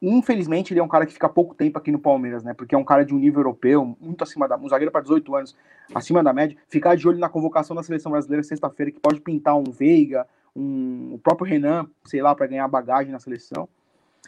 infelizmente, 0.00 0.72
ele 0.72 0.78
é 0.78 0.82
um 0.84 0.88
cara 0.88 1.04
que 1.04 1.12
fica 1.12 1.28
pouco 1.28 1.56
tempo 1.56 1.76
aqui 1.76 1.90
no 1.90 1.98
Palmeiras, 1.98 2.44
né? 2.44 2.54
Porque 2.54 2.76
é 2.76 2.78
um 2.78 2.84
cara 2.84 3.04
de 3.04 3.12
um 3.12 3.18
nível 3.18 3.40
europeu, 3.40 3.96
muito 4.00 4.22
acima 4.22 4.46
da. 4.46 4.56
Um 4.56 4.68
zagueiro 4.68 4.92
para 4.92 5.00
18 5.00 5.34
anos, 5.34 5.56
acima 5.92 6.22
da 6.22 6.32
média. 6.32 6.56
Ficar 6.68 6.94
de 6.96 7.08
olho 7.08 7.18
na 7.18 7.28
convocação 7.28 7.74
da 7.74 7.82
seleção 7.82 8.12
brasileira 8.12 8.44
sexta-feira, 8.44 8.92
que 8.92 9.00
pode 9.00 9.20
pintar 9.20 9.56
um 9.56 9.64
Veiga, 9.64 10.24
um, 10.54 11.10
o 11.14 11.18
próprio 11.18 11.46
Renan, 11.48 11.86
sei 12.04 12.20
lá, 12.22 12.34
para 12.34 12.46
ganhar 12.46 12.66
bagagem 12.68 13.12
na 13.12 13.18
seleção. 13.18 13.68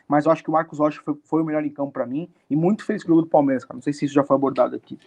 Mas 0.09 0.27
eu 0.27 0.33
acho 0.33 0.43
que 0.43 0.51
o 0.51 0.53
Marcos 0.53 0.79
Rocha 0.79 1.01
foi, 1.05 1.15
foi 1.25 1.43
o 1.43 1.45
melhor 1.45 1.65
em 1.65 1.71
campo 1.71 1.93
para 1.93 2.07
mim. 2.07 2.29
E 2.51 2.57
muito 2.57 2.85
feliz 2.85 3.03
com 3.03 3.09
o 3.09 3.15
jogo 3.15 3.23
do 3.23 3.29
Palmeiras, 3.31 3.65
cara. 3.65 3.77
Não 3.77 3.83
sei 3.83 3.93
se 3.93 4.05
isso 4.05 4.15
já 4.15 4.23
foi 4.25 4.37
abordado 4.37 4.77
aqui. 4.77 4.99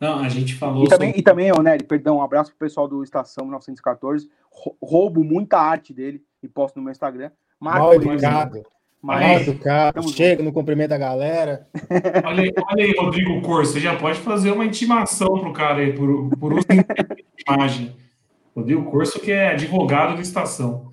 Não, 0.00 0.18
a 0.20 0.28
gente 0.28 0.54
falou 0.54 0.84
E 0.84 0.88
também, 0.88 1.08
sobre- 1.08 1.20
e 1.20 1.22
também, 1.22 1.52
ô 1.52 1.62
Nery, 1.62 1.84
perdão, 1.84 2.16
um 2.18 2.22
abraço 2.22 2.50
pro 2.50 2.58
pessoal 2.66 2.88
do 2.88 3.02
Estação 3.02 3.44
1914. 3.44 4.28
Rou- 4.50 4.76
Roubo 4.82 5.22
muita 5.24 5.58
arte 5.58 5.92
dele 5.92 6.22
e 6.42 6.48
posto 6.48 6.76
no 6.76 6.82
meu 6.82 6.92
Instagram. 6.92 7.30
Marca 7.60 7.78
Mal 7.80 7.94
ele, 7.94 8.08
ligado. 8.08 8.62
Mas, 9.00 9.44
do 9.44 9.58
cara, 9.58 10.00
chega, 10.02 10.42
não 10.42 10.50
cumprimenta 10.50 10.94
a 10.94 10.98
galera. 10.98 11.66
Olha 12.24 12.42
aí, 12.44 12.52
olha 12.70 12.84
aí, 12.86 12.94
Rodrigo 12.98 13.42
Corso, 13.42 13.72
você 13.74 13.80
já 13.80 13.96
pode 13.96 14.18
fazer 14.20 14.50
uma 14.50 14.64
intimação 14.64 15.28
pro 15.40 15.52
cara 15.52 15.80
aí, 15.80 15.92
por, 15.92 16.30
por 16.38 16.54
uso 16.54 16.66
de 16.66 17.44
imagem. 17.46 17.94
Rodrigo 18.54 18.90
Corso, 18.90 19.20
que 19.20 19.32
é 19.32 19.50
advogado 19.50 20.14
da 20.14 20.22
estação. 20.22 20.92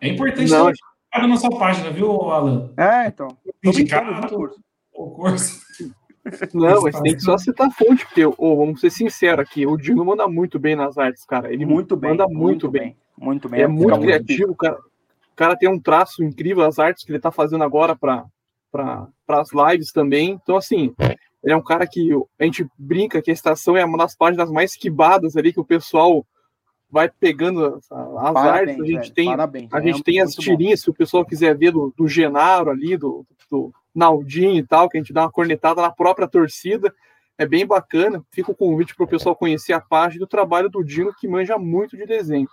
É 0.00 0.08
importante 0.08 0.50
Não. 0.50 0.66
ter 0.66 1.26
na 1.26 1.36
sua 1.36 1.58
página, 1.58 1.90
viu, 1.90 2.10
Alan? 2.30 2.70
É, 2.76 3.06
então. 3.06 3.28
Sindicato, 3.64 4.34
curso? 4.36 4.60
o 4.94 5.10
Corso. 5.10 5.60
Não, 6.52 6.82
mas 6.82 7.00
tem 7.00 7.14
que 7.14 7.20
só 7.20 7.38
citar 7.38 7.68
a 7.68 7.70
fonte, 7.70 8.04
porque, 8.04 8.26
ô, 8.26 8.56
vamos 8.56 8.80
ser 8.80 8.90
sinceros 8.90 9.40
aqui, 9.40 9.64
o 9.66 9.76
Dino 9.76 10.04
manda 10.04 10.26
muito 10.26 10.58
bem 10.58 10.74
nas 10.74 10.98
artes, 10.98 11.24
cara. 11.24 11.52
Ele 11.52 11.64
Muito 11.64 11.96
bem. 11.96 12.10
manda 12.10 12.26
muito, 12.28 12.68
bem. 12.68 12.96
Muito 13.16 13.48
bem. 13.48 13.62
É 13.62 13.68
muito 13.68 14.00
criativo, 14.00 14.52
o 14.52 14.56
cara, 14.56 14.76
o 14.76 15.36
cara 15.36 15.56
tem 15.56 15.68
um 15.68 15.78
traço 15.78 16.24
incrível, 16.24 16.64
as 16.64 16.78
artes 16.78 17.04
que 17.04 17.12
ele 17.12 17.20
tá 17.20 17.30
fazendo 17.30 17.62
agora 17.64 17.94
para 17.94 18.24
para 18.72 19.08
as 19.28 19.48
lives 19.52 19.90
também. 19.90 20.38
Então, 20.42 20.56
assim, 20.56 20.94
ele 21.42 21.52
é 21.52 21.56
um 21.56 21.62
cara 21.62 21.86
que 21.86 22.10
a 22.38 22.44
gente 22.44 22.66
brinca 22.78 23.22
que 23.22 23.30
a 23.30 23.34
estação 23.34 23.76
é 23.76 23.84
uma 23.84 23.96
das 23.96 24.14
páginas 24.14 24.50
mais 24.50 24.76
quibadas 24.76 25.36
ali, 25.36 25.52
que 25.52 25.60
o 25.60 25.64
pessoal 25.64 26.26
vai 26.90 27.08
pegando 27.08 27.64
as, 27.64 27.88
Parabéns, 27.88 28.36
artes. 28.36 28.80
A 28.80 28.84
gente 28.84 29.00
velho, 29.00 29.14
tem, 29.14 29.26
parabéns. 29.26 29.68
a 29.72 29.78
É 29.78 29.82
gente 29.82 30.02
tem 30.02 30.20
as 30.20 30.36
muito 30.36 30.36
bom. 30.36 30.56
tirinhas, 30.56 30.80
se 30.80 30.90
o 30.90 30.94
pessoal 30.94 31.24
quiser 31.24 31.56
ver 31.56 31.72
do, 31.72 31.92
do 31.96 32.06
Genaro 32.08 32.70
ali, 32.70 32.96
do, 32.96 33.26
do 33.50 33.72
Naldinho 33.94 34.56
e 34.56 34.62
tal, 34.66 34.88
que 34.88 34.96
a 34.96 35.00
gente 35.00 35.12
dá 35.12 35.22
uma 35.22 35.30
cornetada 35.32 35.82
na 35.82 35.90
própria 35.90 36.28
torcida. 36.28 36.94
É 37.38 37.46
bem 37.46 37.66
bacana. 37.66 38.24
Fica 38.30 38.50
o 38.50 38.54
convite 38.56 38.94
para 38.94 39.04
o 39.04 39.08
pessoal 39.08 39.36
conhecer 39.36 39.72
a 39.72 39.80
página 39.80 40.20
do 40.20 40.26
trabalho 40.26 40.70
do 40.70 40.82
Dino, 40.82 41.12
que 41.14 41.28
manja 41.28 41.58
muito 41.58 41.96
de 41.96 42.06
desenho. 42.06 42.48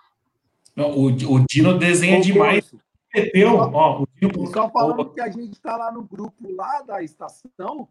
Não, 0.75 0.89
o, 0.91 1.05
o 1.05 1.45
Dino 1.49 1.77
desenha 1.77 2.19
demais. 2.19 2.73
Meteu, 3.15 3.55
ó, 3.55 4.01
o 4.01 4.07
Dino, 4.19 4.47
Só 4.47 4.69
falando 4.69 5.09
que 5.11 5.21
a 5.21 5.29
gente 5.29 5.59
tá 5.61 5.77
lá 5.77 5.91
no 5.91 6.03
grupo 6.03 6.51
lá 6.51 6.81
da 6.81 7.03
estação, 7.03 7.87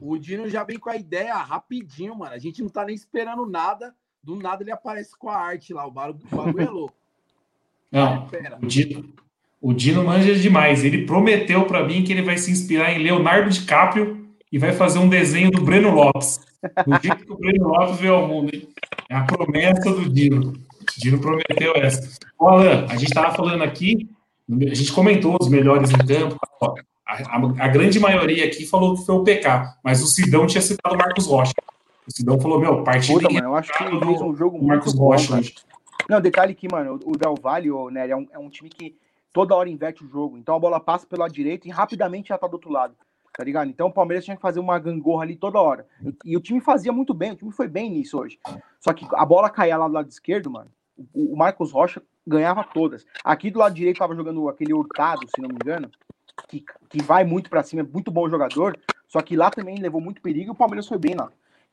o 0.00 0.16
Dino 0.16 0.48
já 0.48 0.64
vem 0.64 0.78
com 0.78 0.88
a 0.88 0.96
ideia 0.96 1.34
rapidinho, 1.34 2.16
mano. 2.16 2.32
A 2.32 2.38
gente 2.38 2.62
não 2.62 2.70
tá 2.70 2.84
nem 2.84 2.94
esperando 2.94 3.44
nada. 3.46 3.94
Do 4.22 4.36
nada 4.36 4.62
ele 4.62 4.70
aparece 4.70 5.10
com 5.18 5.28
a 5.28 5.36
arte 5.36 5.72
lá. 5.74 5.86
O 5.86 5.90
bagulho, 5.90 6.20
o 6.30 6.36
bagulho 6.36 6.60
é 6.60 6.68
louco. 6.70 6.94
Não, 7.90 8.26
Pera. 8.28 8.58
o 8.62 8.66
Dino, 8.66 9.04
o 9.60 9.72
Dino 9.74 10.04
manja 10.04 10.34
demais. 10.34 10.84
Ele 10.84 11.04
prometeu 11.04 11.64
para 11.66 11.84
mim 11.84 12.02
que 12.04 12.12
ele 12.12 12.22
vai 12.22 12.38
se 12.38 12.50
inspirar 12.50 12.92
em 12.92 13.02
Leonardo 13.02 13.50
DiCaprio 13.50 14.26
e 14.50 14.58
vai 14.58 14.72
fazer 14.72 14.98
um 14.98 15.08
desenho 15.08 15.50
do 15.50 15.62
Breno 15.62 15.90
Lopes. 15.94 16.40
Do 16.86 16.98
jeito 17.02 17.26
que 17.26 17.32
o 17.32 17.36
Breno 17.36 17.68
Lopes 17.68 17.98
veio 17.98 18.14
ao 18.14 18.28
mundo. 18.28 18.54
Hein? 18.54 18.68
É 19.08 19.14
a 19.16 19.24
promessa 19.24 19.90
do 19.90 20.08
Dino. 20.08 20.52
O 20.52 21.00
Dino 21.00 21.18
prometeu 21.20 21.74
essa. 21.76 22.16
Ó, 22.38 22.48
Alan, 22.50 22.86
a 22.88 22.96
gente 22.96 23.08
estava 23.08 23.34
falando 23.34 23.62
aqui, 23.62 24.08
a 24.50 24.74
gente 24.74 24.92
comentou 24.92 25.36
os 25.40 25.48
melhores 25.48 25.90
em 25.90 25.98
campo. 25.98 26.36
A, 27.06 27.14
a- 27.36 27.64
a 27.64 27.68
grande 27.68 27.98
maioria 28.00 28.46
aqui 28.46 28.64
falou 28.66 28.96
que 28.96 29.04
foi 29.04 29.14
o 29.16 29.22
PK, 29.24 29.74
mas 29.84 30.02
o 30.02 30.06
Sidão 30.06 30.46
tinha 30.46 30.62
citado 30.62 30.94
o 30.94 30.98
Marcos 30.98 31.26
Rocha. 31.26 31.52
O 32.06 32.10
Sidão 32.10 32.40
falou, 32.40 32.58
meu, 32.58 32.82
partida 32.82 33.20
Puta, 33.20 33.32
mano, 33.32 33.48
eu 33.48 33.56
acho 33.56 33.72
que 33.72 33.84
ele 33.84 34.00
fez 34.04 34.20
um 34.20 34.34
jogo 34.34 34.64
Marcos 34.64 34.94
bom, 34.94 35.04
Rocha 35.04 35.28
cara. 35.28 35.40
hoje. 35.40 35.54
Não, 36.08 36.20
detalhe 36.20 36.54
que, 36.54 36.68
mano, 36.70 36.98
o 37.04 37.16
Del 37.16 37.34
Valle, 37.40 37.70
ô, 37.70 37.90
né, 37.90 38.08
é 38.08 38.16
um, 38.16 38.26
é 38.32 38.38
um 38.38 38.50
time 38.50 38.68
que 38.68 38.96
toda 39.32 39.54
hora 39.54 39.68
inverte 39.68 40.04
o 40.04 40.08
jogo. 40.08 40.36
Então 40.36 40.54
a 40.54 40.58
bola 40.58 40.80
passa 40.80 41.06
pelo 41.06 41.22
lado 41.22 41.32
direito 41.32 41.66
e 41.66 41.70
rapidamente 41.70 42.28
já 42.28 42.38
tá 42.38 42.46
do 42.46 42.54
outro 42.54 42.70
lado. 42.70 42.94
Tá 43.36 43.42
ligado? 43.44 43.68
Então 43.70 43.88
o 43.88 43.92
Palmeiras 43.92 44.24
tinha 44.24 44.36
que 44.36 44.42
fazer 44.42 44.60
uma 44.60 44.78
gangorra 44.78 45.22
ali 45.22 45.36
toda 45.36 45.60
hora. 45.60 45.86
E, 46.02 46.32
e 46.32 46.36
o 46.36 46.40
time 46.40 46.60
fazia 46.60 46.92
muito 46.92 47.14
bem, 47.14 47.32
o 47.32 47.36
time 47.36 47.50
foi 47.50 47.66
bem 47.66 47.90
nisso 47.90 48.18
hoje. 48.18 48.38
Só 48.78 48.92
que 48.92 49.06
a 49.14 49.24
bola 49.24 49.48
caía 49.48 49.76
lá 49.78 49.88
do 49.88 49.94
lado 49.94 50.10
esquerdo, 50.10 50.50
mano. 50.50 50.70
O, 51.14 51.32
o 51.32 51.36
Marcos 51.36 51.72
Rocha 51.72 52.02
ganhava 52.26 52.62
todas. 52.62 53.06
Aqui 53.24 53.50
do 53.50 53.58
lado 53.58 53.74
direito 53.74 53.98
tava 53.98 54.14
jogando 54.14 54.48
aquele 54.48 54.74
Hurtado, 54.74 55.26
se 55.34 55.40
não 55.40 55.48
me 55.48 55.54
engano, 55.54 55.90
que, 56.48 56.62
que 56.90 57.02
vai 57.02 57.24
muito 57.24 57.48
pra 57.48 57.62
cima, 57.62 57.80
é 57.80 57.84
muito 57.84 58.10
bom 58.10 58.28
jogador. 58.28 58.78
Só 59.08 59.22
que 59.22 59.34
lá 59.34 59.50
também 59.50 59.76
levou 59.76 60.00
muito 60.00 60.20
perigo 60.20 60.50
e 60.50 60.52
o 60.52 60.54
Palmeiras 60.54 60.86
foi 60.86 60.98
bem 60.98 61.14
lá. 61.14 61.30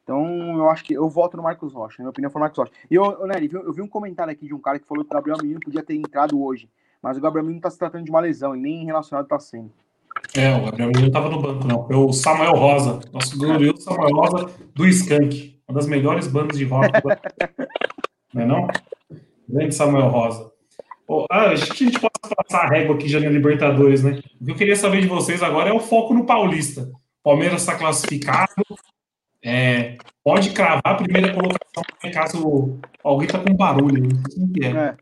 Então, 0.09 0.57
eu 0.57 0.67
acho 0.71 0.83
que 0.83 0.95
eu 0.95 1.07
voto 1.07 1.37
no 1.37 1.43
Marcos 1.43 1.71
Rocha. 1.71 1.97
Minha 1.99 2.09
opinião 2.09 2.31
foi 2.31 2.39
o 2.39 2.41
Marcos 2.41 2.57
Rocha. 2.57 2.71
E 2.89 2.95
eu, 2.95 3.27
Nery, 3.27 3.47
eu 3.53 3.71
vi 3.71 3.79
um 3.79 3.87
comentário 3.87 4.33
aqui 4.33 4.47
de 4.47 4.55
um 4.55 4.59
cara 4.59 4.79
que 4.79 4.87
falou 4.87 5.05
que 5.05 5.11
o 5.11 5.13
Gabriel 5.13 5.37
Menino 5.39 5.59
podia 5.59 5.83
ter 5.83 5.93
entrado 5.93 6.43
hoje. 6.43 6.67
Mas 6.99 7.15
o 7.15 7.21
Gabriel 7.21 7.45
Menino 7.45 7.61
tá 7.61 7.69
se 7.69 7.77
tratando 7.77 8.05
de 8.05 8.09
uma 8.09 8.19
lesão 8.19 8.55
e 8.55 8.59
nem 8.59 8.83
relacionado 8.85 9.27
tá 9.27 9.39
sendo. 9.39 9.69
É, 10.35 10.51
o 10.55 10.65
Gabriel 10.65 10.87
Menino 10.87 11.07
estava 11.09 11.29
no 11.29 11.39
banco, 11.39 11.67
não. 11.67 11.85
Foi 11.85 11.95
o 11.95 12.11
Samuel 12.11 12.53
Rosa, 12.53 12.99
nosso 13.13 13.37
glorioso 13.37 13.81
Samuel 13.81 14.15
Rosa 14.15 14.51
do 14.73 14.87
Skank, 14.87 15.59
uma 15.67 15.75
das 15.75 15.85
melhores 15.85 16.25
bandas 16.25 16.57
de 16.57 16.65
rock. 16.65 16.89
não 18.33 18.41
é 18.41 18.45
não? 18.47 18.67
Grande 19.47 19.75
Samuel 19.75 20.07
Rosa. 20.07 20.51
Pô, 21.05 21.27
ah, 21.29 21.51
acho 21.51 21.71
que 21.71 21.83
a 21.83 21.87
gente 21.87 21.99
pode 21.99 22.13
passar 22.35 22.63
a 22.63 22.67
régua 22.67 22.95
aqui 22.95 23.07
já 23.07 23.19
na 23.19 23.29
Libertadores, 23.29 24.03
né? 24.03 24.19
O 24.41 24.45
que 24.45 24.51
eu 24.51 24.55
queria 24.55 24.75
saber 24.75 25.01
de 25.01 25.07
vocês 25.07 25.43
agora 25.43 25.69
é 25.69 25.73
o 25.73 25.79
foco 25.79 26.15
no 26.15 26.25
Paulista. 26.25 26.89
Palmeiras 27.23 27.61
está 27.61 27.75
classificado. 27.75 28.53
É, 29.43 29.97
pode 30.23 30.51
cravar 30.51 30.81
a 30.85 30.95
primeira 30.95 31.33
colocação, 31.33 31.83
né, 32.03 32.11
caso 32.11 32.79
alguém 33.03 33.27
tá 33.27 33.39
com 33.39 33.55
barulho. 33.55 34.03
Não 34.03 34.31
sei 34.31 34.35
Quem 34.35 34.51
que 34.51 34.65
é? 34.65 34.69
É. 34.69 34.95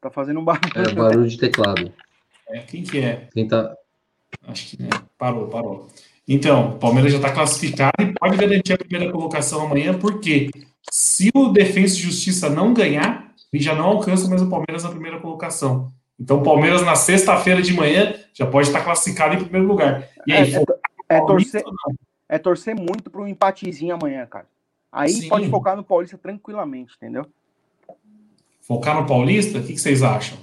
Tá 0.00 0.10
fazendo 0.10 0.40
um 0.40 0.44
barulho. 0.44 0.72
É 0.74 0.94
barulho 0.94 1.28
de 1.28 1.38
teclado. 1.38 1.92
É, 2.48 2.58
Quem 2.60 2.82
que 2.82 2.98
é? 2.98 3.28
Quem 3.32 3.48
tá. 3.48 3.74
Acho 4.46 4.66
que 4.66 4.82
né? 4.82 4.90
parou, 5.16 5.48
parou. 5.48 5.88
Então, 6.28 6.70
o 6.70 6.78
Palmeiras 6.78 7.12
já 7.12 7.18
está 7.18 7.32
classificado 7.32 7.92
e 8.00 8.12
pode 8.12 8.36
garantir 8.36 8.72
a 8.72 8.78
primeira 8.78 9.10
colocação 9.12 9.66
amanhã, 9.66 9.98
porque 9.98 10.50
se 10.90 11.30
o 11.34 11.48
Defensa 11.48 11.94
e 11.96 12.02
Justiça 12.02 12.48
não 12.48 12.72
ganhar, 12.72 13.32
ele 13.52 13.62
já 13.62 13.74
não 13.74 13.86
alcança 13.86 14.28
mais 14.28 14.42
o 14.42 14.48
Palmeiras 14.48 14.84
na 14.84 14.90
primeira 14.90 15.18
colocação. 15.20 15.92
Então, 16.18 16.38
o 16.38 16.42
Palmeiras 16.42 16.82
na 16.82 16.94
sexta-feira 16.94 17.60
de 17.60 17.72
manhã 17.72 18.14
já 18.32 18.46
pode 18.46 18.68
estar 18.68 18.84
classificado 18.84 19.34
em 19.34 19.42
primeiro 19.42 19.66
lugar. 19.66 20.08
E 20.26 20.32
aí, 20.32 20.54
É, 20.54 20.64
É 21.08 21.18
Paulista 21.18 21.60
torcer, 21.60 21.64
ou 21.66 21.72
não? 21.72 21.96
É 22.32 22.38
torcer 22.38 22.74
muito 22.74 23.10
para 23.10 23.20
um 23.20 23.28
empatezinho 23.28 23.94
amanhã, 23.94 24.24
cara. 24.24 24.46
Aí 24.90 25.10
Sim. 25.10 25.28
pode 25.28 25.50
focar 25.50 25.76
no 25.76 25.84
Paulista 25.84 26.16
tranquilamente, 26.16 26.94
entendeu? 26.96 27.26
Focar 28.62 28.98
no 28.98 29.06
Paulista? 29.06 29.58
O 29.58 29.62
que 29.62 29.74
que 29.74 29.80
vocês 29.80 30.02
acham? 30.02 30.38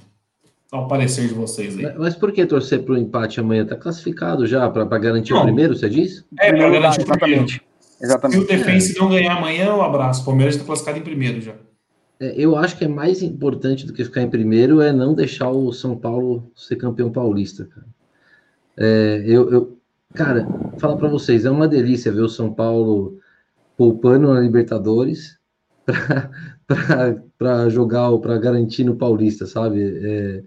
Dá 0.71 0.79
o 0.79 0.87
parecer 0.87 1.27
de 1.27 1.33
vocês 1.33 1.75
aí. 1.77 1.97
Mas 1.97 2.15
por 2.15 2.31
que 2.31 2.45
torcer 2.45 2.83
pro 2.83 2.95
empate 2.95 3.39
amanhã? 3.39 3.65
Tá 3.65 3.75
classificado 3.75 4.45
já 4.45 4.69
para 4.69 4.85
garantir 4.99 5.33
Não. 5.33 5.39
o 5.41 5.43
primeiro, 5.45 5.75
você 5.75 5.89
diz? 5.89 6.23
É, 6.39 6.51
para 6.51 6.69
garantir 6.69 6.99
lugar, 7.01 7.15
o 7.15 7.19
primeiro. 7.19 7.43
exatamente. 7.45 7.53
Se 7.53 7.59
o 7.59 8.05
Exatamente. 8.05 8.45
Defensa 8.47 8.99
não 8.99 9.09
ganhar 9.09 9.35
amanhã, 9.35 9.75
um 9.75 9.81
abraço. 9.81 10.21
O 10.21 10.25
Palmeiras 10.25 10.55
está 10.55 10.65
classificado 10.67 10.99
em 10.99 11.01
primeiro 11.03 11.41
já. 11.41 11.55
É, 12.19 12.33
eu 12.37 12.55
acho 12.55 12.77
que 12.77 12.85
é 12.85 12.87
mais 12.87 13.23
importante 13.23 13.85
do 13.87 13.93
que 13.93 14.05
ficar 14.05 14.21
em 14.21 14.29
primeiro 14.29 14.79
é 14.79 14.91
não 14.93 15.15
deixar 15.15 15.49
o 15.49 15.71
São 15.73 15.97
Paulo 15.97 16.51
ser 16.55 16.75
campeão 16.75 17.11
paulista, 17.11 17.65
cara. 17.65 17.87
É, 18.77 19.23
eu, 19.25 19.51
eu- 19.51 19.78
cara, 20.13 20.47
falar 20.79 20.97
para 20.97 21.07
vocês, 21.07 21.45
é 21.45 21.51
uma 21.51 21.67
delícia 21.67 22.11
ver 22.11 22.21
o 22.21 22.29
São 22.29 22.53
Paulo 22.53 23.19
poupando 23.77 24.33
na 24.33 24.39
Libertadores 24.39 25.39
para 27.37 27.69
jogar, 27.69 28.17
para 28.17 28.37
garantir 28.37 28.83
no 28.83 28.95
Paulista, 28.95 29.45
sabe? 29.45 29.81
É, 30.03 30.43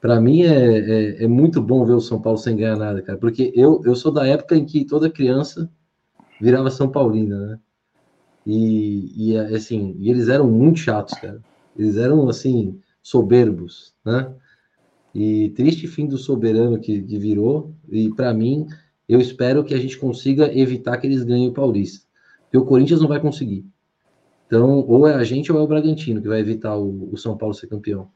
para 0.00 0.20
mim 0.20 0.42
é, 0.42 0.78
é, 0.78 1.24
é 1.24 1.28
muito 1.28 1.60
bom 1.60 1.84
ver 1.84 1.92
o 1.92 2.00
São 2.00 2.20
Paulo 2.20 2.38
sem 2.38 2.56
ganhar 2.56 2.76
nada, 2.76 3.02
cara, 3.02 3.18
porque 3.18 3.52
eu, 3.54 3.82
eu 3.84 3.94
sou 3.94 4.12
da 4.12 4.26
época 4.26 4.56
em 4.56 4.64
que 4.64 4.84
toda 4.84 5.10
criança 5.10 5.70
virava 6.40 6.70
São 6.70 6.88
Paulina, 6.88 7.38
né? 7.38 7.58
E, 8.46 9.32
e 9.32 9.36
assim, 9.36 9.94
e 9.98 10.10
eles 10.10 10.28
eram 10.28 10.50
muito 10.50 10.78
chatos, 10.78 11.14
cara. 11.18 11.40
Eles 11.76 11.96
eram 11.96 12.28
assim 12.28 12.80
soberbos, 13.02 13.94
né? 14.04 14.32
E 15.14 15.50
triste 15.50 15.86
fim 15.86 16.06
do 16.06 16.16
soberano 16.16 16.78
que, 16.80 17.02
que 17.02 17.18
virou. 17.18 17.74
E 17.88 18.08
para 18.10 18.32
mim, 18.32 18.66
eu 19.10 19.20
espero 19.20 19.64
que 19.64 19.74
a 19.74 19.78
gente 19.78 19.98
consiga 19.98 20.56
evitar 20.56 20.96
que 20.96 21.06
eles 21.06 21.24
ganhem 21.24 21.48
o 21.48 21.52
Paulista, 21.52 22.06
porque 22.44 22.58
o 22.58 22.64
Corinthians 22.64 23.00
não 23.00 23.08
vai 23.08 23.20
conseguir. 23.20 23.64
Então, 24.46 24.84
ou 24.86 25.06
é 25.06 25.14
a 25.14 25.24
gente 25.24 25.50
ou 25.50 25.58
é 25.58 25.62
o 25.62 25.66
Bragantino 25.66 26.22
que 26.22 26.28
vai 26.28 26.40
evitar 26.40 26.76
o, 26.76 27.08
o 27.12 27.16
São 27.16 27.36
Paulo 27.36 27.54
ser 27.54 27.66
campeão. 27.66 28.08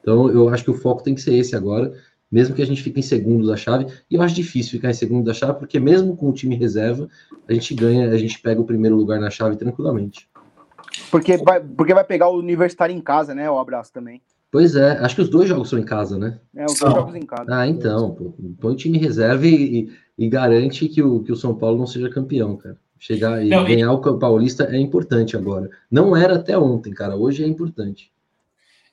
Então, 0.00 0.28
eu 0.30 0.48
acho 0.48 0.64
que 0.64 0.70
o 0.70 0.74
foco 0.74 1.02
tem 1.02 1.14
que 1.14 1.20
ser 1.20 1.34
esse 1.34 1.54
agora, 1.54 1.92
mesmo 2.30 2.54
que 2.54 2.62
a 2.62 2.66
gente 2.66 2.82
fique 2.82 2.98
em 2.98 3.02
segundo 3.02 3.46
da 3.46 3.56
chave. 3.56 3.86
E 4.10 4.14
eu 4.14 4.22
acho 4.22 4.34
difícil 4.34 4.72
ficar 4.72 4.90
em 4.90 4.94
segundo 4.94 5.24
da 5.24 5.34
chave, 5.34 5.58
porque 5.58 5.78
mesmo 5.78 6.16
com 6.16 6.28
o 6.28 6.32
time 6.32 6.56
reserva, 6.56 7.08
a 7.48 7.52
gente 7.52 7.74
ganha, 7.74 8.10
a 8.10 8.16
gente 8.16 8.40
pega 8.40 8.60
o 8.60 8.64
primeiro 8.64 8.96
lugar 8.96 9.20
na 9.20 9.30
chave 9.30 9.56
tranquilamente. 9.56 10.28
Porque 11.10 11.36
vai, 11.36 11.60
porque 11.60 11.94
vai 11.94 12.04
pegar 12.04 12.28
o 12.28 12.38
Universitário 12.38 12.94
em 12.94 13.00
casa, 13.00 13.34
né? 13.34 13.50
O 13.50 13.58
abraço 13.58 13.92
também. 13.92 14.20
Pois 14.52 14.74
é, 14.74 14.98
acho 14.98 15.14
que 15.14 15.22
os 15.22 15.28
dois 15.28 15.48
jogos 15.48 15.68
são 15.68 15.78
em 15.78 15.84
casa, 15.84 16.18
né? 16.18 16.38
É, 16.56 16.64
os 16.64 16.78
dois 16.78 16.92
jogos 16.92 17.14
em 17.14 17.22
casa. 17.22 17.44
Ah, 17.48 17.68
então, 17.68 18.10
pô, 18.12 18.34
põe 18.60 18.72
o 18.72 18.76
time 18.76 18.98
reserva 18.98 19.46
e, 19.46 19.54
e- 19.82 19.90
e 20.18 20.28
garante 20.28 20.88
que 20.88 21.02
o, 21.02 21.20
que 21.20 21.30
o 21.30 21.36
São 21.36 21.54
Paulo 21.54 21.78
não 21.78 21.86
seja 21.86 22.10
campeão, 22.10 22.56
cara. 22.56 22.76
Chegar 22.98 23.44
e 23.44 23.48
Não, 23.48 23.62
e- 23.64 23.68
ganhar 23.68 23.92
o 23.92 24.18
Paulista 24.18 24.64
é 24.64 24.76
importante 24.78 25.36
agora. 25.36 25.70
Não 25.90 26.16
era 26.16 26.34
até 26.34 26.58
ontem, 26.58 26.92
cara. 26.92 27.16
Hoje 27.16 27.44
é 27.44 27.46
importante. 27.46 28.10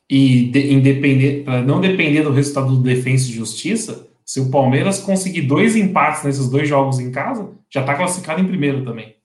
E 0.10 0.46
de, 0.52 0.74
independer, 0.74 1.44
para 1.44 1.62
não 1.62 1.82
depender 1.82 2.22
do 2.24 2.32
resultado 2.32 2.70
do 2.70 2.82
Defensa 2.82 3.28
e 3.30 3.34
Justiça, 3.34 4.08
se 4.24 4.40
o 4.40 4.50
Palmeiras 4.52 5.00
conseguir 5.00 5.42
dois 5.42 5.76
empates 5.76 6.24
nesses 6.24 6.50
dois 6.50 6.68
jogos 6.70 7.00
em 7.00 7.12
casa, 7.12 7.50
já 7.70 7.82
está 7.82 7.96
classificado 7.96 8.40
em 8.40 8.48
primeiro 8.48 8.86
também. 8.86 9.16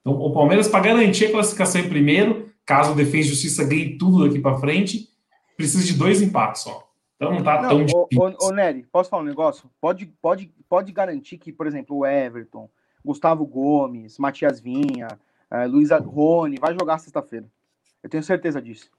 Então, 0.00 0.12
o 0.14 0.32
Palmeiras, 0.32 0.68
para 0.68 0.80
garantir 0.84 1.26
a 1.26 1.30
classificação 1.32 1.80
em 1.80 1.88
primeiro, 1.88 2.46
caso 2.66 2.92
o 2.92 2.94
Defensa 2.94 3.18
e 3.28 3.30
Justiça 3.30 3.64
ganhe 3.64 3.96
tudo 3.98 4.24
daqui 4.26 4.38
para 4.38 4.58
frente, 4.58 5.08
precisa 5.56 5.84
de 5.84 5.94
dois 5.94 6.20
empates 6.22 6.62
só. 6.62 6.88
Então 7.16 7.32
não 7.32 7.42
tá 7.42 7.62
Não, 7.62 7.68
tão 7.68 7.84
difícil. 7.84 8.08
ô, 8.18 8.46
ô, 8.46 8.50
Nery, 8.50 8.84
posso 8.90 9.08
falar 9.08 9.22
um 9.22 9.26
negócio? 9.26 9.70
Pode, 9.80 10.06
pode, 10.20 10.52
pode 10.68 10.92
garantir 10.92 11.38
que, 11.38 11.52
por 11.52 11.66
exemplo, 11.66 11.98
o 11.98 12.06
Everton, 12.06 12.68
Gustavo 13.04 13.46
Gomes, 13.46 14.18
Matias 14.18 14.58
Vinha, 14.60 15.08
eh, 15.50 15.66
Luiz 15.66 15.90
Rony 15.90 16.58
vai 16.58 16.74
jogar 16.74 16.98
sexta-feira. 16.98 17.46
Eu 18.02 18.10
tenho 18.10 18.22
certeza 18.22 18.60
disso. 18.60 18.90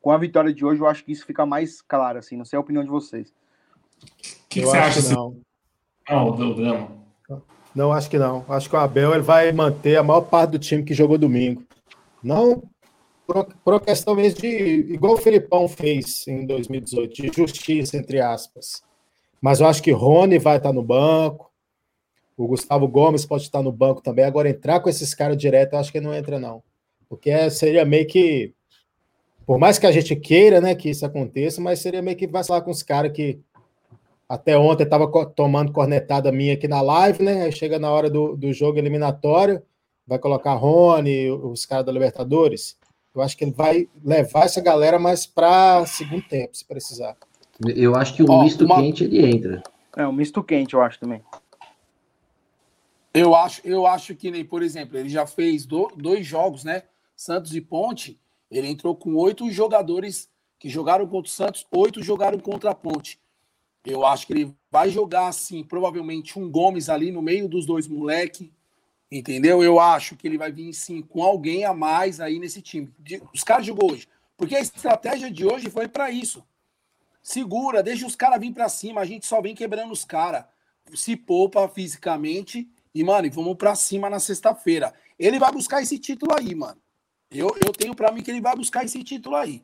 Com 0.00 0.10
a 0.10 0.16
vitória 0.16 0.54
de 0.54 0.64
hoje, 0.64 0.80
eu 0.80 0.86
acho 0.86 1.04
que 1.04 1.12
isso 1.12 1.26
fica 1.26 1.44
mais 1.44 1.82
claro, 1.82 2.18
assim. 2.18 2.36
Não 2.36 2.46
sei 2.46 2.56
a 2.56 2.60
opinião 2.60 2.82
de 2.82 2.88
vocês. 2.88 3.28
O 3.28 4.06
que, 4.48 4.60
que 4.60 4.62
você 4.62 4.78
acha? 4.78 4.92
que 4.94 4.98
assim? 5.06 5.14
não. 5.14 5.36
Não, 6.08 6.28
o 6.28 6.32
o 6.32 6.54
Drama. 6.54 7.00
Não, 7.74 7.92
acho 7.92 8.10
que 8.10 8.18
não. 8.18 8.44
Acho 8.48 8.68
que 8.68 8.74
o 8.74 8.78
Abel 8.78 9.12
ele 9.12 9.22
vai 9.22 9.52
manter 9.52 9.96
a 9.96 10.02
maior 10.02 10.22
parte 10.22 10.52
do 10.52 10.58
time 10.58 10.82
que 10.82 10.94
jogou 10.94 11.18
domingo. 11.18 11.62
Não 12.22 12.62
por, 13.30 13.44
por 13.64 13.74
uma 13.74 13.80
questão 13.80 14.16
mesmo 14.16 14.40
de. 14.40 14.48
igual 14.92 15.14
o 15.14 15.16
Felipão 15.16 15.68
fez 15.68 16.26
em 16.26 16.44
2018, 16.44 17.22
de 17.22 17.30
justiça, 17.32 17.96
entre 17.96 18.20
aspas. 18.20 18.82
Mas 19.40 19.60
eu 19.60 19.68
acho 19.68 19.80
que 19.80 19.92
Rony 19.92 20.36
vai 20.36 20.56
estar 20.56 20.72
no 20.72 20.82
banco. 20.82 21.48
O 22.36 22.48
Gustavo 22.48 22.88
Gomes 22.88 23.24
pode 23.24 23.44
estar 23.44 23.62
no 23.62 23.70
banco 23.70 24.02
também. 24.02 24.24
Agora, 24.24 24.48
entrar 24.48 24.80
com 24.80 24.88
esses 24.88 25.14
caras 25.14 25.36
direto, 25.36 25.74
eu 25.74 25.78
acho 25.78 25.92
que 25.92 26.00
não 26.00 26.12
entra, 26.12 26.40
não. 26.40 26.60
Porque 27.08 27.48
seria 27.50 27.84
meio 27.84 28.06
que. 28.06 28.52
Por 29.46 29.58
mais 29.58 29.78
que 29.78 29.86
a 29.86 29.92
gente 29.92 30.16
queira 30.16 30.60
né, 30.60 30.74
que 30.74 30.90
isso 30.90 31.06
aconteça, 31.06 31.60
mas 31.60 31.78
seria 31.78 32.02
meio 32.02 32.16
que 32.16 32.26
vacilar 32.26 32.62
com 32.62 32.70
os 32.70 32.82
caras 32.82 33.12
que 33.12 33.40
até 34.28 34.58
ontem 34.58 34.84
estava 34.84 35.08
tomando 35.36 35.72
cornetada 35.72 36.32
minha 36.32 36.54
aqui 36.54 36.66
na 36.66 36.80
live, 36.80 37.22
né? 37.22 37.42
Aí 37.42 37.52
chega 37.52 37.78
na 37.78 37.90
hora 37.90 38.10
do, 38.10 38.36
do 38.36 38.52
jogo 38.52 38.78
eliminatório, 38.78 39.62
vai 40.04 40.18
colocar 40.18 40.54
Rony, 40.54 41.30
os 41.30 41.64
caras 41.64 41.86
da 41.86 41.92
Libertadores. 41.92 42.79
Eu 43.14 43.22
acho 43.22 43.36
que 43.36 43.44
ele 43.44 43.52
vai 43.52 43.88
levar 44.04 44.44
essa 44.44 44.60
galera 44.60 44.98
mais 44.98 45.26
para 45.26 45.84
segundo 45.86 46.22
tempo, 46.22 46.56
se 46.56 46.64
precisar. 46.64 47.16
Eu 47.74 47.94
acho 47.96 48.14
que 48.14 48.22
o 48.22 48.26
Ó, 48.30 48.42
misto 48.42 48.64
uma- 48.64 48.76
quente 48.76 49.04
ele 49.04 49.24
entra. 49.26 49.62
É, 49.96 50.06
um 50.06 50.12
misto 50.12 50.42
quente, 50.42 50.74
eu 50.74 50.82
acho 50.82 50.98
também. 51.00 51.20
Eu 53.12 53.34
acho, 53.34 53.60
eu 53.64 53.86
acho 53.86 54.14
que 54.14 54.30
nem, 54.30 54.44
por 54.44 54.62
exemplo, 54.62 54.96
ele 54.96 55.08
já 55.08 55.26
fez 55.26 55.66
do- 55.66 55.90
dois 55.96 56.24
jogos, 56.24 56.62
né? 56.62 56.84
Santos 57.16 57.54
e 57.54 57.60
Ponte. 57.60 58.18
Ele 58.50 58.68
entrou 58.68 58.94
com 58.94 59.14
oito 59.16 59.50
jogadores 59.50 60.28
que 60.58 60.68
jogaram 60.68 61.06
contra 61.06 61.28
o 61.28 61.32
Santos, 61.32 61.66
oito 61.72 62.02
jogaram 62.02 62.38
contra 62.38 62.70
a 62.70 62.74
Ponte. 62.74 63.20
Eu 63.84 64.06
acho 64.06 64.26
que 64.26 64.32
ele 64.32 64.54
vai 64.70 64.90
jogar 64.90 65.26
assim, 65.26 65.64
provavelmente 65.64 66.38
um 66.38 66.48
Gomes 66.50 66.88
ali 66.88 67.10
no 67.10 67.20
meio 67.22 67.48
dos 67.48 67.66
dois 67.66 67.88
moleque, 67.88 68.52
entendeu? 69.10 69.62
Eu 69.62 69.80
acho 69.80 70.16
que 70.16 70.26
ele 70.26 70.38
vai 70.38 70.52
vir 70.52 70.72
sim 70.72 71.02
com 71.02 71.22
alguém 71.22 71.64
a 71.64 71.72
mais 71.74 72.20
aí 72.20 72.38
nesse 72.38 72.60
time. 72.62 72.92
De- 72.98 73.22
Os 73.34 73.42
caras 73.42 73.66
jogou 73.66 73.92
hoje, 73.92 74.06
porque 74.36 74.54
a 74.56 74.60
estratégia 74.60 75.30
de 75.30 75.44
hoje 75.46 75.68
foi 75.70 75.88
para 75.88 76.10
isso. 76.10 76.44
Segura, 77.22 77.82
deixa 77.82 78.06
os 78.06 78.16
caras 78.16 78.40
vir 78.40 78.52
para 78.52 78.68
cima, 78.68 79.00
a 79.00 79.04
gente 79.04 79.26
só 79.26 79.40
vem 79.42 79.54
quebrando 79.54 79.92
os 79.92 80.04
caras. 80.04 80.44
Se 80.94 81.16
poupa 81.16 81.68
fisicamente 81.68 82.68
e, 82.94 83.04
mano, 83.04 83.26
e 83.26 83.30
vamos 83.30 83.56
pra 83.56 83.74
cima 83.74 84.08
na 84.08 84.18
sexta-feira. 84.18 84.92
Ele 85.18 85.38
vai 85.38 85.52
buscar 85.52 85.82
esse 85.82 85.98
título 85.98 86.32
aí, 86.36 86.54
mano. 86.54 86.80
Eu, 87.30 87.54
eu 87.64 87.72
tenho 87.72 87.94
pra 87.94 88.10
mim 88.10 88.22
que 88.22 88.30
ele 88.30 88.40
vai 88.40 88.56
buscar 88.56 88.84
esse 88.84 89.04
título 89.04 89.36
aí. 89.36 89.62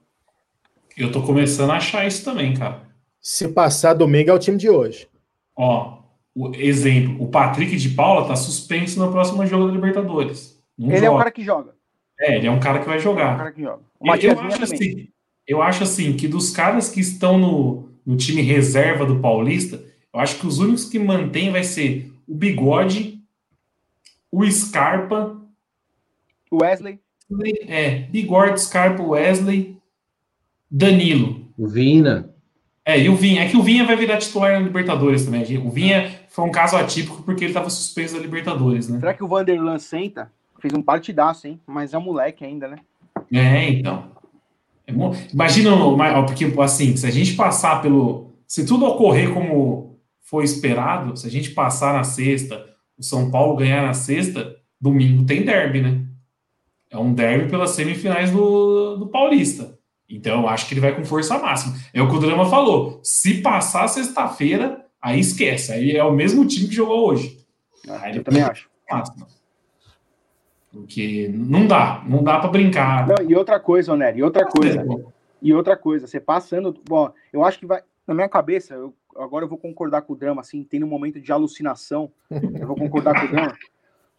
Eu 0.96 1.10
tô 1.10 1.22
começando 1.22 1.70
a 1.70 1.76
achar 1.76 2.06
isso 2.06 2.24
também, 2.24 2.54
cara. 2.54 2.86
Se 3.20 3.48
passar 3.48 3.94
domingo 3.94 4.30
é 4.30 4.32
o 4.34 4.38
time 4.38 4.56
de 4.56 4.70
hoje. 4.70 5.08
Ó, 5.56 5.98
o 6.36 6.54
exemplo, 6.54 7.16
o 7.18 7.28
Patrick 7.28 7.76
de 7.76 7.88
Paula 7.90 8.28
tá 8.28 8.36
suspenso 8.36 8.98
no 9.04 9.10
próximo 9.10 9.44
jogo 9.46 9.66
da 9.68 9.72
Libertadores. 9.72 10.62
Não 10.78 10.88
Ele 10.92 11.06
é 11.06 11.08
um 11.08 11.12
joga. 11.14 11.18
cara 11.18 11.30
que 11.30 11.42
joga. 11.42 11.74
É, 12.20 12.36
ele 12.36 12.46
é 12.46 12.50
um 12.50 12.60
cara 12.60 12.78
que 12.80 12.86
vai 12.86 12.96
É 12.96 13.00
um 13.00 13.02
jogar. 13.02 13.36
cara 13.36 13.52
que 13.52 13.62
joga. 13.62 13.82
Eu, 14.00 14.40
acho 14.40 14.62
assim, 14.62 15.08
eu 15.48 15.62
acho 15.62 15.82
assim 15.82 16.12
que 16.14 16.28
dos 16.28 16.50
caras 16.50 16.88
que 16.90 17.00
estão 17.00 17.38
no, 17.38 17.88
no 18.04 18.16
time 18.16 18.42
reserva 18.42 19.04
do 19.06 19.18
Paulista, 19.20 19.82
eu 20.12 20.20
acho 20.20 20.38
que 20.38 20.46
os 20.46 20.58
únicos 20.58 20.84
que 20.84 20.98
mantém 20.98 21.50
vai 21.50 21.64
ser 21.64 22.12
o 22.28 22.34
Bigode, 22.34 23.18
o 24.30 24.44
Scarpa, 24.50 25.40
O 26.50 26.62
Wesley. 26.62 27.00
é, 27.66 28.00
Bigode, 28.10 28.60
Scarpa, 28.60 29.02
Wesley, 29.02 29.78
Danilo. 30.70 31.46
O 31.56 31.66
Vina, 31.66 32.34
É, 32.86 33.00
e 33.00 33.08
o 33.08 33.16
Vinha. 33.16 33.42
É 33.42 33.48
que 33.48 33.56
o 33.56 33.62
Vinha 33.62 33.84
vai 33.84 33.96
virar 33.96 34.16
titular 34.18 34.52
na 34.52 34.60
Libertadores 34.60 35.24
também. 35.24 35.42
O 35.58 35.70
Vinha 35.70 36.20
foi 36.28 36.44
um 36.44 36.52
caso 36.52 36.76
atípico 36.76 37.20
porque 37.24 37.42
ele 37.42 37.50
estava 37.50 37.68
suspenso 37.68 38.14
da 38.14 38.20
Libertadores, 38.20 38.88
né? 38.88 39.00
Será 39.00 39.12
que 39.12 39.24
o 39.24 39.28
Vanderlan 39.28 39.76
senta? 39.80 40.30
Fez 40.60 40.72
um 40.72 40.80
partidaço, 40.80 41.48
hein? 41.48 41.60
Mas 41.66 41.92
é 41.92 41.98
um 41.98 42.02
moleque 42.02 42.44
ainda, 42.44 42.68
né? 42.68 42.78
É, 43.32 43.68
então. 43.70 44.04
É 44.86 44.92
Imagina, 45.32 45.72
porque 46.24 46.44
assim, 46.62 46.96
se 46.96 47.04
a 47.04 47.10
gente 47.10 47.34
passar 47.34 47.82
pelo. 47.82 48.30
Se 48.46 48.64
tudo 48.64 48.86
ocorrer 48.86 49.34
como 49.34 49.98
foi 50.20 50.44
esperado, 50.44 51.16
se 51.16 51.26
a 51.26 51.30
gente 51.30 51.50
passar 51.50 51.92
na 51.92 52.04
sexta, 52.04 52.64
o 52.96 53.02
São 53.02 53.32
Paulo 53.32 53.56
ganhar 53.56 53.84
na 53.84 53.94
sexta, 53.94 54.54
domingo 54.80 55.24
tem 55.24 55.44
derby, 55.44 55.80
né? 55.80 56.02
É 56.88 56.96
um 56.96 57.12
derby 57.12 57.50
pelas 57.50 57.70
semifinais 57.70 58.30
do, 58.30 58.96
do 58.96 59.08
Paulista. 59.08 59.75
Então 60.08 60.42
eu 60.42 60.48
acho 60.48 60.66
que 60.68 60.74
ele 60.74 60.80
vai 60.80 60.94
com 60.94 61.04
força 61.04 61.38
máxima. 61.38 61.74
É 61.92 62.00
o 62.00 62.08
que 62.08 62.16
o 62.16 62.20
Drama 62.20 62.48
falou. 62.48 63.00
Se 63.02 63.42
passar 63.42 63.88
sexta-feira, 63.88 64.86
aí 65.02 65.18
esquece. 65.18 65.72
Aí 65.72 65.96
é 65.96 66.04
o 66.04 66.12
mesmo 66.12 66.46
time 66.46 66.68
que 66.68 66.74
jogou 66.74 67.08
hoje. 67.08 67.38
Ele 68.04 68.18
Eu 68.18 68.24
também 68.24 68.42
acho. 68.42 68.68
máxima. 68.90 69.26
Porque 70.72 71.30
não 71.32 71.66
dá, 71.66 72.04
não 72.06 72.22
dá 72.22 72.38
para 72.38 72.50
brincar. 72.50 73.06
Não, 73.06 73.28
e 73.28 73.34
outra 73.34 73.58
coisa, 73.58 73.92
Onério, 73.92 74.18
e 74.18 74.22
outra 74.22 74.44
coisa. 74.44 74.84
E 75.40 75.52
outra 75.52 75.76
coisa, 75.76 76.06
você 76.06 76.20
passando. 76.20 76.74
Bom, 76.88 77.10
eu 77.32 77.44
acho 77.44 77.58
que 77.58 77.66
vai. 77.66 77.82
Na 78.06 78.14
minha 78.14 78.28
cabeça, 78.28 78.74
eu, 78.74 78.94
agora 79.16 79.44
eu 79.44 79.48
vou 79.48 79.58
concordar 79.58 80.02
com 80.02 80.12
o 80.12 80.16
drama, 80.16 80.40
assim, 80.40 80.62
tem 80.62 80.84
um 80.84 80.88
momento 80.88 81.20
de 81.20 81.32
alucinação. 81.32 82.12
Eu 82.30 82.66
vou 82.66 82.76
concordar 82.76 83.18
com 83.18 83.26
o 83.26 83.30
drama. 83.30 83.54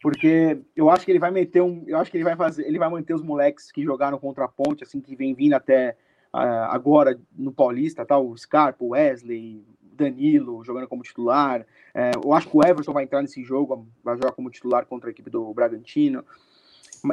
Porque 0.00 0.58
eu 0.76 0.90
acho 0.90 1.04
que 1.04 1.10
ele 1.10 1.18
vai 1.18 1.30
meter 1.30 1.60
um. 1.60 1.82
Eu 1.86 1.98
acho 1.98 2.10
que 2.10 2.16
ele 2.16 2.24
vai 2.24 2.36
fazer. 2.36 2.66
Ele 2.66 2.78
vai 2.78 2.88
manter 2.88 3.14
os 3.14 3.22
moleques 3.22 3.72
que 3.72 3.82
jogaram 3.82 4.18
contra 4.18 4.44
a 4.44 4.48
ponte, 4.48 4.84
assim, 4.84 5.00
que 5.00 5.16
vem 5.16 5.34
vindo 5.34 5.54
até 5.54 5.96
ah, 6.32 6.68
agora 6.72 7.18
no 7.36 7.52
Paulista, 7.52 8.04
tá? 8.04 8.16
O 8.18 8.36
Scarpa, 8.36 8.84
o 8.84 8.90
Wesley, 8.90 9.64
Danilo 9.98 10.64
jogando 10.64 10.86
como 10.86 11.02
titular. 11.02 11.66
É, 11.92 12.12
eu 12.22 12.32
acho 12.32 12.48
que 12.48 12.56
o 12.56 12.64
Everton 12.64 12.92
vai 12.92 13.04
entrar 13.04 13.20
nesse 13.20 13.42
jogo, 13.42 13.88
vai 14.04 14.16
jogar 14.16 14.32
como 14.32 14.50
titular 14.50 14.86
contra 14.86 15.10
a 15.10 15.12
equipe 15.12 15.28
do 15.28 15.52
Bragantino. 15.52 16.24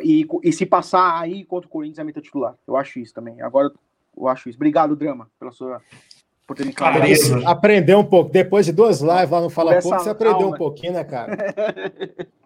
E, 0.04 0.28
e 0.44 0.52
se 0.52 0.66
passar 0.66 1.20
aí 1.20 1.44
contra 1.44 1.68
o 1.68 1.72
Corinthians, 1.72 1.98
vai 1.98 2.06
meter 2.06 2.22
titular. 2.22 2.56
Eu 2.68 2.78
acho 2.78 3.00
isso 3.00 3.14
também. 3.14 3.42
Agora 3.42 3.72
eu 4.16 4.28
acho 4.28 4.50
isso. 4.50 4.58
Obrigado, 4.58 4.96
Drama, 4.96 5.30
pela 5.40 5.52
sua. 5.52 5.82
Por 6.48 6.56
ter 6.56 6.66
me. 6.66 6.74
Aprendeu 7.46 8.00
um 8.00 8.06
pouco. 8.06 8.32
Depois 8.32 8.66
de 8.66 8.72
duas 8.72 9.02
lives 9.02 9.30
lá 9.32 9.42
no 9.42 9.50
Fala 9.50 9.80
Pouco, 9.82 10.00
você 10.00 10.10
aprendeu 10.10 10.44
alma. 10.44 10.56
um 10.56 10.58
pouquinho, 10.58 10.94
né, 10.94 11.04
cara? 11.04 11.36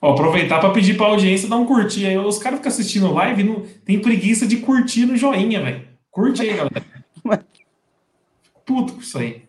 Ó, 0.00 0.12
aproveitar 0.12 0.58
para 0.60 0.70
pedir 0.70 0.96
para 0.96 1.06
audiência 1.06 1.48
dar 1.48 1.56
um 1.56 1.66
curtir 1.66 2.06
aí. 2.06 2.16
Os 2.18 2.38
caras 2.38 2.58
ficam 2.58 2.70
assistindo 2.72 3.12
live 3.12 3.40
e 3.42 3.44
não 3.44 3.62
tem 3.84 4.00
preguiça 4.00 4.46
de 4.46 4.56
curtir 4.58 5.06
no 5.06 5.16
joinha, 5.16 5.62
velho. 5.62 5.82
Curte 6.10 6.42
aí, 6.42 6.48
galera. 6.54 6.82
Puto 8.64 8.94
com 8.94 9.00
isso 9.00 9.18
aí. 9.18 9.42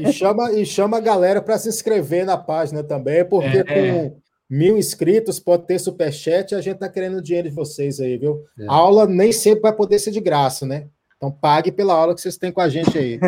E 0.00 0.12
chama, 0.12 0.52
e 0.52 0.64
chama 0.64 0.96
a 0.96 1.00
galera 1.00 1.40
para 1.42 1.58
se 1.58 1.68
inscrever 1.68 2.24
na 2.24 2.36
página 2.36 2.82
também, 2.84 3.24
porque 3.24 3.58
É. 3.58 3.64
com 3.64 4.16
mil 4.48 4.76
inscritos 4.78 5.40
pode 5.40 5.66
ter 5.66 5.78
superchat 5.78 6.52
e 6.52 6.54
a 6.54 6.60
gente 6.60 6.78
tá 6.78 6.88
querendo 6.88 7.18
o 7.18 7.22
dinheiro 7.22 7.48
de 7.48 7.54
vocês 7.54 7.98
aí, 8.00 8.16
viu? 8.16 8.44
É. 8.58 8.66
A 8.68 8.74
aula 8.74 9.06
nem 9.06 9.32
sempre 9.32 9.62
vai 9.62 9.72
poder 9.72 9.98
ser 9.98 10.10
de 10.12 10.20
graça, 10.20 10.64
né? 10.64 10.86
Então 11.16 11.30
pague 11.30 11.72
pela 11.72 11.94
aula 11.94 12.14
que 12.14 12.20
vocês 12.20 12.36
têm 12.36 12.52
com 12.52 12.60
a 12.60 12.68
gente 12.68 12.96
aí. 12.96 13.18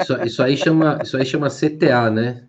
isso, 0.00 0.22
isso 0.24 0.42
aí 0.42 0.56
chama, 0.56 0.98
isso 1.02 1.16
aí 1.16 1.24
chama 1.24 1.48
CTA, 1.48 2.10
né? 2.10 2.42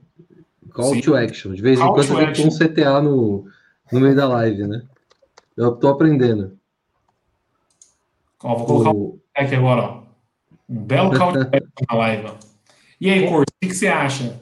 Call 0.79 0.93
Sim. 0.93 1.01
to 1.01 1.15
action. 1.15 1.53
De 1.53 1.61
vez 1.61 1.77
em 1.77 1.83
Call 1.83 1.93
quando 1.93 2.07
to 2.07 2.19
eu 2.21 2.33
vou 2.35 2.45
um 2.45 2.57
CTA 2.57 3.01
no, 3.01 3.45
no 3.91 3.99
meio 3.99 4.15
da 4.15 4.27
live, 4.27 4.65
né? 4.65 4.81
Eu 5.57 5.75
tô 5.75 5.89
aprendendo. 5.89 6.57
Ó, 8.41 8.55
vou 8.55 8.65
colocar 8.65 8.89
um 8.91 8.93
O- 8.93 9.21
aqui 9.35 9.55
agora, 9.55 9.81
ó. 9.81 10.03
Um 10.69 10.81
belo 10.83 11.11
callback 11.11 11.67
na 11.89 11.97
live, 11.97 12.27
ó. 12.27 12.35
E 13.01 13.09
aí, 13.09 13.27
Corso, 13.27 13.43
o 13.43 13.59
que, 13.61 13.67
que 13.67 13.73
você 13.75 13.87
acha? 13.87 14.39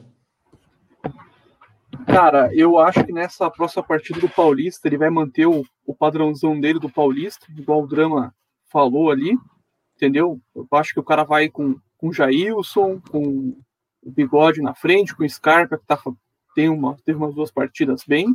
Cara, 2.06 2.54
eu 2.54 2.78
acho 2.78 3.04
que 3.04 3.12
nessa 3.12 3.50
próxima 3.50 3.82
partida 3.82 4.20
do 4.20 4.28
Paulista 4.28 4.88
ele 4.88 4.96
vai 4.96 5.10
manter 5.10 5.46
o, 5.46 5.64
o 5.84 5.94
padrãozão 5.94 6.58
dele 6.58 6.78
do 6.78 6.88
Paulista, 6.88 7.46
igual 7.56 7.82
o 7.82 7.86
Drama 7.86 8.34
falou 8.70 9.10
ali, 9.10 9.36
entendeu? 9.96 10.40
Eu 10.54 10.66
acho 10.72 10.94
que 10.94 11.00
o 11.00 11.04
cara 11.04 11.24
vai 11.24 11.48
com, 11.48 11.76
com 11.96 12.08
o 12.08 12.12
Jailson, 12.12 13.00
com 13.10 13.56
o 14.02 14.10
Bigode 14.10 14.62
na 14.62 14.74
frente, 14.74 15.14
com 15.14 15.24
o 15.24 15.28
Scarpa, 15.28 15.76
que 15.76 15.84
tá, 15.86 15.98
tem 16.54 16.68
uma, 16.68 16.96
teve 17.04 17.18
umas 17.18 17.34
duas 17.34 17.50
partidas 17.50 18.02
bem, 18.06 18.34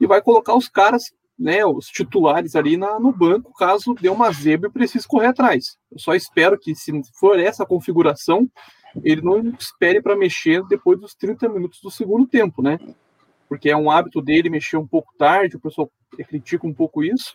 e 0.00 0.06
vai 0.06 0.22
colocar 0.22 0.54
os 0.54 0.68
caras, 0.68 1.12
né, 1.38 1.64
os 1.64 1.86
titulares 1.86 2.56
ali 2.56 2.76
na, 2.76 2.98
no 2.98 3.12
banco, 3.12 3.52
caso 3.54 3.94
dê 3.94 4.08
uma 4.08 4.32
zebra 4.32 4.68
e 4.68 4.72
precise 4.72 5.06
correr 5.06 5.26
atrás. 5.26 5.76
Eu 5.90 5.98
só 5.98 6.14
espero 6.14 6.58
que, 6.58 6.74
se 6.74 6.92
for 7.18 7.38
essa 7.38 7.66
configuração, 7.66 8.50
ele 9.04 9.22
não 9.22 9.40
espere 9.58 10.00
para 10.00 10.16
mexer 10.16 10.64
depois 10.66 10.98
dos 10.98 11.14
30 11.14 11.48
minutos 11.48 11.80
do 11.80 11.90
segundo 11.90 12.26
tempo, 12.26 12.62
né? 12.62 12.78
Porque 13.48 13.70
é 13.70 13.76
um 13.76 13.90
hábito 13.90 14.20
dele 14.20 14.50
mexer 14.50 14.76
um 14.76 14.86
pouco 14.86 15.12
tarde, 15.18 15.56
o 15.56 15.60
pessoal 15.60 15.90
critica 16.28 16.66
um 16.66 16.74
pouco 16.74 17.02
isso. 17.02 17.34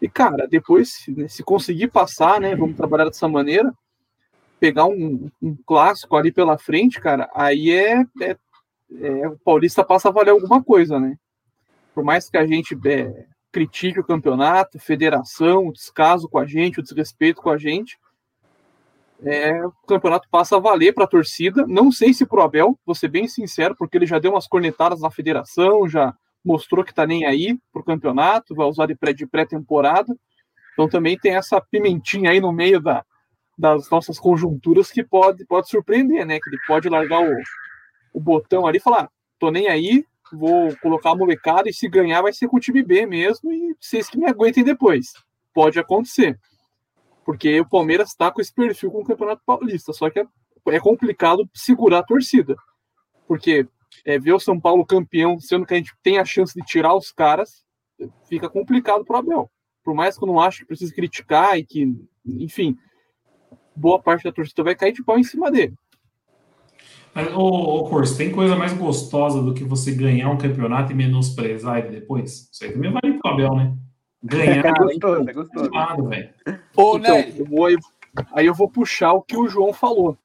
E, 0.00 0.08
cara, 0.08 0.46
depois, 0.48 0.92
se, 0.94 1.28
se 1.28 1.42
conseguir 1.44 1.88
passar, 1.88 2.40
né, 2.40 2.56
vamos 2.56 2.76
trabalhar 2.76 3.04
dessa 3.04 3.28
maneira, 3.28 3.72
pegar 4.58 4.86
um, 4.86 5.30
um, 5.40 5.56
clássico 5.66 6.16
ali 6.16 6.32
pela 6.32 6.58
frente, 6.58 7.00
cara, 7.00 7.30
aí 7.34 7.70
é, 7.70 8.04
é, 8.20 8.36
é, 9.00 9.28
o 9.28 9.38
Paulista 9.38 9.84
passa 9.84 10.08
a 10.08 10.12
valer 10.12 10.30
alguma 10.30 10.62
coisa, 10.62 10.98
né? 10.98 11.16
Por 11.94 12.04
mais 12.04 12.28
que 12.28 12.36
a 12.36 12.46
gente 12.46 12.76
é, 12.86 13.26
critique 13.50 14.00
o 14.00 14.04
campeonato, 14.04 14.78
federação, 14.78 15.68
o 15.68 15.72
descaso 15.72 16.28
com 16.28 16.38
a 16.38 16.46
gente, 16.46 16.80
o 16.80 16.82
desrespeito 16.82 17.42
com 17.42 17.50
a 17.50 17.58
gente, 17.58 17.98
é, 19.24 19.64
o 19.64 19.72
campeonato 19.86 20.28
passa 20.30 20.56
a 20.56 20.60
valer 20.60 20.92
para 20.92 21.04
a 21.04 21.08
torcida. 21.08 21.66
Não 21.66 21.92
sei 21.92 22.12
se 22.12 22.26
pro 22.26 22.42
Abel, 22.42 22.78
vou 22.84 22.94
ser 22.94 23.08
bem 23.08 23.28
sincero, 23.28 23.76
porque 23.76 23.96
ele 23.96 24.06
já 24.06 24.18
deu 24.18 24.32
umas 24.32 24.48
cornetadas 24.48 25.00
na 25.00 25.10
federação, 25.10 25.88
já 25.88 26.14
mostrou 26.44 26.84
que 26.84 26.94
tá 26.94 27.06
nem 27.06 27.24
aí 27.24 27.56
pro 27.72 27.84
campeonato, 27.84 28.54
vai 28.54 28.66
usar 28.66 28.86
de 28.86 29.26
pré-temporada. 29.26 30.16
Então 30.72 30.88
também 30.88 31.16
tem 31.16 31.36
essa 31.36 31.60
pimentinha 31.60 32.30
aí 32.30 32.40
no 32.40 32.52
meio 32.52 32.80
da, 32.80 33.04
das 33.56 33.88
nossas 33.90 34.18
conjunturas 34.18 34.90
que 34.90 35.04
pode, 35.04 35.44
pode 35.46 35.68
surpreender, 35.68 36.26
né? 36.26 36.40
Que 36.40 36.50
ele 36.50 36.58
pode 36.66 36.88
largar 36.88 37.20
o, 37.20 37.32
o 38.12 38.20
botão 38.20 38.66
ali 38.66 38.78
e 38.78 38.80
falar: 38.80 39.10
tô 39.38 39.50
nem 39.50 39.68
aí, 39.68 40.04
vou 40.32 40.74
colocar 40.78 41.10
a 41.10 41.16
molecada 41.16 41.68
e 41.68 41.74
se 41.74 41.88
ganhar 41.88 42.22
vai 42.22 42.32
ser 42.32 42.48
com 42.48 42.56
o 42.56 42.60
time 42.60 42.82
B 42.82 43.06
mesmo 43.06 43.52
e 43.52 43.76
vocês 43.80 44.08
que 44.08 44.18
me 44.18 44.26
aguentem 44.26 44.64
depois. 44.64 45.12
Pode 45.54 45.78
acontecer. 45.78 46.38
Porque 47.24 47.60
o 47.60 47.68
Palmeiras 47.68 48.08
está 48.08 48.30
com 48.30 48.40
esse 48.40 48.52
perfil 48.52 48.90
com 48.90 49.00
o 49.00 49.04
Campeonato 49.04 49.42
Paulista, 49.44 49.92
só 49.92 50.10
que 50.10 50.20
é, 50.20 50.26
é 50.68 50.80
complicado 50.80 51.48
segurar 51.54 51.98
a 51.98 52.04
torcida. 52.04 52.56
Porque 53.28 53.66
é, 54.04 54.18
ver 54.18 54.32
o 54.32 54.40
São 54.40 54.58
Paulo 54.58 54.84
campeão, 54.84 55.38
sendo 55.38 55.66
que 55.66 55.74
a 55.74 55.76
gente 55.76 55.92
tem 56.02 56.18
a 56.18 56.24
chance 56.24 56.54
de 56.54 56.64
tirar 56.66 56.94
os 56.94 57.12
caras, 57.12 57.64
fica 58.28 58.48
complicado 58.48 59.04
para 59.04 59.16
o 59.16 59.18
Abel. 59.18 59.50
Por 59.84 59.94
mais 59.94 60.16
que 60.16 60.24
eu 60.24 60.28
não 60.28 60.40
acho 60.40 60.60
que 60.60 60.66
precise 60.66 60.94
criticar 60.94 61.58
e 61.58 61.64
que, 61.64 61.94
enfim, 62.26 62.76
boa 63.74 64.00
parte 64.00 64.24
da 64.24 64.32
torcida 64.32 64.62
vai 64.62 64.74
cair 64.74 64.92
de 64.92 65.04
pau 65.04 65.18
em 65.18 65.24
cima 65.24 65.50
dele. 65.50 65.74
Mas, 67.14 67.32
ô, 67.34 67.40
ô 67.40 67.84
Corso, 67.88 68.16
tem 68.16 68.32
coisa 68.32 68.56
mais 68.56 68.72
gostosa 68.72 69.42
do 69.42 69.52
que 69.52 69.64
você 69.64 69.92
ganhar 69.92 70.30
um 70.30 70.38
campeonato 70.38 70.92
e 70.92 70.94
menosprezar 70.94 71.78
ele 71.78 72.00
depois? 72.00 72.48
Isso 72.50 72.64
aí 72.64 72.72
também 72.72 72.90
vale 72.90 73.18
pro 73.18 73.30
Abel, 73.30 73.54
né? 73.54 73.76
Ganhar. 74.22 74.64
é 74.64 74.72
gostoso, 74.72 75.28
é 75.28 75.32
gostoso. 75.32 75.70
Ô, 76.76 76.96
então, 76.96 77.18
eu 77.18 77.44
vou, 77.44 77.68
aí 78.32 78.46
eu 78.46 78.54
vou 78.54 78.68
puxar 78.68 79.12
o 79.12 79.22
que 79.22 79.36
o 79.36 79.48
João 79.48 79.72
falou. 79.72 80.16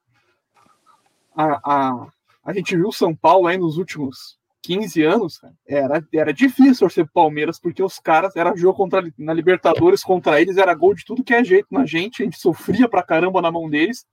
A, 1.35 1.59
a, 1.63 2.07
a 2.45 2.53
gente 2.53 2.75
viu 2.75 2.87
o 2.87 2.93
São 2.93 3.13
Paulo 3.13 3.47
aí 3.47 3.57
nos 3.57 3.77
últimos 3.77 4.37
15 4.67 5.03
anos, 5.03 5.41
era, 5.65 6.05
era 6.13 6.33
difícil 6.33 6.79
torcer 6.79 7.05
pro 7.05 7.13
Palmeiras, 7.13 7.59
porque 7.59 7.81
os 7.81 7.99
caras, 7.99 8.35
era 8.35 8.55
jogo 8.55 8.77
contra, 8.77 9.01
na 9.17 9.33
Libertadores 9.33 10.03
contra 10.03 10.41
eles, 10.41 10.57
era 10.57 10.73
gol 10.73 10.93
de 10.93 11.05
tudo 11.05 11.23
que 11.23 11.33
é 11.33 11.43
jeito 11.43 11.67
na 11.71 11.85
gente, 11.85 12.21
a 12.21 12.25
gente 12.25 12.37
sofria 12.37 12.87
pra 12.89 13.01
caramba 13.01 13.41
na 13.41 13.51
mão 13.51 13.69
deles, 13.69 14.05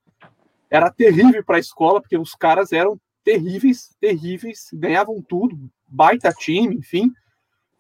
era 0.75 0.91
terrível 0.91 1.45
pra 1.45 1.61
escola, 1.61 2.01
porque 2.01 2.19
os 2.19 2.35
caras 2.35 2.73
eram 2.73 3.01
terríveis, 3.23 3.95
terríveis, 4.01 4.71
ganhavam 4.73 5.23
tudo, 5.23 5.57
baita 5.87 6.33
time, 6.33 6.75
enfim. 6.75 7.13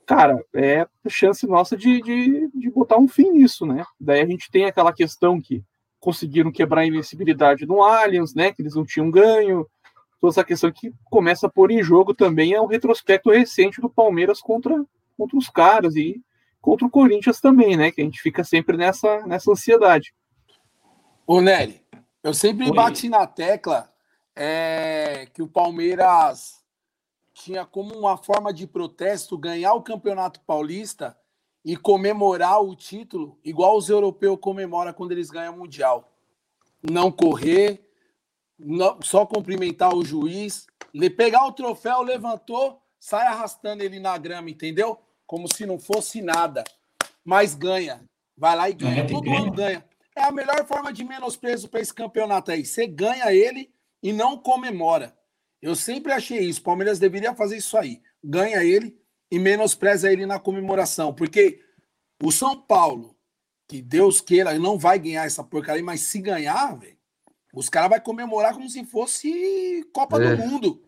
Cara, 0.06 0.44
é 0.54 0.86
chance 1.08 1.44
nossa 1.44 1.76
de, 1.76 2.00
de, 2.00 2.48
de 2.54 2.70
botar 2.70 2.96
um 2.96 3.08
fim 3.08 3.32
nisso, 3.32 3.66
né? 3.66 3.84
Daí 3.98 4.20
a 4.20 4.26
gente 4.26 4.48
tem 4.48 4.66
aquela 4.66 4.92
questão 4.92 5.40
que 5.40 5.60
conseguiram 5.98 6.52
quebrar 6.52 6.82
a 6.82 6.86
invencibilidade 6.86 7.66
no 7.66 7.82
Allianz, 7.82 8.32
né? 8.32 8.52
Que 8.52 8.62
eles 8.62 8.76
não 8.76 8.84
tinham 8.84 9.10
ganho, 9.10 9.66
toda 10.20 10.32
essa 10.32 10.44
questão 10.44 10.70
que 10.70 10.92
começa 11.06 11.48
a 11.48 11.50
pôr 11.50 11.72
em 11.72 11.82
jogo 11.82 12.14
também 12.14 12.52
é 12.52 12.60
o 12.60 12.66
retrospecto 12.66 13.28
recente 13.30 13.80
do 13.80 13.90
Palmeiras 13.90 14.40
contra, 14.40 14.84
contra 15.18 15.36
os 15.36 15.48
caras 15.48 15.96
e 15.96 16.22
contra 16.60 16.86
o 16.86 16.90
Corinthians 16.90 17.40
também, 17.40 17.76
né? 17.76 17.90
Que 17.90 18.02
a 18.02 18.04
gente 18.04 18.22
fica 18.22 18.44
sempre 18.44 18.76
nessa, 18.76 19.26
nessa 19.26 19.50
ansiedade. 19.50 20.14
Ô, 21.26 21.40
Nery, 21.40 21.80
eu 22.24 22.32
sempre 22.32 22.64
Oi. 22.64 22.72
bati 22.74 23.08
na 23.10 23.26
tecla 23.26 23.92
é, 24.34 25.28
que 25.32 25.42
o 25.42 25.46
Palmeiras 25.46 26.64
tinha 27.34 27.66
como 27.66 27.94
uma 27.94 28.16
forma 28.16 28.50
de 28.50 28.66
protesto 28.66 29.36
ganhar 29.36 29.74
o 29.74 29.82
Campeonato 29.82 30.40
Paulista 30.40 31.16
e 31.62 31.76
comemorar 31.76 32.62
o 32.62 32.74
título 32.74 33.38
igual 33.44 33.76
os 33.76 33.90
europeus 33.90 34.38
comemoram 34.40 34.92
quando 34.94 35.12
eles 35.12 35.28
ganham 35.28 35.54
o 35.54 35.58
Mundial. 35.58 36.10
Não 36.82 37.12
correr, 37.12 37.86
não, 38.58 38.98
só 39.02 39.26
cumprimentar 39.26 39.94
o 39.94 40.04
juiz, 40.04 40.66
pegar 41.16 41.46
o 41.46 41.52
troféu, 41.52 42.02
levantou, 42.02 42.80
sai 42.98 43.26
arrastando 43.26 43.82
ele 43.82 44.00
na 44.00 44.16
grama, 44.16 44.48
entendeu? 44.48 44.98
Como 45.26 45.46
se 45.52 45.66
não 45.66 45.78
fosse 45.78 46.22
nada. 46.22 46.64
Mas 47.22 47.54
ganha. 47.54 48.02
Vai 48.36 48.56
lá 48.56 48.70
e 48.70 48.72
ganha. 48.72 49.02
É, 49.02 49.06
Todo 49.06 49.30
ano 49.30 49.52
ganha. 49.52 49.84
É 50.16 50.22
a 50.22 50.32
melhor 50.32 50.64
forma 50.66 50.92
de 50.92 51.04
menosprezo 51.04 51.68
para 51.68 51.80
esse 51.80 51.92
campeonato 51.92 52.50
aí. 52.50 52.64
Você 52.64 52.86
ganha 52.86 53.32
ele 53.32 53.72
e 54.02 54.12
não 54.12 54.38
comemora. 54.38 55.16
Eu 55.60 55.74
sempre 55.74 56.12
achei 56.12 56.40
isso. 56.40 56.60
O 56.60 56.64
Palmeiras 56.64 56.98
deveria 56.98 57.34
fazer 57.34 57.56
isso 57.56 57.76
aí. 57.76 58.00
Ganha 58.22 58.62
ele 58.62 58.96
e 59.30 59.38
menospreza 59.38 60.12
ele 60.12 60.26
na 60.26 60.38
comemoração. 60.38 61.12
Porque 61.12 61.60
o 62.22 62.30
São 62.30 62.60
Paulo, 62.60 63.16
que 63.68 63.82
Deus 63.82 64.20
queira, 64.20 64.56
não 64.58 64.78
vai 64.78 64.98
ganhar 64.98 65.24
essa 65.24 65.42
porcaria, 65.42 65.82
mas 65.82 66.02
se 66.02 66.20
ganhar, 66.20 66.78
velho, 66.78 66.96
os 67.54 67.68
caras 67.68 67.90
vão 67.90 68.00
comemorar 68.00 68.52
como 68.54 68.68
se 68.68 68.84
fosse 68.84 69.88
Copa 69.92 70.22
é. 70.22 70.36
do 70.36 70.42
Mundo. 70.46 70.82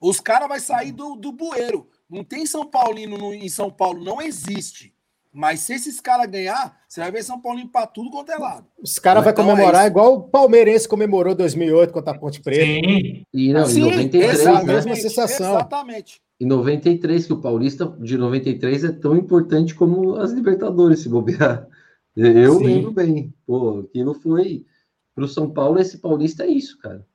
Os 0.00 0.20
caras 0.20 0.48
vão 0.48 0.60
sair 0.60 0.92
do, 0.92 1.14
do 1.16 1.32
bueiro. 1.32 1.88
Não 2.08 2.22
tem 2.22 2.44
São 2.46 2.66
Paulino 2.66 3.16
no, 3.16 3.32
em 3.32 3.48
São 3.48 3.70
Paulo, 3.70 4.04
não 4.04 4.20
existe. 4.20 4.91
Mas 5.32 5.60
se 5.60 5.72
esses 5.72 5.98
caras 5.98 6.30
ganhar, 6.30 6.78
você 6.86 7.00
vai 7.00 7.10
ver 7.10 7.22
São 7.22 7.40
Paulo 7.40 7.66
para 7.68 7.86
tudo 7.86 8.10
quanto 8.10 8.30
é 8.30 8.36
lado. 8.36 8.66
Os 8.82 8.98
caras 8.98 9.24
vão 9.24 9.32
então 9.32 9.46
comemorar 9.46 9.84
é 9.84 9.86
igual 9.86 10.14
o 10.14 10.22
Palmeirense 10.22 10.86
comemorou 10.86 11.34
2008 11.34 11.92
contra 11.92 12.12
a 12.12 12.18
Ponte 12.18 12.42
Preta. 12.42 12.64
Sim. 12.64 13.24
E 13.32 13.52
não, 13.52 13.64
Sim, 13.64 13.80
em 13.80 13.90
93, 13.90 14.46
a 14.46 14.62
mesma 14.62 14.94
sensação. 14.94 15.54
Exatamente. 15.54 16.20
Em 16.38 16.44
93, 16.44 17.26
que 17.26 17.32
o 17.32 17.40
Paulista 17.40 17.86
de 17.98 18.18
93 18.18 18.84
é 18.84 18.92
tão 18.92 19.16
importante 19.16 19.74
como 19.74 20.16
as 20.16 20.32
Libertadores, 20.32 21.00
se 21.00 21.08
bobear. 21.08 21.66
Eu 22.14 22.58
Sim. 22.58 22.64
lembro 22.64 22.90
bem. 22.90 23.32
Pô, 23.46 23.84
que 23.90 24.04
não 24.04 24.12
foi 24.12 24.66
para 25.14 25.24
o 25.24 25.28
São 25.28 25.48
Paulo, 25.48 25.78
esse 25.78 25.98
paulista 25.98 26.44
é 26.44 26.48
isso, 26.48 26.78
cara. 26.78 27.06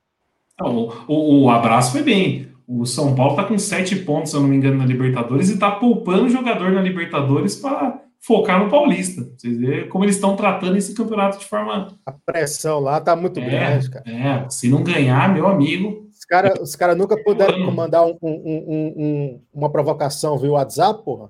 Não, 0.59 0.89
o, 1.07 1.43
o, 1.43 1.49
abraço 1.51 1.91
foi 1.91 2.01
bem. 2.01 2.47
O 2.67 2.85
São 2.85 3.13
Paulo 3.13 3.33
está 3.33 3.43
com 3.43 3.57
sete 3.59 3.95
pontos, 3.95 4.31
se 4.31 4.35
eu 4.35 4.41
não 4.41 4.47
me 4.49 4.55
engano, 4.55 4.77
na 4.77 4.85
Libertadores 4.85 5.49
e 5.49 5.53
está 5.53 5.71
poupando 5.71 6.29
jogador 6.29 6.71
na 6.71 6.81
Libertadores 6.81 7.55
para 7.55 8.06
focar 8.19 8.63
no 8.63 8.69
Paulista. 8.69 9.29
Vocês 9.37 9.57
verem 9.57 9.89
como 9.89 10.03
eles 10.03 10.15
estão 10.15 10.35
tratando 10.35 10.77
esse 10.77 10.93
campeonato 10.93 11.39
de 11.39 11.45
forma. 11.45 11.97
A 12.05 12.11
pressão 12.11 12.79
lá 12.79 12.99
tá 12.99 13.15
muito 13.15 13.39
é, 13.39 13.49
grande, 13.49 13.89
cara. 13.89 14.09
É, 14.09 14.49
se 14.49 14.69
não 14.69 14.83
ganhar, 14.83 15.33
meu 15.33 15.47
amigo. 15.47 16.07
Os 16.11 16.25
caras 16.25 16.59
os 16.59 16.75
cara 16.75 16.95
nunca 16.95 17.15
puderam 17.23 17.71
mandar 17.71 18.05
um, 18.05 18.17
um, 18.21 18.93
um, 18.97 19.41
uma 19.53 19.69
provocação 19.69 20.37
via 20.37 20.51
WhatsApp, 20.51 21.03
porra. 21.03 21.29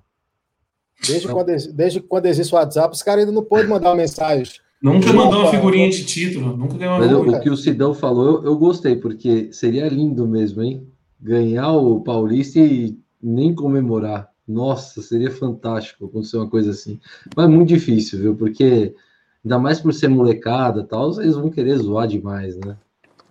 Desde 1.06 1.28
quando, 1.28 1.52
desde 1.74 2.02
quando 2.02 2.26
existe 2.26 2.54
o 2.54 2.58
WhatsApp, 2.58 2.94
os 2.94 3.04
caras 3.04 3.22
ainda 3.22 3.32
não 3.32 3.44
podem 3.44 3.68
mandar 3.68 3.90
uma 3.90 3.96
mensagem. 3.96 4.54
Nunca 4.82 5.12
mandou 5.12 5.42
uma 5.42 5.52
figurinha 5.52 5.90
de 5.90 6.06
título, 6.06 6.56
nunca 6.56 6.78
ganhou 6.78 6.96
uma 6.96 7.26
Mas 7.26 7.36
o 7.36 7.42
que 7.42 7.50
o 7.50 7.58
Sidão 7.58 7.94
falou, 7.94 8.26
eu, 8.26 8.46
eu, 8.46 8.58
gostei, 8.58 8.96
porque 8.96 9.52
seria 9.52 9.88
lindo 9.90 10.28
mesmo, 10.28 10.62
hein? 10.62 10.88
Ganhar 11.20 11.72
o 11.72 12.02
Paulista 12.02 12.60
e 12.60 12.96
nem 13.22 13.56
comemorar. 13.56 14.30
Nossa, 14.48 15.02
seria 15.02 15.30
fantástico 15.30 16.06
acontecer 16.06 16.38
uma 16.38 16.50
coisa 16.50 16.72
assim. 16.72 17.00
Mas 17.36 17.46
é 17.46 17.50
muito 17.50 17.68
difícil, 17.68 18.20
viu? 18.20 18.36
Porque 18.36 18.96
ainda 19.44 19.60
mais 19.60 19.80
por 19.80 19.94
ser 19.94 20.08
molecada 20.08 20.84
tal, 20.84 21.20
eles 21.22 21.36
vão 21.36 21.50
querer 21.50 21.78
zoar 21.78 22.08
demais, 22.08 22.56
né? 22.58 22.78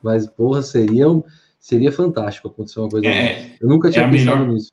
Mas, 0.03 0.27
porra, 0.27 0.63
seria, 0.63 1.07
seria 1.59 1.91
fantástico 1.91 2.49
acontecer 2.49 2.81
uma 2.81 2.91
coisa 2.91 3.07
é, 3.07 3.33
assim. 3.33 3.51
Eu 3.61 3.69
nunca 3.69 3.91
tinha 3.91 4.05
é 4.05 4.11
pensado 4.11 4.41
melhor, 4.41 4.53
nisso. 4.53 4.73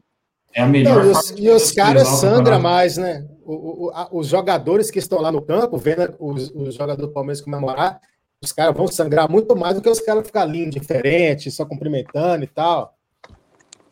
É 0.54 0.62
a 0.62 0.68
melhor. 0.68 1.04
Não, 1.04 1.06
e 1.06 1.12
os, 1.12 1.34
e 1.38 1.50
os 1.50 1.72
caras 1.72 2.08
sangram 2.08 2.60
mais, 2.60 2.98
né? 2.98 3.26
O, 3.46 3.86
o, 3.86 3.92
a, 3.92 4.10
os 4.12 4.28
jogadores 4.28 4.92
que 4.92 5.00
estão 5.00 5.22
lá 5.22 5.32
no 5.32 5.42
campo, 5.42 5.78
vendo 5.78 6.14
os, 6.20 6.52
os 6.54 6.76
jogadores 6.76 7.08
do 7.08 7.14
Palmeiras 7.14 7.42
comemorar, 7.42 8.00
os 8.42 8.52
caras 8.52 8.76
vão 8.76 8.88
sangrar 8.88 9.30
muito 9.32 9.56
mais 9.56 9.76
do 9.76 9.82
que 9.82 9.90
os 9.90 10.02
caras 10.02 10.26
ficar 10.26 10.42
ali 10.42 10.66
indiferente, 10.66 11.50
só 11.50 11.66
cumprimentando 11.66 12.44
e 12.44 12.48
tal. 12.48 12.94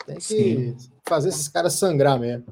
Tem 0.05 0.15
que 0.15 0.21
Sim. 0.21 0.75
Fazer 1.11 1.29
esses 1.29 1.49
caras 1.49 1.73
sangrar 1.73 2.17
mesmo. 2.17 2.45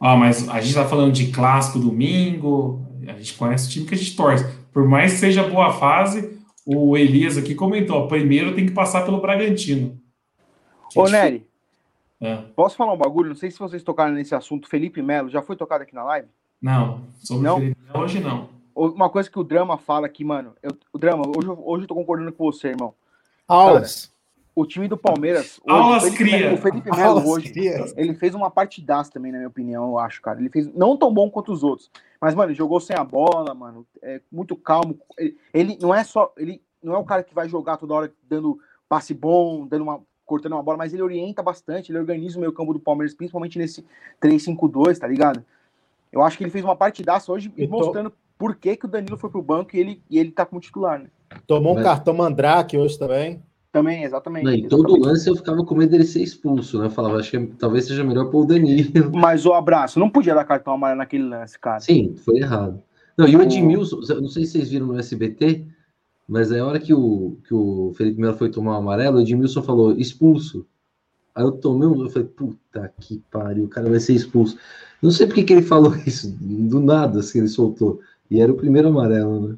Ah, 0.00 0.16
mas 0.16 0.48
a 0.48 0.60
gente 0.60 0.74
tá 0.74 0.84
falando 0.84 1.12
de 1.12 1.30
clássico 1.30 1.78
domingo, 1.78 2.84
a 3.06 3.12
gente 3.12 3.34
conhece 3.34 3.68
o 3.68 3.70
time 3.70 3.86
que 3.86 3.94
a 3.94 3.98
gente 3.98 4.16
torce. 4.16 4.44
Por 4.72 4.88
mais 4.88 5.12
que 5.12 5.18
seja 5.18 5.44
boa 5.44 5.72
fase, 5.72 6.40
o 6.66 6.96
Elias 6.96 7.36
aqui 7.36 7.54
comentou: 7.54 8.08
primeiro 8.08 8.54
tem 8.54 8.66
que 8.66 8.72
passar 8.72 9.04
pelo 9.04 9.20
Bragantino. 9.20 10.00
Ô, 10.96 11.08
Nery, 11.08 11.46
é. 12.20 12.36
Posso 12.56 12.76
falar 12.76 12.92
um 12.92 12.98
bagulho? 12.98 13.28
Não 13.28 13.36
sei 13.36 13.50
se 13.50 13.58
vocês 13.58 13.82
tocaram 13.82 14.12
nesse 14.12 14.34
assunto. 14.34 14.68
Felipe 14.68 15.00
Melo 15.00 15.28
já 15.28 15.40
foi 15.40 15.54
tocado 15.54 15.84
aqui 15.84 15.94
na 15.94 16.02
live? 16.04 16.28
Não, 16.60 17.02
sobre 17.14 17.44
não? 17.44 17.58
Felipe 17.58 17.80
Melo 17.86 18.04
hoje 18.04 18.20
não. 18.20 18.48
Uma 18.74 19.10
coisa 19.10 19.30
que 19.30 19.38
o 19.38 19.44
Drama 19.44 19.78
fala 19.78 20.06
aqui, 20.06 20.24
mano. 20.24 20.54
Eu, 20.62 20.76
o 20.92 20.98
Drama, 20.98 21.24
hoje, 21.28 21.48
hoje 21.48 21.84
eu 21.84 21.88
tô 21.88 21.94
concordando 21.94 22.32
com 22.32 22.44
você, 22.44 22.68
irmão. 22.68 22.94
Aulas. 23.46 24.09
O 24.54 24.66
time 24.66 24.88
do 24.88 24.96
Palmeiras. 24.96 25.60
Hoje, 25.64 25.76
Aulas 25.76 26.02
o 26.02 26.06
Felipe, 26.10 26.24
cria. 26.24 26.52
O 26.54 26.56
Felipe 26.56 26.90
Melo 26.90 27.02
Aulas 27.08 27.24
hoje, 27.26 27.52
cria. 27.52 27.84
ele 27.96 28.14
fez 28.14 28.34
uma 28.34 28.50
partidaça 28.50 29.10
também, 29.12 29.30
na 29.30 29.38
minha 29.38 29.48
opinião, 29.48 29.84
eu 29.90 29.98
acho, 29.98 30.20
cara. 30.20 30.40
Ele 30.40 30.50
fez 30.50 30.66
não 30.74 30.96
tão 30.96 31.12
bom 31.12 31.30
quanto 31.30 31.52
os 31.52 31.62
outros. 31.62 31.90
Mas, 32.20 32.34
mano, 32.34 32.52
jogou 32.52 32.80
sem 32.80 32.96
a 32.96 33.04
bola, 33.04 33.54
mano. 33.54 33.86
É 34.02 34.20
muito 34.30 34.56
calmo. 34.56 34.98
Ele, 35.16 35.36
ele 35.54 35.78
não 35.80 35.94
é 35.94 36.02
só. 36.04 36.32
Ele 36.36 36.60
não 36.82 36.94
é 36.94 36.98
um 36.98 37.04
cara 37.04 37.22
que 37.22 37.34
vai 37.34 37.48
jogar 37.48 37.76
toda 37.76 37.94
hora 37.94 38.12
dando 38.28 38.58
passe 38.88 39.14
bom, 39.14 39.66
dando 39.66 39.82
uma, 39.82 40.00
cortando 40.26 40.52
uma 40.52 40.62
bola, 40.62 40.78
mas 40.78 40.92
ele 40.92 41.02
orienta 41.02 41.42
bastante, 41.42 41.92
ele 41.92 41.98
organiza 41.98 42.36
o 42.36 42.40
meio 42.40 42.52
campo 42.52 42.72
do 42.72 42.80
Palmeiras, 42.80 43.14
principalmente 43.14 43.58
nesse 43.58 43.84
3-5-2, 44.20 44.98
tá 44.98 45.06
ligado? 45.06 45.44
Eu 46.10 46.22
acho 46.22 46.36
que 46.36 46.42
ele 46.44 46.50
fez 46.50 46.64
uma 46.64 46.74
partidaça 46.74 47.30
hoje 47.30 47.48
tô- 47.50 47.68
mostrando 47.68 48.12
por 48.36 48.56
que, 48.56 48.76
que 48.76 48.86
o 48.86 48.88
Danilo 48.88 49.16
foi 49.18 49.30
pro 49.30 49.42
banco 49.42 49.76
e 49.76 49.78
ele, 49.80 50.02
e 50.10 50.18
ele 50.18 50.30
tá 50.32 50.44
como 50.46 50.60
titular, 50.60 50.98
né? 50.98 51.06
Tomou 51.46 51.78
um 51.78 51.82
cartão 51.82 52.14
mandrake 52.14 52.76
hoje 52.76 52.98
também. 52.98 53.42
Também, 53.72 54.02
exatamente. 54.02 54.44
Não, 54.44 54.52
em 54.52 54.68
todo 54.68 54.88
exatamente. 54.88 55.06
lance 55.06 55.30
eu 55.30 55.36
ficava 55.36 55.64
com 55.64 55.74
medo 55.76 55.90
dele 55.90 56.04
ser 56.04 56.22
expulso, 56.22 56.78
né? 56.78 56.86
Eu 56.86 56.90
falava, 56.90 57.18
acho 57.18 57.30
que 57.30 57.46
talvez 57.56 57.86
seja 57.86 58.02
melhor 58.02 58.28
pôr 58.30 58.42
o 58.42 58.46
Danilo. 58.46 58.90
Mas 59.14 59.46
o 59.46 59.52
abraço, 59.52 60.00
não 60.00 60.10
podia 60.10 60.34
dar 60.34 60.44
cartão 60.44 60.72
amarelo 60.72 60.98
naquele 60.98 61.24
lance, 61.24 61.58
cara. 61.58 61.80
Sim, 61.80 62.16
foi 62.16 62.38
errado. 62.38 62.82
Não, 63.16 63.28
e 63.28 63.36
o 63.36 63.42
Edmilson, 63.42 64.00
eu 64.08 64.20
não 64.22 64.28
sei 64.28 64.44
se 64.44 64.52
vocês 64.52 64.70
viram 64.70 64.86
no 64.86 64.98
SBT, 64.98 65.66
mas 66.26 66.50
é 66.50 66.58
a 66.58 66.66
hora 66.66 66.80
que 66.80 66.92
o, 66.92 67.36
que 67.46 67.54
o 67.54 67.92
Felipe 67.96 68.20
Melo 68.20 68.36
foi 68.36 68.50
tomar 68.50 68.72
o 68.72 68.78
amarelo, 68.78 69.18
o 69.18 69.20
Edmilson 69.20 69.62
falou 69.62 69.92
expulso. 69.92 70.66
Aí 71.34 71.44
eu 71.44 71.52
tomei 71.52 71.86
um, 71.86 72.02
eu 72.02 72.10
falei, 72.10 72.26
puta 72.26 72.92
que 72.98 73.22
pariu, 73.30 73.64
o 73.64 73.68
cara 73.68 73.88
vai 73.88 74.00
ser 74.00 74.14
expulso. 74.14 74.58
Não 75.00 75.10
sei 75.10 75.26
porque 75.26 75.44
que 75.44 75.52
ele 75.52 75.62
falou 75.62 75.94
isso, 76.06 76.34
do 76.40 76.80
nada, 76.80 77.20
assim, 77.20 77.38
ele 77.38 77.48
soltou. 77.48 78.00
E 78.28 78.40
era 78.40 78.50
o 78.50 78.56
primeiro 78.56 78.88
amarelo, 78.88 79.48
né? 79.48 79.56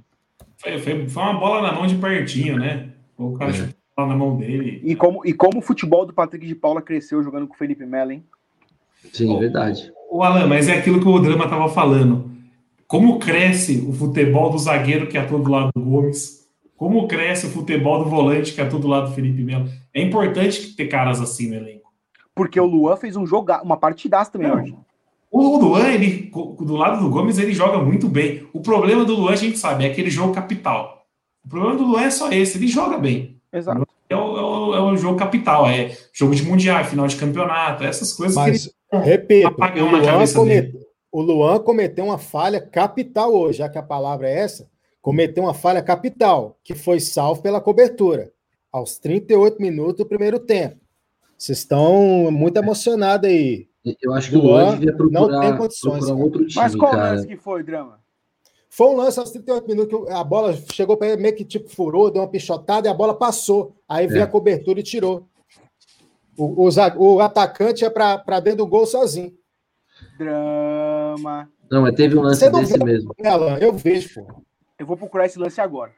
Foi, 0.58 0.78
foi, 0.78 1.08
foi 1.08 1.22
uma 1.22 1.38
bola 1.38 1.62
na 1.62 1.72
mão 1.72 1.86
de 1.86 1.94
pertinho, 1.96 2.58
né? 2.58 2.90
O 3.16 3.32
cara 3.32 3.52
É. 3.52 3.81
bola 3.96 4.08
na 4.08 4.16
mão 4.16 4.36
dele. 4.36 4.80
E 4.84 4.94
como, 4.94 5.24
e 5.24 5.32
como 5.32 5.58
o 5.58 5.62
futebol 5.62 6.06
do 6.06 6.12
Patrick 6.12 6.46
de 6.46 6.54
Paula 6.54 6.82
cresceu 6.82 7.22
jogando 7.22 7.46
com 7.46 7.54
o 7.54 7.58
Felipe 7.58 7.84
Melo, 7.84 8.12
hein? 8.12 8.24
Sim, 9.12 9.36
é 9.36 9.38
verdade. 9.38 9.92
O 10.10 10.22
Alan, 10.22 10.46
mas 10.46 10.68
é 10.68 10.74
aquilo 10.74 11.00
que 11.00 11.08
o 11.08 11.18
Drama 11.18 11.48
tava 11.48 11.68
falando. 11.68 12.30
Como 12.86 13.18
cresce 13.18 13.84
o 13.88 13.92
futebol 13.92 14.50
do 14.50 14.58
zagueiro 14.58 15.08
que 15.08 15.16
atua 15.16 15.38
do 15.38 15.50
lado 15.50 15.70
do 15.74 15.80
Gomes? 15.80 16.42
Como 16.76 17.06
cresce 17.06 17.46
o 17.46 17.50
futebol 17.50 18.04
do 18.04 18.10
volante 18.10 18.52
que 18.52 18.60
atua 18.60 18.78
do 18.78 18.88
lado 18.88 19.08
do 19.08 19.14
Felipe 19.14 19.42
Melo? 19.42 19.68
É 19.94 20.02
importante 20.02 20.74
ter 20.76 20.88
caras 20.88 21.20
assim 21.20 21.48
no 21.48 21.54
elenco. 21.54 21.90
Porque 22.34 22.58
o 22.58 22.66
Luan 22.66 22.96
fez 22.96 23.16
um 23.16 23.26
jogar, 23.26 23.62
uma 23.62 23.76
partidaça 23.76 24.32
também 24.32 24.50
hoje. 24.50 24.76
O 25.30 25.58
Luan, 25.58 25.88
ele, 25.88 26.30
do 26.30 26.76
lado 26.76 27.02
do 27.02 27.10
Gomes, 27.10 27.38
ele 27.38 27.52
joga 27.52 27.78
muito 27.78 28.08
bem. 28.08 28.46
O 28.52 28.60
problema 28.60 29.04
do 29.04 29.14
Luan, 29.14 29.32
a 29.32 29.36
gente 29.36 29.58
sabe, 29.58 29.84
é 29.84 29.90
aquele 29.90 30.10
jogo 30.10 30.34
capital. 30.34 31.06
O 31.44 31.48
problema 31.48 31.76
do 31.76 31.84
Luan 31.84 32.02
é 32.02 32.10
só 32.10 32.30
esse, 32.30 32.58
ele 32.58 32.68
joga 32.68 32.98
bem. 32.98 33.40
Exato. 33.52 33.86
É 34.08 34.16
o, 34.16 34.36
é 34.36 34.42
o- 34.42 34.74
é 34.74 34.80
o 34.92 34.96
jogo 34.96 35.18
capital, 35.18 35.66
é 35.68 35.96
jogo 36.12 36.34
de 36.34 36.42
mundial, 36.42 36.84
final 36.84 37.06
de 37.06 37.16
campeonato, 37.16 37.84
essas 37.84 38.12
coisas 38.12 38.36
Mas, 38.36 38.66
que 38.66 38.96
ele 38.96 39.02
repito, 39.04 39.48
apagão 39.48 39.88
o 39.88 39.92
na 39.92 39.98
Luan, 39.98 40.06
cabeça 40.10 40.38
comete- 40.38 40.78
o 41.10 41.20
Luan 41.20 41.58
cometeu 41.60 42.04
uma 42.06 42.18
falha 42.18 42.60
capital 42.60 43.32
hoje, 43.34 43.58
já 43.58 43.68
que 43.68 43.78
a 43.78 43.82
palavra 43.82 44.28
é 44.28 44.38
essa. 44.38 44.68
Cometeu 45.00 45.42
uma 45.44 45.52
falha 45.54 45.82
capital, 45.82 46.56
que 46.62 46.74
foi 46.74 47.00
salvo 47.00 47.42
pela 47.42 47.60
cobertura, 47.60 48.30
aos 48.70 48.98
38 48.98 49.60
minutos 49.60 49.96
do 49.96 50.06
primeiro 50.06 50.38
tempo. 50.38 50.76
Vocês 51.36 51.58
estão 51.58 52.30
muito 52.30 52.56
emocionados 52.56 53.28
aí. 53.28 53.66
Eu 54.00 54.12
acho 54.14 54.30
que 54.30 54.36
o 54.36 54.40
Luan 54.40 54.62
Luan 54.64 54.74
devia 54.78 54.92
não 54.92 54.96
procurar, 54.96 55.40
tem 55.40 55.56
condições, 55.56 56.04
procurar 56.04 56.22
outro 56.24 56.46
time, 56.46 56.62
Mas 56.62 56.76
qual 56.76 56.92
cara. 56.92 57.10
lance 57.10 57.26
que 57.26 57.36
foi, 57.36 57.62
Drama? 57.64 57.98
Foi 58.74 58.86
um 58.86 58.96
lance 58.96 59.18
aos 59.20 59.30
38 59.30 59.66
minutos 59.68 60.06
que 60.06 60.10
a 60.10 60.24
bola 60.24 60.56
chegou 60.72 60.96
para 60.96 61.08
ele, 61.08 61.20
meio 61.20 61.36
que 61.36 61.44
tipo 61.44 61.68
furou, 61.68 62.10
deu 62.10 62.22
uma 62.22 62.28
pichotada 62.28 62.88
e 62.88 62.90
a 62.90 62.94
bola 62.94 63.12
passou. 63.12 63.76
Aí 63.86 64.06
veio 64.06 64.20
É. 64.20 64.24
a 64.24 64.26
cobertura 64.26 64.80
e 64.80 64.82
tirou. 64.82 65.28
O, 66.38 66.66
o, 66.66 67.04
o 67.14 67.20
atacante 67.20 67.84
é 67.84 67.90
para 67.90 68.40
dentro 68.40 68.58
do 68.58 68.66
gol 68.66 68.86
sozinho. 68.86 69.30
Drama. 70.16 71.50
Não, 71.70 71.82
mas 71.82 71.94
teve 71.94 72.16
um 72.16 72.22
lance 72.22 72.48
desse 72.50 72.78
vê, 72.78 72.84
mesmo. 72.84 73.14
Alan? 73.22 73.58
Eu 73.58 73.74
vejo, 73.74 74.14
pô. 74.24 74.42
Eu 74.78 74.86
vou 74.86 74.96
procurar 74.96 75.26
esse 75.26 75.38
lance 75.38 75.60
agora. 75.60 75.92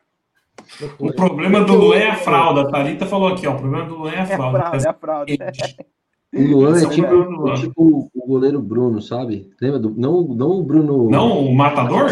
O 0.99 1.13
problema 1.13 1.65
do 1.65 1.75
Luan 1.75 1.97
é 1.97 2.11
a 2.11 2.17
fralda. 2.17 2.63
A 2.63 2.71
Thalita 2.73 3.07
falou 3.07 3.29
aqui, 3.29 3.47
ó. 3.47 3.55
O 3.55 3.59
problema 3.59 3.87
do 3.87 3.95
Luan 3.95 4.11
é 4.11 4.19
a 4.19 4.25
É 4.27 4.35
a 4.35 4.37
fralda. 4.37 4.77
é 4.85 4.89
a 4.89 4.95
fraude. 4.95 5.39
O 6.37 6.43
Luan 6.43 6.79
é 6.79 6.85
é 6.85 6.89
tipo, 6.89 7.15
Luan. 7.15 7.53
é 7.53 7.57
tipo 7.57 8.11
o 8.15 8.27
goleiro 8.27 8.61
Bruno, 8.61 9.01
sabe? 9.01 9.51
Lembra? 9.61 9.79
Do, 9.79 9.91
não, 9.97 10.23
não 10.29 10.51
o 10.59 10.63
Bruno. 10.63 11.09
Não, 11.11 11.47
o 11.47 11.55
matador? 11.55 12.09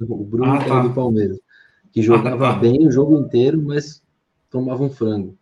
O 0.00 0.24
Bruno 0.24 0.52
Ah, 0.52 0.64
tá. 0.64 0.82
do 0.82 0.90
Palmeiras. 0.92 1.38
Que 1.92 2.02
jogava 2.02 2.48
Ah, 2.50 2.54
tá. 2.54 2.58
bem 2.58 2.86
o 2.86 2.90
jogo 2.90 3.18
inteiro, 3.18 3.60
mas 3.62 4.02
tomava 4.50 4.82
um 4.82 4.90
frango. 4.90 5.36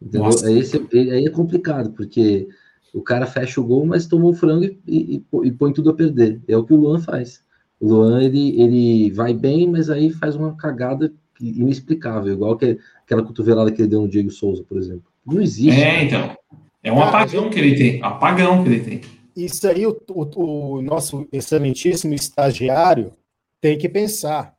Entendeu? 0.00 0.24
Nossa. 0.26 0.46
Aí, 0.46 0.62
aí 1.10 1.24
é 1.26 1.30
complicado, 1.30 1.92
porque 1.92 2.48
o 2.92 3.00
cara 3.02 3.26
fecha 3.26 3.60
o 3.60 3.64
gol, 3.64 3.86
mas 3.86 4.06
tomou 4.06 4.30
o 4.30 4.34
frango 4.34 4.64
e, 4.64 4.76
e- 4.86 5.24
e 5.44 5.50
põe 5.52 5.72
tudo 5.72 5.90
a 5.90 5.94
perder. 5.94 6.40
É 6.46 6.56
o 6.56 6.64
que 6.64 6.72
o 6.74 6.76
Luan 6.76 7.00
faz. 7.00 7.42
O 7.80 7.88
Luan, 7.88 8.22
ele, 8.22 8.60
ele 8.60 9.10
vai 9.12 9.32
bem, 9.34 9.68
mas 9.68 9.88
aí 9.90 10.10
faz 10.10 10.36
uma 10.36 10.54
cagada 10.54 11.12
inexplicável, 11.40 12.32
igual 12.34 12.56
que, 12.56 12.78
aquela 13.04 13.22
cotovelada 13.24 13.72
que 13.72 13.80
ele 13.82 13.88
deu 13.88 14.02
no 14.02 14.08
Diego 14.08 14.30
Souza, 14.30 14.62
por 14.62 14.76
exemplo. 14.78 15.04
Não 15.26 15.40
existe. 15.40 15.80
É, 15.80 16.04
então. 16.04 16.36
É 16.82 16.92
um 16.92 16.96
Cara, 16.96 17.08
apagão 17.08 17.50
que 17.50 17.58
ele 17.58 17.76
tem. 17.76 18.02
Apagão 18.02 18.62
que 18.64 18.68
ele 18.70 18.80
tem. 18.80 19.00
Isso 19.36 19.66
aí, 19.68 19.86
o, 19.86 19.96
o- 20.10 20.74
o 20.76 20.82
nosso 20.82 21.26
excelentíssimo 21.32 22.12
estagiário 22.14 23.12
tem 23.60 23.78
que 23.78 23.88
pensar. 23.88 24.54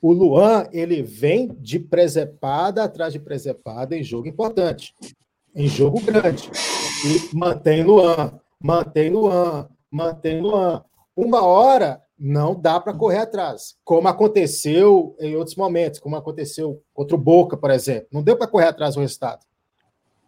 O 0.00 0.12
Luan, 0.12 0.66
ele 0.72 1.02
vem 1.02 1.48
de 1.60 1.78
presepada 1.78 2.84
atrás 2.84 3.12
de 3.12 3.18
presepada 3.18 3.96
em 3.96 4.02
jogo 4.02 4.26
importante, 4.28 4.94
em 5.54 5.66
jogo 5.68 6.00
grande. 6.00 6.50
E 7.06 7.34
mantém 7.36 7.82
Luan, 7.82 8.38
mantém 8.60 9.10
Luan, 9.10 9.68
mantém 9.90 10.40
Luan. 10.40 10.82
Uma 11.16 11.42
hora 11.44 12.02
não 12.18 12.54
dá 12.58 12.78
para 12.80 12.92
correr 12.94 13.18
atrás, 13.18 13.76
como 13.84 14.08
aconteceu 14.08 15.16
em 15.20 15.36
outros 15.36 15.56
momentos, 15.56 16.00
como 16.00 16.16
aconteceu 16.16 16.82
contra 16.92 17.14
o 17.16 17.18
Boca, 17.18 17.56
por 17.56 17.70
exemplo. 17.70 18.08
Não 18.12 18.22
deu 18.22 18.36
para 18.36 18.46
correr 18.46 18.66
atrás 18.68 18.94
do 18.94 19.00
resultado. 19.00 19.40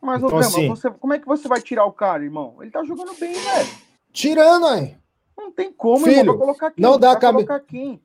Mas, 0.06 0.22
ô 0.22 0.26
Então, 0.26 0.38
Drama, 0.38 0.46
assim- 0.56 0.68
você, 0.68 0.90
como 0.90 1.12
é 1.14 1.18
que 1.18 1.26
você 1.26 1.48
vai 1.48 1.60
tirar 1.60 1.84
o 1.84 1.92
cara, 1.92 2.22
irmão? 2.22 2.54
Ele 2.60 2.70
tá 2.70 2.84
jogando 2.84 3.12
bem, 3.18 3.32
velho. 3.32 3.68
Tirando, 4.12 4.66
aí. 4.66 4.96
Não 5.36 5.50
tem 5.50 5.72
como, 5.72 6.04
Filho, 6.04 6.18
irmão, 6.20 6.36
pra 6.36 6.46
colocar 6.46 6.70
quem? 6.70 6.82
não 6.82 6.98
dá 6.98 7.16
cabe- 7.16 7.44
colocar 7.44 7.60
quem? 7.60 8.00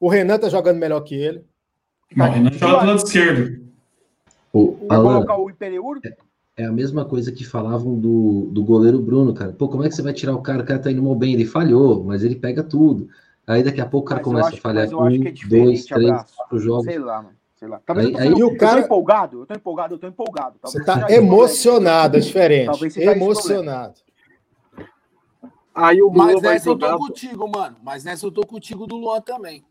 O 0.00 0.08
Renan 0.08 0.38
tá 0.38 0.48
jogando 0.48 0.78
melhor 0.78 1.00
que 1.02 1.14
ele. 1.14 1.44
Não, 2.14 2.28
o 2.28 2.30
Renan 2.32 2.52
joga 2.52 2.80
do 2.80 2.86
lado 2.86 2.96
esquerdo. 2.98 3.64
O 4.52 4.86
Vai 4.88 4.96
Alan, 4.98 5.12
colocar 5.14 5.38
o 5.38 5.48
Imperiur? 5.50 6.00
É 6.56 6.64
a 6.64 6.72
mesma 6.72 7.04
coisa 7.04 7.30
que 7.30 7.44
falavam 7.44 7.94
do, 7.98 8.48
do 8.50 8.64
goleiro 8.64 8.98
Bruno, 8.98 9.32
cara. 9.32 9.52
Pô, 9.52 9.68
como 9.68 9.84
é 9.84 9.88
que 9.88 9.94
você 9.94 10.02
vai 10.02 10.12
tirar 10.12 10.34
o 10.34 10.42
cara? 10.42 10.62
O 10.62 10.66
cara 10.66 10.78
tá 10.80 10.90
indo 10.90 11.02
mal 11.02 11.14
bem, 11.14 11.32
ele 11.34 11.44
falhou, 11.46 12.02
mas 12.02 12.24
ele 12.24 12.34
pega 12.36 12.62
tudo. 12.62 13.08
Aí 13.46 13.62
daqui 13.62 13.80
a 13.80 13.86
pouco 13.86 14.06
o 14.06 14.08
cara 14.08 14.20
Mas 14.20 14.24
começa 14.26 14.48
acho- 14.48 14.58
a 14.58 14.60
falhar 14.60 14.88
um, 14.88 15.06
é 15.06 15.32
dois, 15.46 15.84
três, 15.84 16.10
abraço. 16.10 16.34
quatro 16.36 16.58
jogos. 16.58 16.84
Sei 16.84 16.98
lá, 16.98 17.22
mano. 17.22 17.36
Sei 17.56 17.66
lá. 17.66 17.80
Talvez 17.84 18.06
Aí- 18.08 18.12
eu, 18.12 18.30
tô 18.32 18.36
aí- 18.36 18.42
o 18.44 18.58
cara- 18.58 18.80
empolgado, 18.80 19.40
eu 19.40 19.46
tô 19.46 19.54
empolgado, 19.54 19.94
eu 19.94 19.98
tô 19.98 20.06
empolgado. 20.06 20.58
Você 20.62 20.84
Talvez 20.84 20.86
tá 20.86 21.06
esse 21.10 21.18
o 21.18 21.24
emocionado, 21.24 22.16
é 22.16 22.20
diferente. 22.20 22.66
Talvez 22.66 22.96
Emocionado. 22.96 24.00
Aí 25.74 26.00
o 26.00 26.10
Mas 26.10 26.40
nessa 26.40 26.68
eu 26.68 26.78
tô 26.78 26.98
contigo, 26.98 27.48
mano. 27.48 27.76
Mas 27.82 28.04
nessa 28.04 28.26
eu 28.26 28.30
tô 28.32 28.46
contigo 28.46 28.86
do 28.86 28.96
Luan 28.96 29.20
também. 29.20 29.64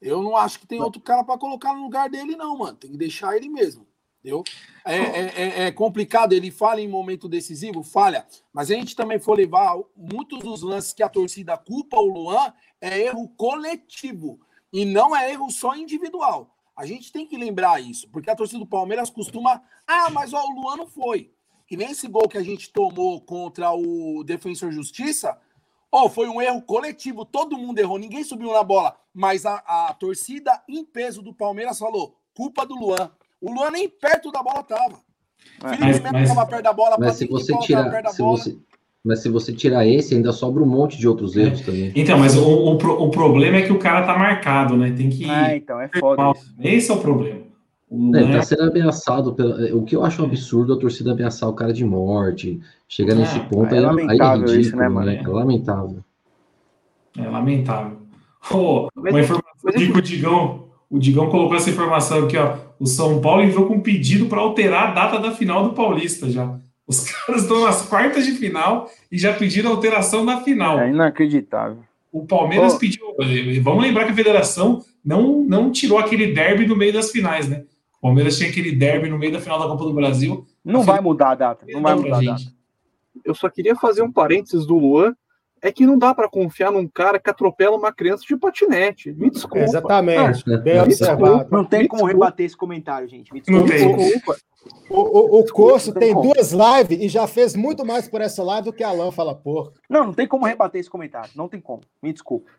Eu 0.00 0.22
não 0.22 0.36
acho 0.36 0.58
que 0.60 0.66
tem 0.66 0.82
outro 0.82 1.00
cara 1.00 1.24
pra 1.24 1.38
colocar 1.38 1.72
no 1.72 1.82
lugar 1.82 2.08
dele, 2.10 2.36
não, 2.36 2.58
mano. 2.58 2.76
Tem 2.76 2.90
que 2.90 2.96
deixar 2.96 3.36
ele 3.36 3.48
mesmo. 3.48 3.86
Entendeu? 4.20 4.42
É, 4.84 4.96
é- 4.96 5.32
é- 5.36 5.62
é 5.66 5.70
complicado, 5.72 6.32
ele 6.32 6.50
falha 6.50 6.80
em 6.80 6.88
momento 6.88 7.28
decisivo, 7.28 7.82
falha. 7.82 8.26
Mas 8.52 8.70
a 8.70 8.74
gente 8.74 8.96
também 8.96 9.18
for 9.18 9.36
levar 9.36 9.76
muitos 9.96 10.40
dos 10.40 10.62
lances 10.62 10.92
que 10.94 11.02
a 11.02 11.08
torcida 11.08 11.56
culpa 11.58 11.96
o 11.98 12.06
Luan 12.06 12.52
é 12.80 13.00
erro 13.02 13.28
coletivo. 13.36 14.40
E 14.72 14.84
não 14.84 15.14
é 15.14 15.30
erro 15.30 15.50
só 15.50 15.76
individual. 15.76 16.53
A 16.76 16.84
gente 16.86 17.12
tem 17.12 17.26
que 17.26 17.36
lembrar 17.36 17.80
isso, 17.80 18.08
porque 18.10 18.28
a 18.30 18.34
torcida 18.36 18.58
do 18.58 18.66
Palmeiras 18.66 19.08
costuma. 19.10 19.62
Ah, 19.86 20.10
mas 20.10 20.32
ó, 20.32 20.42
o 20.44 20.60
Luan 20.60 20.76
não 20.76 20.86
foi. 20.86 21.32
Que 21.66 21.76
nem 21.76 21.90
esse 21.92 22.06
gol 22.08 22.28
que 22.28 22.36
a 22.36 22.42
gente 22.42 22.70
tomou 22.72 23.20
contra 23.20 23.72
o 23.72 24.22
Defensor 24.24 24.70
Justiça. 24.72 25.38
Ó, 25.90 26.08
foi 26.08 26.28
um 26.28 26.42
erro 26.42 26.60
coletivo, 26.62 27.24
todo 27.24 27.56
mundo 27.56 27.78
errou, 27.78 27.96
ninguém 27.98 28.24
subiu 28.24 28.52
na 28.52 28.62
bola. 28.64 28.96
Mas 29.14 29.46
a, 29.46 29.62
a 29.88 29.94
torcida 29.94 30.60
em 30.68 30.84
peso 30.84 31.22
do 31.22 31.32
Palmeiras 31.32 31.78
falou: 31.78 32.18
culpa 32.34 32.66
do 32.66 32.74
Luan. 32.74 33.10
O 33.40 33.52
Luan 33.52 33.70
nem 33.70 33.88
perto 33.88 34.32
da 34.32 34.42
bola 34.42 34.62
tava. 34.64 35.00
Felipe 35.60 35.78
Mas- 35.84 36.00
Melo 36.00 36.12
mas- 36.18 36.28
tava 36.28 36.46
perto 36.46 36.62
da 36.64 36.72
bola, 36.72 36.96
Mas 36.98 37.16
se 37.16 37.26
você 37.26 37.56
tirar, 37.58 37.88
perto 37.90 38.04
da 38.04 38.10
se 38.12 38.18
bola. 38.22 38.36
você, 38.38 38.58
mas 39.04 39.20
se 39.20 39.28
você 39.28 39.52
tirar 39.52 39.86
esse, 39.86 40.14
ainda 40.14 40.32
sobra 40.32 40.62
um 40.62 40.66
monte 40.66 40.96
de 40.98 41.06
outros 41.06 41.36
erros 41.36 41.60
também. 41.60 41.92
Então, 41.94 42.18
mas 42.18 42.36
o, 42.36 42.42
o, 42.42 42.74
o 42.76 43.10
problema 43.10 43.58
é 43.58 43.62
que 43.62 43.72
o 43.72 43.78
cara 43.78 44.02
tá 44.06 44.16
marcado, 44.16 44.76
né? 44.78 44.94
Tem 44.96 45.10
que. 45.10 45.28
Ah, 45.28 45.54
então, 45.54 45.78
é 45.78 45.88
foda 45.88 46.32
isso. 46.32 46.54
Esse 46.62 46.90
é 46.90 46.94
o 46.94 46.98
problema. 46.98 47.40
O 47.90 48.16
É, 48.16 48.20
Luan 48.20 48.30
tá 48.32 48.38
é- 48.38 48.42
sendo 48.42 48.62
ameaçado. 48.62 49.34
Pela, 49.34 49.76
o 49.76 49.82
que 49.84 49.94
eu 49.94 50.02
acho 50.04 50.22
um 50.22 50.24
absurdo 50.24 50.72
é 50.72 50.76
a 50.76 50.80
torcida 50.80 51.12
ameaçar 51.12 51.48
o 51.50 51.52
cara 51.52 51.72
de 51.72 51.84
morte. 51.84 52.58
Chegar 52.88 53.12
É, 53.12 53.16
nesse 53.18 53.38
ponto 53.40 53.66
é 53.74 53.78
aí, 53.78 53.78
aí 53.78 53.84
é 53.84 53.86
lamentável 53.86 54.40
ridículo, 54.40 54.60
isso, 54.60 54.76
né, 54.76 54.88
mano? 54.88 55.10
É 55.10 55.22
lamentável. 55.28 55.98
É 57.18 57.28
lamentável. 57.28 57.98
Mas- 58.96 59.12
uma 59.12 59.20
informação 59.20 59.68
aqui 59.68 59.84
é 59.84 59.92
que 59.92 59.98
o 59.98 60.02
Digão, 60.02 60.64
o 60.90 60.98
Digão 60.98 61.28
colocou 61.30 61.56
essa 61.56 61.68
informação 61.70 62.24
aqui, 62.24 62.36
ó. 62.38 62.56
O 62.80 62.86
São 62.86 63.20
Paulo 63.20 63.42
enviou 63.42 63.66
com 63.66 63.80
pedido 63.80 64.26
para 64.26 64.40
alterar 64.40 64.90
a 64.90 64.94
data 64.94 65.18
da 65.18 65.30
final 65.30 65.62
do 65.62 65.74
Paulista 65.74 66.28
já. 66.30 66.58
Os 66.86 67.00
caras 67.10 67.42
estão 67.42 67.64
nas 67.64 67.82
quartas 67.82 68.26
de 68.26 68.32
final 68.32 68.90
e 69.10 69.18
já 69.18 69.32
pediram 69.32 69.70
alteração 69.70 70.24
da 70.24 70.40
final. 70.42 70.78
É 70.78 70.90
inacreditável. 70.90 71.78
o 72.12 72.26
Palmeiras 72.26 72.74
Ô. 72.74 72.78
pediu. 72.78 73.04
Vamos 73.62 73.82
lembrar 73.82 74.04
que 74.04 74.12
a 74.12 74.14
federação 74.14 74.84
não, 75.04 75.40
não 75.42 75.72
tirou 75.72 75.98
aquele 75.98 76.32
derby 76.32 76.66
no 76.66 76.76
meio 76.76 76.92
das 76.92 77.10
finais, 77.10 77.48
né? 77.48 77.64
O 77.98 78.02
Palmeiras 78.02 78.36
tinha 78.36 78.50
aquele 78.50 78.72
derby 78.72 79.08
no 79.08 79.18
meio 79.18 79.32
da 79.32 79.40
final 79.40 79.58
da 79.58 79.66
Copa 79.66 79.84
do 79.84 79.94
Brasil. 79.94 80.46
Não 80.64 80.82
vai 80.82 81.00
mudar 81.00 81.30
a 81.30 81.34
data. 81.34 81.66
Não 81.68 81.80
vai 81.80 81.94
mudar 81.94 82.18
a 82.18 82.20
data. 82.20 82.38
gente. 82.38 82.54
Eu 83.24 83.34
só 83.34 83.48
queria 83.48 83.74
fazer 83.74 84.02
um 84.02 84.12
parênteses 84.12 84.66
do 84.66 84.76
Luan. 84.78 85.16
É 85.66 85.72
que 85.72 85.86
não 85.86 85.96
dá 85.98 86.14
pra 86.14 86.28
confiar 86.28 86.70
num 86.70 86.86
cara 86.86 87.18
que 87.18 87.30
atropela 87.30 87.74
uma 87.76 87.90
criança 87.90 88.22
de 88.28 88.36
patinete. 88.36 89.12
Me 89.14 89.30
desculpa. 89.30 89.60
Exatamente, 89.64 90.44
Ah, 90.52 90.58
bem 90.58 90.74
me 90.74 90.80
observado. 90.80 91.46
Não 91.50 91.64
tem 91.64 91.80
Me 91.84 91.88
como 91.88 92.02
desculpa. 92.02 92.26
rebater 92.26 92.44
esse 92.46 92.56
comentário, 92.56 93.08
gente. 93.08 93.32
Me 93.32 93.42
Não 93.48 93.64
desculpa. 93.64 93.96
tem. 93.98 94.08
Desculpa. 94.10 94.36
O, 94.90 95.00
o, 95.36 95.40
o 95.40 95.44
Corso 95.52 95.92
não 95.92 96.00
tem 96.00 96.14
tem 96.14 96.22
duas 96.22 96.52
lives 96.52 97.00
e 97.04 97.08
já 97.08 97.26
fez 97.26 97.56
muito 97.56 97.84
mais 97.84 98.06
por 98.08 98.20
essa 98.20 98.42
live 98.42 98.66
do 98.66 98.72
que 98.74 98.84
a 98.84 98.88
Alan 98.88 99.10
fala 99.10 99.34
porco. 99.34 99.72
Não, 99.88 100.04
não 100.06 100.12
tem 100.12 100.26
como 100.26 100.44
rebater 100.46 100.80
esse 100.80 100.90
comentário. 100.90 101.30
Não 101.34 101.48
tem 101.48 101.60
como. 101.60 101.80
Me 102.02 102.12
desculpa. 102.12 102.50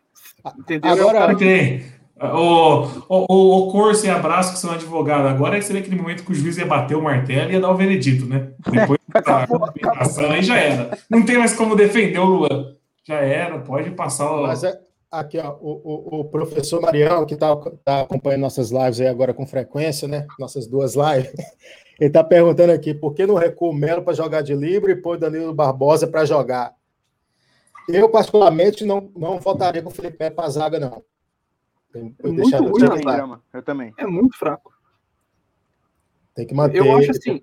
Entendeu? 0.58 0.90
Agora- 0.92 1.16
É 1.18 1.20
cara 1.20 1.32
Não 1.32 1.38
tem. 1.38 1.84
O, 2.18 2.82
o, 3.08 3.66
o, 3.66 3.70
Corso 3.70 4.06
e 4.06 4.10
Abraço, 4.10 4.54
que 4.54 4.58
são 4.58 4.70
advogados, 4.72 5.30
agora 5.30 5.60
seria 5.60 5.82
aquele 5.82 5.96
momento 6.00 6.24
que 6.24 6.32
o 6.32 6.34
juiz 6.34 6.56
ia 6.56 6.64
bater 6.64 6.94
o 6.96 7.02
martelo 7.02 7.50
e 7.50 7.52
ia 7.52 7.60
dar 7.60 7.70
o 7.70 7.76
veredito, 7.76 8.24
né? 8.24 8.52
Depois 8.70 8.98
da 9.12 9.20
Acabou, 9.20 9.60
comunicação, 9.60 10.30
aí 10.30 10.42
já 10.42 10.56
era. 10.56 10.98
Não 11.10 11.22
tem 11.24 11.36
mais 11.38 11.52
como 11.54 11.76
defender 11.76 12.18
o 12.18 12.24
Luan. 12.24 12.75
Já 13.06 13.20
era, 13.20 13.60
pode 13.60 13.92
passar 13.92 14.32
o. 14.32 14.42
Mas 14.48 14.64
é, 14.64 14.80
aqui, 15.10 15.38
ó, 15.38 15.56
o, 15.60 15.80
o, 15.84 16.20
o 16.20 16.24
professor 16.24 16.80
Marião, 16.80 17.24
que 17.24 17.34
está 17.34 17.54
tá 17.84 18.00
acompanhando 18.00 18.40
nossas 18.40 18.70
lives 18.70 19.00
aí 19.00 19.06
agora 19.06 19.32
com 19.32 19.46
frequência, 19.46 20.08
né? 20.08 20.26
Nossas 20.40 20.66
duas 20.66 20.96
lives, 20.96 21.32
ele 22.00 22.08
está 22.08 22.24
perguntando 22.24 22.72
aqui 22.72 22.92
por 22.92 23.14
que 23.14 23.24
não 23.24 23.36
recua 23.36 23.68
o 23.68 23.72
Melo 23.72 24.02
para 24.02 24.12
jogar 24.12 24.42
de 24.42 24.56
livre 24.56 24.90
e 24.90 24.96
pôr 24.96 25.16
Danilo 25.16 25.54
Barbosa 25.54 26.08
para 26.08 26.24
jogar. 26.24 26.74
Eu, 27.88 28.08
particularmente, 28.08 28.84
não, 28.84 29.08
não 29.16 29.38
votaria 29.38 29.80
com 29.80 29.88
o 29.88 29.92
Felipe 29.92 30.16
Melo 30.18 30.34
para 30.34 30.46
a 30.46 30.50
zaga, 30.50 30.80
não. 30.80 31.04
Tem, 31.92 32.10
tem 32.10 32.34
que 32.34 32.40
Muito 32.42 32.56
Eu 32.56 33.26
ruim. 33.26 33.40
Eu 33.54 33.62
também. 33.62 33.94
É 33.96 34.04
muito 34.04 34.36
fraco. 34.36 34.72
tem 36.34 36.44
que 36.44 36.54
manter. 36.54 36.78
Eu 36.78 36.96
acho 36.96 37.12
assim. 37.12 37.40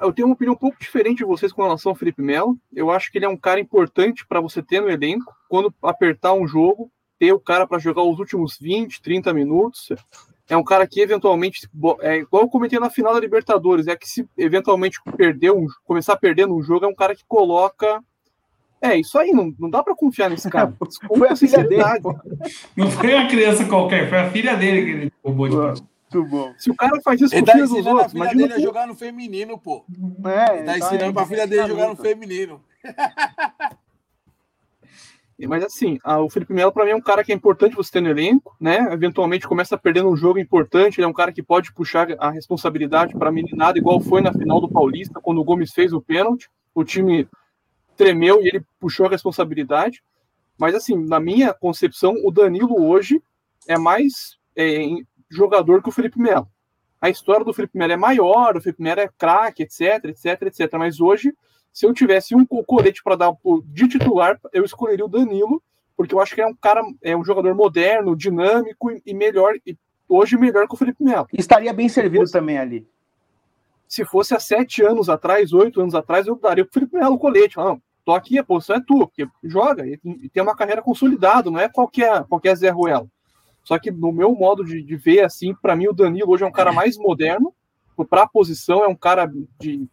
Eu 0.00 0.12
tenho 0.12 0.28
uma 0.28 0.34
opinião 0.34 0.54
um 0.54 0.58
pouco 0.58 0.78
diferente 0.80 1.18
de 1.18 1.24
vocês 1.24 1.52
com 1.52 1.62
relação 1.62 1.90
ao 1.90 1.96
Felipe 1.96 2.22
Melo. 2.22 2.56
Eu 2.72 2.90
acho 2.90 3.12
que 3.12 3.18
ele 3.18 3.26
é 3.26 3.28
um 3.28 3.36
cara 3.36 3.60
importante 3.60 4.26
para 4.26 4.40
você 4.40 4.62
ter 4.62 4.80
no 4.80 4.88
elenco. 4.88 5.32
Quando 5.48 5.74
apertar 5.82 6.32
um 6.32 6.46
jogo, 6.46 6.90
ter 7.18 7.32
o 7.34 7.38
cara 7.38 7.66
para 7.66 7.78
jogar 7.78 8.02
os 8.02 8.18
últimos 8.18 8.56
20, 8.58 9.02
30 9.02 9.34
minutos. 9.34 9.88
É 10.48 10.56
um 10.56 10.64
cara 10.64 10.86
que 10.86 11.00
eventualmente, 11.00 11.68
é 12.00 12.16
igual 12.16 12.42
eu 12.42 12.48
comentei 12.48 12.78
na 12.80 12.90
final 12.90 13.14
da 13.14 13.20
Libertadores, 13.20 13.86
é 13.86 13.94
que 13.94 14.08
se 14.08 14.26
eventualmente 14.36 14.98
perder 15.16 15.52
um, 15.52 15.66
começar 15.84 16.16
perdendo 16.16 16.56
um 16.56 16.62
jogo, 16.62 16.86
é 16.86 16.88
um 16.88 16.94
cara 16.94 17.14
que 17.14 17.24
coloca. 17.28 18.02
É 18.82 18.96
isso 18.96 19.18
aí, 19.18 19.30
não, 19.32 19.54
não 19.58 19.68
dá 19.68 19.82
para 19.82 19.94
confiar 19.94 20.30
nesse 20.30 20.48
cara. 20.50 20.74
Desculpa 20.88 21.18
Foi 21.18 21.28
a 21.28 21.36
filha 21.36 21.62
dele. 21.62 22.00
pô. 22.02 22.16
Não 22.74 22.90
foi 22.90 23.14
uma 23.14 23.28
criança 23.28 23.64
qualquer, 23.66 24.08
foi 24.08 24.18
a 24.18 24.30
filha 24.30 24.56
dele 24.56 24.82
que 24.82 24.90
ele 24.90 25.12
roubou 25.22 25.48
de 25.48 25.56
Muito 26.12 26.28
bom. 26.28 26.52
Se 26.58 26.70
o 26.70 26.74
cara 26.74 27.00
faz 27.02 27.20
isso 27.20 27.34
Ele 27.34 27.42
com 27.42 27.46
tá 27.46 27.52
o 27.52 27.54
filho 27.54 27.68
dos 27.68 27.76
ensinando 27.78 27.90
a 27.90 28.02
outros, 28.02 28.12
filha 28.12 28.24
imagina 28.24 28.48
dele 28.48 28.60
a 28.60 28.64
jogar 28.64 28.86
no 28.86 28.94
feminino, 28.96 29.58
pô. 29.58 29.84
É, 30.26 30.56
Ele 30.56 30.64
tá 30.64 30.78
ensinando 30.78 31.14
pra 31.14 31.26
filha 31.26 31.46
dele 31.46 31.68
jogar 31.68 31.88
no 31.88 31.96
feminino. 31.96 32.60
Mas 35.48 35.64
assim, 35.64 35.98
o 36.04 36.28
Felipe 36.28 36.52
Melo 36.52 36.70
para 36.72 36.84
mim 36.84 36.90
é 36.90 36.96
um 36.96 37.00
cara 37.00 37.24
que 37.24 37.32
é 37.32 37.34
importante 37.34 37.74
você 37.74 37.92
ter 37.92 38.02
no 38.02 38.10
elenco, 38.10 38.54
né? 38.60 38.92
Eventualmente 38.92 39.48
começa 39.48 39.78
perdendo 39.78 40.10
um 40.10 40.16
jogo 40.16 40.38
importante, 40.38 40.98
ele 40.98 41.06
é 41.06 41.08
um 41.08 41.14
cara 41.14 41.32
que 41.32 41.42
pode 41.42 41.72
puxar 41.72 42.08
a 42.18 42.30
responsabilidade 42.30 43.16
para 43.16 43.30
a 43.30 43.32
meninada, 43.32 43.78
igual 43.78 44.00
foi 44.00 44.20
na 44.20 44.34
final 44.34 44.60
do 44.60 44.68
Paulista, 44.68 45.18
quando 45.22 45.40
o 45.40 45.44
Gomes 45.44 45.72
fez 45.72 45.94
o 45.94 46.00
pênalti, 46.00 46.50
o 46.74 46.84
time 46.84 47.26
tremeu 47.96 48.42
e 48.42 48.48
ele 48.48 48.62
puxou 48.78 49.06
a 49.06 49.10
responsabilidade. 49.10 50.02
Mas 50.58 50.74
assim, 50.74 50.94
na 50.94 51.18
minha 51.18 51.54
concepção, 51.54 52.16
o 52.22 52.30
Danilo 52.30 52.86
hoje 52.86 53.22
é 53.66 53.78
mais 53.78 54.36
é, 54.54 54.84
jogador 55.30 55.82
que 55.82 55.88
o 55.88 55.92
Felipe 55.92 56.18
Melo. 56.18 56.48
A 57.00 57.08
história 57.08 57.44
do 57.44 57.52
Felipe 57.54 57.78
Melo 57.78 57.92
é 57.92 57.96
maior, 57.96 58.56
o 58.56 58.60
Felipe 58.60 58.82
Melo 58.82 59.00
é 59.00 59.08
craque, 59.16 59.62
etc, 59.62 60.04
etc, 60.06 60.42
etc. 60.42 60.72
Mas 60.74 61.00
hoje 61.00 61.32
se 61.72 61.86
eu 61.86 61.94
tivesse 61.94 62.34
um 62.34 62.44
co- 62.44 62.64
colete 62.64 63.02
para 63.02 63.16
dar 63.16 63.32
de 63.66 63.88
titular, 63.88 64.38
eu 64.52 64.64
escolheria 64.64 65.04
o 65.04 65.08
Danilo, 65.08 65.62
porque 65.96 66.14
eu 66.14 66.20
acho 66.20 66.34
que 66.34 66.40
é 66.40 66.46
um 66.46 66.54
cara, 66.54 66.82
é 67.02 67.16
um 67.16 67.24
jogador 67.24 67.54
moderno, 67.54 68.16
dinâmico 68.16 68.90
e, 69.06 69.14
melhor, 69.14 69.54
e 69.66 69.76
hoje 70.08 70.36
melhor 70.36 70.66
que 70.66 70.74
o 70.74 70.76
Felipe 70.76 71.02
Melo. 71.04 71.28
Estaria 71.32 71.72
bem 71.72 71.88
servido 71.88 72.28
também 72.30 72.58
ali. 72.58 72.86
Se 73.86 74.04
fosse 74.04 74.34
há 74.34 74.40
sete 74.40 74.82
anos 74.82 75.08
atrás, 75.08 75.52
oito 75.52 75.80
anos 75.80 75.94
atrás, 75.94 76.26
eu 76.26 76.36
daria 76.36 76.64
pro 76.64 76.72
Felipe 76.74 76.96
Melo 76.96 77.14
o 77.14 77.18
colete. 77.18 77.56
Não, 77.56 77.80
tô 78.04 78.12
aqui, 78.12 78.38
a 78.38 78.44
posição 78.44 78.76
é 78.76 78.80
tua, 78.80 79.06
porque 79.06 79.28
joga 79.44 79.86
e, 79.86 79.98
e 80.04 80.28
tem 80.28 80.42
uma 80.42 80.56
carreira 80.56 80.82
consolidada, 80.82 81.50
não 81.50 81.58
é 81.58 81.68
qualquer, 81.68 82.24
qualquer 82.24 82.56
Zé 82.56 82.70
Ruelo. 82.70 83.10
Só 83.62 83.78
que 83.78 83.90
no 83.90 84.12
meu 84.12 84.34
modo 84.34 84.64
de, 84.64 84.82
de 84.82 84.96
ver, 84.96 85.24
assim, 85.24 85.54
para 85.54 85.76
mim 85.76 85.88
o 85.88 85.92
Danilo 85.92 86.30
hoje 86.30 86.44
é 86.44 86.46
um 86.46 86.52
cara 86.52 86.72
mais 86.72 86.96
moderno, 86.96 87.54
para 88.08 88.22
a 88.22 88.28
posição, 88.28 88.82
é 88.82 88.88
um 88.88 88.96
cara 88.96 89.30
de 89.60 89.88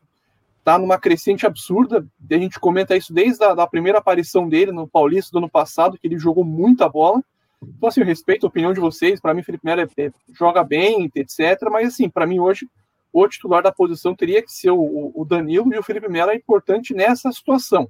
tá 0.63 0.77
numa 0.77 0.99
crescente 0.99 1.45
absurda. 1.45 2.05
A 2.29 2.33
gente 2.37 2.59
comenta 2.59 2.95
isso 2.95 3.13
desde 3.13 3.41
a 3.43 3.53
da 3.53 3.65
primeira 3.65 3.99
aparição 3.99 4.49
dele 4.49 4.73
no 4.73 4.85
Paulista 4.85 5.31
do 5.31 5.37
ano 5.37 5.49
passado, 5.49 5.97
que 5.97 6.05
ele 6.05 6.17
jogou 6.17 6.43
muita 6.43 6.89
bola. 6.89 7.23
Então, 7.63 7.87
assim, 7.87 8.01
eu 8.01 8.05
respeito 8.05 8.45
a 8.45 8.49
opinião 8.49 8.73
de 8.73 8.79
vocês. 8.81 9.21
Para 9.21 9.33
mim, 9.33 9.43
Felipe 9.43 9.65
Melo 9.65 9.81
é- 9.81 10.03
é- 10.03 10.11
joga 10.33 10.65
bem, 10.65 11.09
etc. 11.15 11.57
Mas, 11.71 11.87
assim, 11.93 12.09
para 12.09 12.27
mim, 12.27 12.39
hoje, 12.39 12.67
o 13.13 13.25
titular 13.29 13.63
da 13.63 13.71
posição 13.71 14.13
teria 14.13 14.43
que 14.43 14.51
ser 14.51 14.71
o, 14.71 15.11
o 15.15 15.23
Danilo 15.23 15.73
e 15.73 15.77
o 15.77 15.83
Felipe 15.83 16.09
Melo 16.09 16.31
é 16.31 16.35
importante 16.35 16.93
nessa 16.93 17.31
situação. 17.31 17.89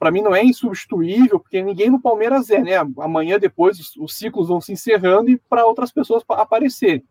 Para 0.00 0.10
mim, 0.10 0.22
não 0.22 0.34
é 0.34 0.42
insubstituível, 0.42 1.38
porque 1.38 1.62
ninguém 1.62 1.90
no 1.90 2.00
Palmeiras 2.00 2.48
é, 2.48 2.62
né? 2.62 2.76
Amanhã, 2.98 3.38
depois, 3.38 3.78
os, 3.78 3.94
os 3.96 4.16
ciclos 4.16 4.48
vão 4.48 4.58
se 4.58 4.72
encerrando 4.72 5.28
e 5.28 5.36
para 5.36 5.66
outras 5.66 5.92
pessoas 5.92 6.24
pa- 6.24 6.40
aparecerem. 6.40 7.04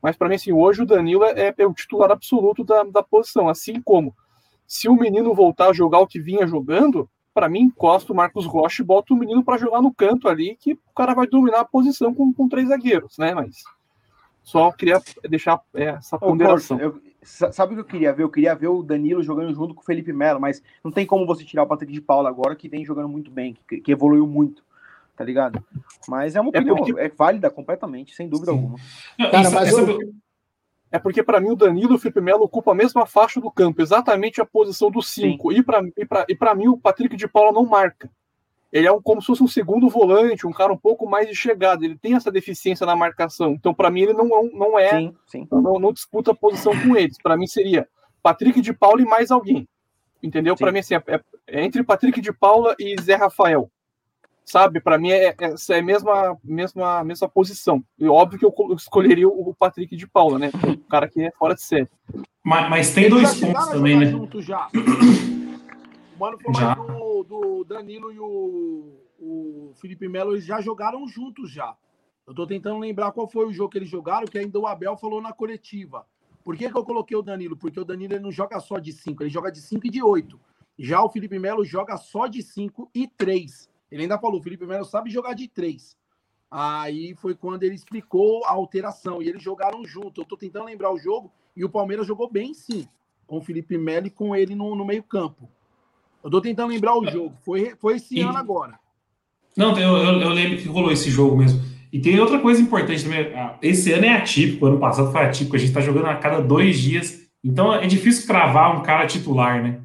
Mas, 0.00 0.16
para 0.16 0.28
mim, 0.28 0.36
assim, 0.36 0.52
hoje 0.52 0.82
o 0.82 0.86
Danilo 0.86 1.24
é, 1.24 1.52
é 1.58 1.66
o 1.66 1.74
titular 1.74 2.12
absoluto 2.12 2.62
da, 2.62 2.84
da 2.84 3.02
posição. 3.02 3.48
Assim 3.48 3.82
como 3.82 4.14
se 4.68 4.88
o 4.88 4.94
menino 4.94 5.34
voltar 5.34 5.70
a 5.70 5.72
jogar 5.72 5.98
o 5.98 6.06
que 6.06 6.20
vinha 6.20 6.46
jogando, 6.46 7.10
para 7.34 7.48
mim, 7.48 7.62
encosta 7.62 8.12
o 8.12 8.16
Marcos 8.16 8.46
Rocha 8.46 8.82
e 8.82 8.86
bota 8.86 9.12
o 9.12 9.16
menino 9.16 9.44
para 9.44 9.58
jogar 9.58 9.82
no 9.82 9.92
canto 9.92 10.28
ali, 10.28 10.56
que 10.60 10.74
o 10.74 10.94
cara 10.94 11.14
vai 11.14 11.26
dominar 11.26 11.60
a 11.60 11.64
posição 11.64 12.14
com, 12.14 12.32
com 12.32 12.48
três 12.48 12.68
zagueiros, 12.68 13.18
né? 13.18 13.34
Mas 13.34 13.64
só 14.48 14.72
queria 14.72 15.00
deixar 15.28 15.60
é, 15.74 15.84
essa 15.84 16.18
ponderação. 16.18 16.78
Eu- 16.80 17.00
sa- 17.22 17.52
sabe 17.52 17.72
o 17.72 17.76
que 17.76 17.80
eu 17.82 17.84
queria 17.84 18.12
ver? 18.12 18.22
Eu 18.22 18.30
queria 18.30 18.54
ver 18.54 18.68
o 18.68 18.82
Danilo 18.82 19.22
jogando 19.22 19.52
junto 19.54 19.74
com 19.74 19.82
o 19.82 19.84
Felipe 19.84 20.12
Melo, 20.12 20.40
mas 20.40 20.62
não 20.82 20.90
tem 20.90 21.04
como 21.04 21.26
você 21.26 21.44
tirar 21.44 21.64
o 21.64 21.66
Patrick 21.66 21.92
de 21.92 22.00
Paula 22.00 22.28
agora, 22.30 22.56
que 22.56 22.68
vem 22.68 22.84
jogando 22.84 23.08
muito 23.08 23.30
bem, 23.30 23.56
que, 23.68 23.80
que 23.80 23.92
evoluiu 23.92 24.26
muito, 24.26 24.64
tá 25.14 25.22
ligado? 25.22 25.62
Mas 26.08 26.34
é 26.34 26.40
uma 26.40 26.48
É 26.54 26.58
opinião, 26.60 26.76
é, 26.76 26.78
porque- 26.78 27.08
válida 27.16 27.50
completamente, 27.50 28.14
sem 28.14 28.26
dúvida 28.28 28.52
Sim. 28.52 28.56
alguma. 28.58 28.78
Cara, 29.18 29.40
Essa- 29.40 29.50
mas 29.50 29.68
essa- 29.68 29.80
eu- 29.80 29.98
É 30.90 30.98
porque, 30.98 31.22
para 31.22 31.38
mim, 31.38 31.50
o 31.50 31.54
Danilo 31.54 31.92
e 31.92 31.96
o 31.96 31.98
Felipe 31.98 32.18
Melo 32.22 32.44
ocupam 32.44 32.70
a 32.72 32.74
mesma 32.74 33.04
faixa 33.04 33.38
do 33.42 33.50
campo, 33.50 33.82
exatamente 33.82 34.40
a 34.40 34.46
posição 34.46 34.90
do 34.90 35.02
5. 35.02 35.52
E 35.52 35.62
para 35.62 35.82
e 35.94 36.06
pra, 36.06 36.24
e 36.26 36.34
pra 36.34 36.54
mim, 36.54 36.68
o 36.68 36.78
Patrick 36.78 37.14
de 37.14 37.28
Paula 37.28 37.52
não 37.52 37.66
marca. 37.66 38.08
Ele 38.72 38.86
é 38.86 38.92
um, 38.92 39.00
como 39.00 39.20
se 39.20 39.26
fosse 39.26 39.42
um 39.42 39.48
segundo 39.48 39.88
volante, 39.88 40.46
um 40.46 40.52
cara 40.52 40.72
um 40.72 40.76
pouco 40.76 41.08
mais 41.08 41.26
de 41.28 41.34
chegada. 41.34 41.84
Ele 41.84 41.96
tem 41.96 42.14
essa 42.14 42.30
deficiência 42.30 42.84
na 42.84 42.94
marcação. 42.94 43.52
Então, 43.52 43.72
para 43.72 43.90
mim, 43.90 44.02
ele 44.02 44.12
não, 44.12 44.28
não 44.52 44.78
é 44.78 44.90
Sim, 44.90 45.14
sim. 45.26 45.48
não, 45.50 45.78
não 45.78 45.92
disputa 45.92 46.32
a 46.32 46.34
posição 46.34 46.72
com 46.82 46.96
eles. 46.96 47.16
Para 47.22 47.36
mim 47.36 47.46
seria 47.46 47.88
Patrick 48.22 48.60
de 48.60 48.72
Paula 48.74 49.00
e 49.00 49.06
mais 49.06 49.30
alguém. 49.30 49.66
Entendeu? 50.22 50.54
Para 50.56 50.70
mim 50.72 50.80
assim, 50.80 50.94
é, 50.94 51.02
é- 51.06 51.20
é 51.46 51.64
entre 51.64 51.82
Patrick 51.82 52.20
de 52.20 52.32
Paula 52.32 52.74
e 52.78 52.94
Zé 53.00 53.14
Rafael. 53.14 53.70
Sabe? 54.44 54.80
Para 54.80 54.98
mim 54.98 55.10
é, 55.10 55.28
é, 55.28 55.34
é 55.70 55.78
a 55.78 55.82
mesma, 55.82 56.36
mesma, 56.42 57.04
mesma 57.04 57.28
posição. 57.28 57.82
E 57.98 58.06
óbvio 58.08 58.38
que 58.38 58.44
eu 58.44 58.52
co- 58.52 58.74
escolheria 58.74 59.28
o 59.28 59.54
Patrick 59.58 59.94
de 59.96 60.06
Paula, 60.06 60.38
né? 60.38 60.50
O 60.66 60.88
cara 60.88 61.08
que 61.08 61.22
é 61.22 61.30
fora 61.38 61.54
de 61.54 61.62
série. 61.62 61.88
Mas, 62.42 62.68
mas 62.68 62.94
tem 62.94 63.08
dois 63.08 63.38
pontos 63.38 63.68
a 63.68 63.72
também, 63.72 63.98
né? 63.98 64.06
junto 64.06 64.40
já. 64.42 64.68
O 66.18 66.20
Mano 66.20 66.36
foi 66.36 66.52
mais 66.52 66.76
do, 66.76 67.22
do 67.22 67.64
Danilo 67.64 68.12
e 68.12 68.18
o, 68.18 68.92
o 69.20 69.72
Felipe 69.76 70.08
Melo, 70.08 70.36
já 70.40 70.60
jogaram 70.60 71.06
juntos 71.06 71.48
já. 71.48 71.76
Eu 72.26 72.34
tô 72.34 72.44
tentando 72.44 72.80
lembrar 72.80 73.12
qual 73.12 73.28
foi 73.28 73.46
o 73.46 73.52
jogo 73.52 73.70
que 73.70 73.78
eles 73.78 73.88
jogaram, 73.88 74.26
que 74.26 74.36
ainda 74.36 74.58
o 74.58 74.66
Abel 74.66 74.96
falou 74.96 75.22
na 75.22 75.32
coletiva. 75.32 76.04
Por 76.42 76.56
que, 76.56 76.68
que 76.68 76.76
eu 76.76 76.84
coloquei 76.84 77.16
o 77.16 77.22
Danilo? 77.22 77.56
Porque 77.56 77.78
o 77.78 77.84
Danilo 77.84 78.14
ele 78.14 78.22
não 78.22 78.32
joga 78.32 78.58
só 78.58 78.80
de 78.80 78.92
5, 78.92 79.22
ele 79.22 79.30
joga 79.30 79.52
de 79.52 79.60
5 79.60 79.86
e 79.86 79.90
de 79.90 80.02
8. 80.02 80.40
Já 80.76 81.00
o 81.04 81.08
Felipe 81.08 81.38
Melo 81.38 81.64
joga 81.64 81.96
só 81.96 82.26
de 82.26 82.42
5 82.42 82.90
e 82.92 83.06
3. 83.06 83.70
Ele 83.88 84.02
ainda 84.02 84.18
falou, 84.18 84.40
o 84.40 84.42
Felipe 84.42 84.66
Melo 84.66 84.84
sabe 84.84 85.10
jogar 85.10 85.34
de 85.34 85.46
3. 85.46 85.96
Aí 86.50 87.14
foi 87.14 87.36
quando 87.36 87.62
ele 87.62 87.76
explicou 87.76 88.44
a 88.44 88.50
alteração. 88.50 89.22
E 89.22 89.28
eles 89.28 89.42
jogaram 89.42 89.84
junto. 89.84 90.20
Eu 90.20 90.24
tô 90.24 90.36
tentando 90.36 90.64
lembrar 90.64 90.92
o 90.92 90.98
jogo. 90.98 91.30
E 91.56 91.64
o 91.64 91.70
Palmeiras 91.70 92.08
jogou 92.08 92.28
bem, 92.28 92.54
sim. 92.54 92.88
Com 93.24 93.38
o 93.38 93.40
Felipe 93.40 93.78
Melo 93.78 94.08
e 94.08 94.10
com 94.10 94.34
ele 94.34 94.56
no, 94.56 94.74
no 94.74 94.84
meio-campo. 94.84 95.48
Eu 96.22 96.30
tô 96.30 96.40
tentando 96.40 96.72
lembrar 96.72 96.98
o 96.98 97.06
jogo. 97.10 97.34
Foi, 97.44 97.74
foi 97.80 97.96
esse 97.96 98.16
E- 98.18 98.20
ano 98.20 98.36
agora. 98.36 98.78
Não, 99.56 99.76
eu, 99.76 99.96
eu, 99.96 100.20
eu 100.20 100.28
lembro 100.30 100.58
que 100.58 100.68
rolou 100.68 100.92
esse 100.92 101.10
jogo 101.10 101.36
mesmo. 101.36 101.60
E 101.92 101.98
tem 101.98 102.20
outra 102.20 102.38
coisa 102.38 102.60
importante 102.60 103.02
também. 103.02 103.34
ah, 103.34 103.56
Esse 103.62 103.92
ano 103.92 104.04
é 104.04 104.12
atípico, 104.12 104.66
ano 104.66 104.78
passado 104.78 105.10
foi 105.10 105.22
atípico. 105.22 105.56
A 105.56 105.58
gente 105.58 105.72
tá 105.72 105.80
jogando 105.80 106.06
a 106.06 106.14
cada 106.16 106.40
dois 106.40 106.78
dias. 106.78 107.28
Então 107.42 107.74
é 107.74 107.86
difícil 107.86 108.26
cravar 108.26 108.76
um 108.78 108.82
cara 108.82 109.06
titular, 109.06 109.62
né? 109.62 109.80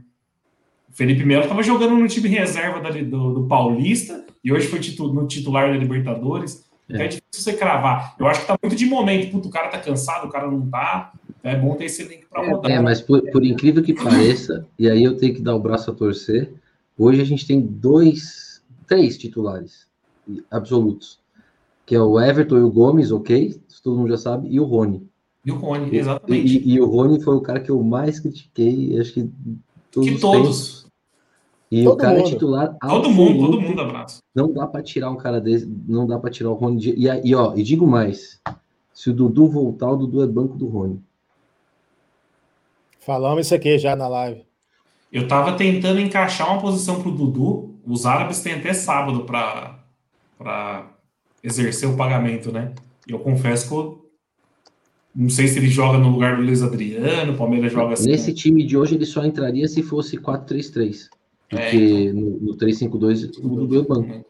O 0.90 0.96
Felipe 0.96 1.24
Melo 1.26 1.44
estava 1.44 1.64
jogando 1.64 1.96
no 1.96 2.08
time 2.08 2.30
reserva 2.30 2.80
do, 2.80 3.34
do, 3.34 3.48
Paulista 3.48 4.26
e 4.44 4.52
hoje 4.52 4.68
foi 4.68 4.80
titu, 4.80 5.12
no 5.12 5.26
titular 5.28 5.72
da 5.72 5.78
Libertadores. 5.78 6.70
É. 6.90 6.94
Então 6.94 7.06
é 7.06 7.08
difícil 7.08 7.24
você 7.32 7.54
cravar. 7.54 8.16
Eu 8.20 8.28
acho 8.28 8.42
que 8.42 8.48
tá 8.48 8.56
muito 8.62 8.76
de 8.76 8.86
momento. 8.86 9.32
Puto, 9.32 9.48
o 9.48 9.52
cara 9.52 9.70
tá 9.70 9.80
cansado, 9.80 10.28
o 10.28 10.30
cara 10.30 10.50
não 10.50 10.70
tá. 10.70 11.14
Então 11.44 11.52
é 11.52 11.56
bom 11.58 11.76
ter 11.76 11.86
esse 11.86 12.04
link 12.04 12.26
para 12.30 12.50
rodar. 12.50 12.72
É, 12.72 12.80
mas 12.80 13.02
por, 13.02 13.22
por, 13.30 13.44
incrível 13.44 13.84
que 13.84 13.94
pareça, 13.94 14.66
e 14.80 14.90
aí 14.90 15.04
eu 15.04 15.18
tenho 15.18 15.36
que 15.36 15.42
dar 15.42 15.54
o 15.54 15.60
braço 15.60 15.92
a 15.92 15.94
torcer, 15.94 16.54
hoje 16.98 17.22
a 17.22 17.26
gente 17.26 17.46
tem 17.46 17.60
dois, 17.60 18.64
três 18.88 19.18
titulares 19.18 19.88
absolutos. 20.50 21.20
Que 21.86 21.96
é 21.96 22.02
o 22.02 22.18
Everton 22.18 22.60
e 22.60 22.62
o 22.62 22.72
Gomes, 22.72 23.12
ok? 23.12 23.60
Todo 23.84 23.98
mundo 23.98 24.12
já 24.12 24.18
sabe, 24.18 24.48
e 24.50 24.58
o 24.58 24.64
Rony. 24.64 25.06
E 25.46 25.52
o 25.52 25.56
Rony, 25.56 25.94
exatamente. 25.94 26.58
E, 26.58 26.70
e, 26.70 26.74
e 26.76 26.80
o 26.80 26.86
Rony 26.86 27.22
foi 27.22 27.36
o 27.36 27.42
cara 27.42 27.60
que 27.60 27.70
eu 27.70 27.84
mais 27.84 28.22
critiquei, 28.22 28.98
acho 28.98 29.14
que 29.14 29.30
todos. 29.92 30.10
Que 30.10 30.20
todos. 30.20 30.88
E 31.70 31.84
todo 31.84 31.94
o 31.94 31.98
cara 31.98 32.20
mundo. 32.20 32.30
titular. 32.30 32.78
Todo 32.80 33.10
mundo, 33.10 33.52
todo 33.52 33.62
mundo 33.62 33.82
abraço. 33.82 34.20
Não 34.34 34.54
dá 34.54 34.66
para 34.66 34.82
tirar 34.82 35.12
um 35.12 35.18
cara 35.18 35.42
desse, 35.42 35.70
não 35.86 36.08
dá 36.08 36.18
para 36.18 36.30
tirar 36.30 36.52
o 36.52 36.54
Rony. 36.54 36.80
De, 36.80 36.90
e, 36.92 37.28
e, 37.28 37.36
ó, 37.36 37.54
e 37.54 37.64
digo 37.64 37.86
mais: 37.86 38.40
se 38.94 39.10
o 39.10 39.14
Dudu 39.14 39.50
voltar, 39.50 39.92
o 39.92 39.98
Dudu 39.98 40.24
é 40.24 40.28
banco 40.28 40.56
do 40.56 40.68
Rony. 40.68 41.02
Falamos 43.06 43.46
isso 43.46 43.56
aqui 43.56 43.78
já 43.78 43.96
na 43.96 44.08
live. 44.08 44.44
Eu 45.12 45.28
tava 45.28 45.54
tentando 45.54 46.00
encaixar 46.00 46.52
uma 46.52 46.62
posição 46.62 47.02
pro 47.02 47.12
Dudu. 47.12 47.76
Os 47.86 48.06
árabes 48.06 48.42
têm 48.42 48.54
até 48.54 48.74
sábado 48.74 49.26
para 49.26 50.90
exercer 51.44 51.88
o 51.90 51.96
pagamento, 51.96 52.52
né? 52.52 52.74
E 53.08 53.12
eu 53.12 53.20
confesso 53.20 53.68
que 53.68 53.74
eu 53.74 54.04
não 55.16 55.30
sei 55.30 55.48
se 55.48 55.60
ele 55.60 55.68
joga 55.68 55.98
no 55.98 56.10
lugar 56.10 56.38
do 56.38 56.42
Luiz 56.42 56.64
Adriano, 56.64 57.34
o 57.34 57.38
Palmeiras 57.38 57.72
joga 57.72 57.94
assim. 57.94 58.10
Nesse 58.10 58.34
time 58.34 58.66
de 58.66 58.76
hoje 58.76 58.96
ele 58.96 59.06
só 59.06 59.24
entraria 59.24 59.68
se 59.68 59.84
fosse 59.84 60.18
4-3-3. 60.18 61.10
Porque 61.50 61.62
é, 61.62 61.76
então. 61.76 62.20
no, 62.20 62.40
no 62.40 62.56
352 62.56 63.38
o 63.38 63.48
Dudu 63.50 63.80
é 63.80 63.84
banco. 63.84 64.26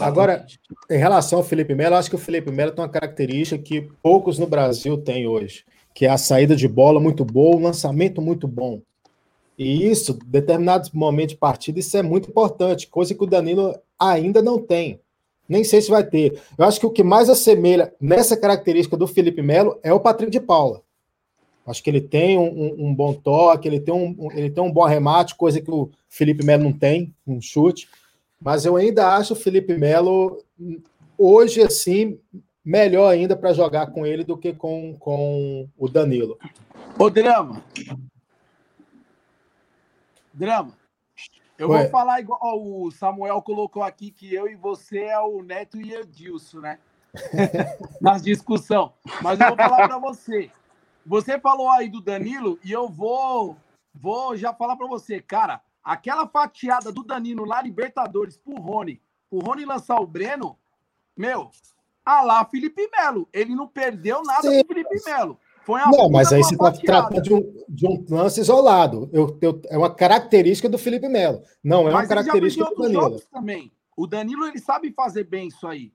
Agora, 0.00 0.46
em 0.90 0.96
relação 0.96 1.38
ao 1.38 1.44
Felipe 1.44 1.74
Melo, 1.74 1.96
acho 1.96 2.08
que 2.08 2.14
o 2.14 2.18
Felipe 2.18 2.50
Melo 2.50 2.72
tem 2.72 2.82
uma 2.82 2.90
característica 2.90 3.60
que 3.60 3.88
poucos 4.02 4.38
no 4.38 4.46
Brasil 4.46 4.96
têm 4.98 5.26
hoje, 5.26 5.64
que 5.94 6.06
é 6.06 6.10
a 6.10 6.18
saída 6.18 6.56
de 6.56 6.66
bola 6.66 7.00
muito 7.00 7.24
boa, 7.24 7.56
o 7.56 7.60
lançamento 7.60 8.20
muito 8.20 8.48
bom. 8.48 8.80
E 9.58 9.88
isso, 9.90 10.18
determinados 10.26 10.90
momentos 10.90 11.34
de 11.34 11.38
partida, 11.38 11.78
isso 11.78 11.96
é 11.96 12.02
muito 12.02 12.30
importante, 12.30 12.88
coisa 12.88 13.14
que 13.14 13.22
o 13.22 13.26
Danilo 13.26 13.78
ainda 13.98 14.40
não 14.42 14.58
tem. 14.58 15.00
Nem 15.48 15.64
sei 15.64 15.82
se 15.82 15.90
vai 15.90 16.04
ter. 16.04 16.40
Eu 16.56 16.64
acho 16.64 16.80
que 16.80 16.86
o 16.86 16.90
que 16.90 17.02
mais 17.02 17.28
assemelha 17.28 17.92
nessa 18.00 18.36
característica 18.36 18.96
do 18.96 19.06
Felipe 19.06 19.42
Melo 19.42 19.78
é 19.82 19.92
o 19.92 20.00
Patrick 20.00 20.32
de 20.32 20.40
Paula. 20.40 20.82
Acho 21.66 21.82
que 21.82 21.90
ele 21.90 22.00
tem 22.00 22.38
um, 22.38 22.48
um, 22.48 22.86
um 22.86 22.94
bom 22.94 23.12
toque, 23.12 23.68
ele 23.68 23.78
tem 23.78 23.94
um, 23.94 24.28
ele 24.32 24.50
tem 24.50 24.64
um 24.64 24.72
bom 24.72 24.82
arremate, 24.82 25.36
coisa 25.36 25.60
que 25.60 25.70
o 25.70 25.90
Felipe 26.08 26.44
Melo 26.44 26.64
não 26.64 26.72
tem, 26.72 27.14
um 27.26 27.40
chute. 27.40 27.88
Mas 28.40 28.64
eu 28.64 28.76
ainda 28.76 29.14
acho 29.14 29.34
o 29.34 29.36
Felipe 29.36 29.76
Melo, 29.76 30.42
hoje, 31.16 31.62
assim, 31.62 32.18
melhor 32.64 33.08
ainda 33.08 33.36
para 33.36 33.52
jogar 33.52 33.88
com 33.88 34.06
ele 34.06 34.24
do 34.24 34.36
que 34.36 34.52
com, 34.52 34.96
com 34.98 35.68
o 35.76 35.88
Danilo. 35.88 36.38
Ô, 36.98 37.10
Drama. 37.10 37.62
Drama. 40.32 40.76
Eu 41.58 41.68
Ué. 41.68 41.82
vou 41.82 41.90
falar 41.90 42.20
igual 42.20 42.38
ó, 42.42 42.56
o 42.56 42.90
Samuel 42.90 43.42
colocou 43.42 43.82
aqui 43.82 44.10
que 44.10 44.32
eu 44.34 44.48
e 44.48 44.56
você 44.56 45.00
é 45.04 45.18
o 45.20 45.42
Neto 45.42 45.80
e 45.80 45.94
Edilson, 45.94 46.60
né? 46.60 46.78
Na 48.00 48.18
discussão. 48.18 48.94
Mas 49.22 49.38
eu 49.38 49.48
vou 49.48 49.56
falar 49.56 49.86
para 49.86 49.98
você. 49.98 50.50
Você 51.04 51.38
falou 51.38 51.68
aí 51.70 51.88
do 51.88 52.00
Danilo 52.00 52.58
e 52.64 52.72
eu 52.72 52.88
vou 52.88 53.56
vou 53.94 54.36
já 54.36 54.54
falar 54.54 54.76
para 54.76 54.86
você, 54.86 55.20
cara, 55.20 55.60
aquela 55.84 56.26
fatiada 56.26 56.90
do 56.90 57.04
Danilo 57.04 57.44
lá 57.44 57.60
Libertadores 57.60 58.38
pro 58.38 58.54
Rony, 58.54 59.00
o 59.30 59.40
Rony 59.40 59.64
lançar 59.64 60.00
o 60.00 60.06
Breno, 60.06 60.58
meu, 61.16 61.50
ah 62.04 62.22
lá 62.22 62.44
Felipe 62.44 62.88
Melo, 62.90 63.28
ele 63.32 63.54
não 63.54 63.66
perdeu 63.66 64.22
nada 64.22 64.42
Sim. 64.42 64.64
Felipe 64.66 65.02
Melo. 65.04 65.38
Foi 65.64 65.80
não, 65.80 66.10
mas 66.10 66.32
aí 66.32 66.42
você 66.42 66.54
está 66.54 66.72
tratando 66.72 67.22
de 67.22 67.32
um, 67.32 67.64
de 67.68 67.86
um 67.86 68.04
lance 68.10 68.40
isolado. 68.40 69.08
Eu, 69.12 69.38
eu, 69.40 69.60
é 69.68 69.78
uma 69.78 69.94
característica 69.94 70.68
do 70.68 70.76
Felipe 70.76 71.08
Melo. 71.08 71.42
Não 71.62 71.88
é 71.88 71.92
mas 71.92 72.02
uma 72.02 72.08
característica 72.08 72.64
do 72.64 72.82
Danilo. 72.82 73.20
Também. 73.30 73.72
O 73.96 74.06
Danilo 74.06 74.46
ele 74.46 74.58
sabe 74.58 74.92
fazer 74.92 75.24
bem 75.24 75.48
isso 75.48 75.66
aí. 75.66 75.92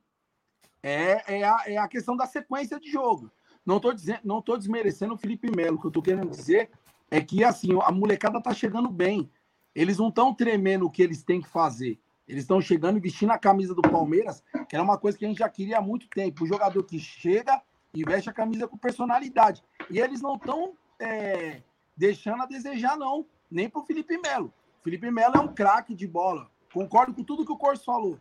É, 0.82 1.40
é, 1.40 1.44
a, 1.44 1.64
é 1.68 1.78
a 1.78 1.88
questão 1.88 2.16
da 2.16 2.26
sequência 2.26 2.80
de 2.80 2.90
jogo. 2.90 3.30
Não 3.66 3.78
estou 3.78 3.94
dizendo, 3.94 4.22
não 4.24 4.42
tô 4.42 4.56
desmerecendo 4.56 5.16
o 5.16 5.18
Felipe 5.18 5.54
Melo. 5.54 5.76
O 5.76 5.80
que 5.82 5.88
eu 5.88 5.90
estou 5.90 6.04
querendo 6.04 6.30
dizer 6.30 6.70
é 7.12 7.20
que 7.20 7.44
assim 7.44 7.72
a 7.84 7.92
molecada 7.92 8.42
tá 8.42 8.54
chegando 8.54 8.90
bem. 8.90 9.30
Eles 9.76 9.98
não 9.98 10.08
estão 10.08 10.34
tremendo 10.34 10.86
o 10.86 10.90
que 10.90 11.04
eles 11.04 11.24
têm 11.24 11.42
que 11.42 11.50
fazer. 11.50 12.00
Eles 12.28 12.44
estão 12.44 12.60
chegando 12.60 12.98
e 12.98 13.02
vestindo 13.02 13.32
a 13.32 13.38
camisa 13.38 13.74
do 13.74 13.82
Palmeiras, 13.82 14.44
que 14.68 14.76
era 14.76 14.84
uma 14.84 14.98
coisa 14.98 15.18
que 15.18 15.26
a 15.26 15.28
gente 15.28 15.40
já 15.40 15.50
queria 15.50 15.78
há 15.78 15.82
muito 15.82 16.10
tempo. 16.10 16.44
O 16.44 16.48
jogador 16.48 16.84
que 16.84 17.00
chega 17.00 17.62
e 17.94 18.04
veste 18.04 18.30
a 18.30 18.34
camisa 18.34 18.68
com 18.68 18.78
personalidade. 18.78 19.64
E 19.90 20.00
eles 20.00 20.22
não 20.22 20.36
estão 20.36 20.74
é, 21.00 21.62
deixando 21.96 22.44
a 22.44 22.46
desejar, 22.46 22.98
não. 22.98 23.26
Nem 23.50 23.70
para 23.70 23.82
o 23.82 23.86
Felipe 23.86 24.18
Melo. 24.18 24.54
Felipe 24.84 25.10
Melo 25.10 25.38
é 25.38 25.40
um 25.40 25.54
craque 25.54 25.96
de 25.96 26.06
bola. 26.06 26.52
Concordo 26.74 27.14
com 27.14 27.24
tudo 27.24 27.46
que 27.46 27.52
o 27.52 27.58
Corso 27.58 27.86
falou. 27.86 28.20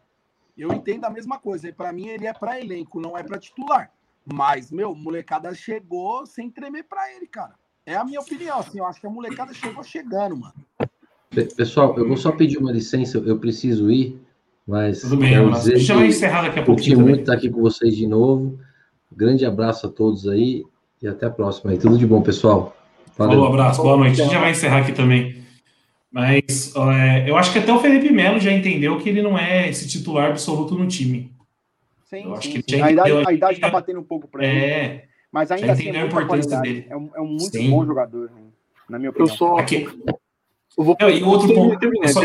Eu 0.56 0.72
entendo 0.72 1.04
a 1.04 1.10
mesma 1.10 1.38
coisa. 1.38 1.70
Para 1.72 1.92
mim, 1.92 2.06
ele 2.06 2.26
é 2.26 2.32
para 2.32 2.60
elenco, 2.60 3.00
não 3.00 3.18
é 3.18 3.22
para 3.22 3.38
titular. 3.38 3.92
Mas, 4.24 4.70
meu, 4.70 4.94
molecada 4.94 5.52
chegou 5.54 6.24
sem 6.26 6.50
tremer 6.50 6.84
para 6.84 7.12
ele, 7.12 7.26
cara. 7.26 7.54
É 7.84 7.94
a 7.96 8.04
minha 8.04 8.20
opinião, 8.20 8.58
assim. 8.58 8.78
Eu 8.78 8.86
acho 8.86 9.00
que 9.00 9.06
a 9.06 9.10
molecada 9.10 9.52
chegou 9.52 9.82
chegando, 9.82 10.36
mano. 10.36 10.54
Pessoal, 11.56 11.96
eu 11.98 12.06
vou 12.06 12.16
só 12.16 12.32
pedir 12.32 12.58
uma 12.58 12.72
licença, 12.72 13.18
eu 13.18 13.38
preciso 13.38 13.90
ir, 13.90 14.18
mas. 14.66 15.00
Tudo 15.00 15.16
bem, 15.16 15.38
mas 15.40 15.64
deixa 15.64 15.94
eu 15.94 16.04
encerrar 16.04 16.42
daqui 16.42 16.60
a 16.60 16.62
pouquinho. 16.62 17.00
muito 17.00 17.20
estar 17.20 17.34
aqui 17.34 17.50
com 17.50 17.60
vocês 17.60 17.96
de 17.96 18.06
novo. 18.06 18.58
Grande 19.14 19.44
abraço 19.44 19.86
a 19.86 19.90
todos 19.90 20.28
aí 20.28 20.64
e 21.02 21.06
até 21.06 21.26
a 21.26 21.30
próxima. 21.30 21.74
E 21.74 21.78
tudo 21.78 21.98
de 21.98 22.06
bom, 22.06 22.22
pessoal. 22.22 22.76
Valeu. 23.16 23.34
Falou, 23.34 23.48
abraço, 23.48 23.82
boa 23.82 23.96
noite. 23.96 24.20
A 24.20 24.24
gente 24.24 24.32
já 24.32 24.40
vai 24.40 24.50
encerrar 24.50 24.78
aqui 24.78 24.92
também. 24.92 25.36
Mas 26.10 26.74
é, 26.74 27.28
eu 27.28 27.36
acho 27.36 27.52
que 27.52 27.58
até 27.58 27.72
o 27.72 27.80
Felipe 27.80 28.12
Melo 28.12 28.40
já 28.40 28.52
entendeu 28.52 28.98
que 28.98 29.08
ele 29.08 29.22
não 29.22 29.38
é 29.38 29.68
esse 29.68 29.86
titular 29.88 30.30
absoluto 30.30 30.74
no 30.74 30.86
time. 30.86 31.30
Sim, 32.04 32.24
eu 32.24 32.34
acho 32.34 32.48
sim, 32.48 32.62
que 32.62 32.76
sim. 32.76 32.80
A, 32.80 32.90
idade, 32.90 33.12
a 33.26 33.32
idade 33.32 33.60
tá 33.60 33.68
batendo 33.68 34.00
um 34.00 34.04
pouco 34.04 34.28
para 34.28 34.46
ele. 34.46 34.58
É. 34.58 35.04
Mas 35.30 35.50
ainda 35.50 35.72
assim, 35.72 35.90
é 35.90 36.00
a 36.00 36.06
importância 36.06 36.60
dele. 36.60 36.86
É 36.88 36.96
um, 36.96 37.10
é 37.14 37.20
um 37.20 37.26
muito 37.26 37.50
sim. 37.50 37.68
bom 37.68 37.84
jogador, 37.84 38.30
né? 38.30 38.42
na 38.88 38.98
minha 38.98 39.10
opinião. 39.10 39.28
Eu 39.28 39.36
sou. 39.36 39.58
Aqui... 39.58 39.86
Eu 40.76 40.84
vou... 40.84 40.96
Não, 41.00 41.08
e 41.08 41.22
outro 41.22 41.54
ponto. 41.54 41.78
Só... 42.08 42.20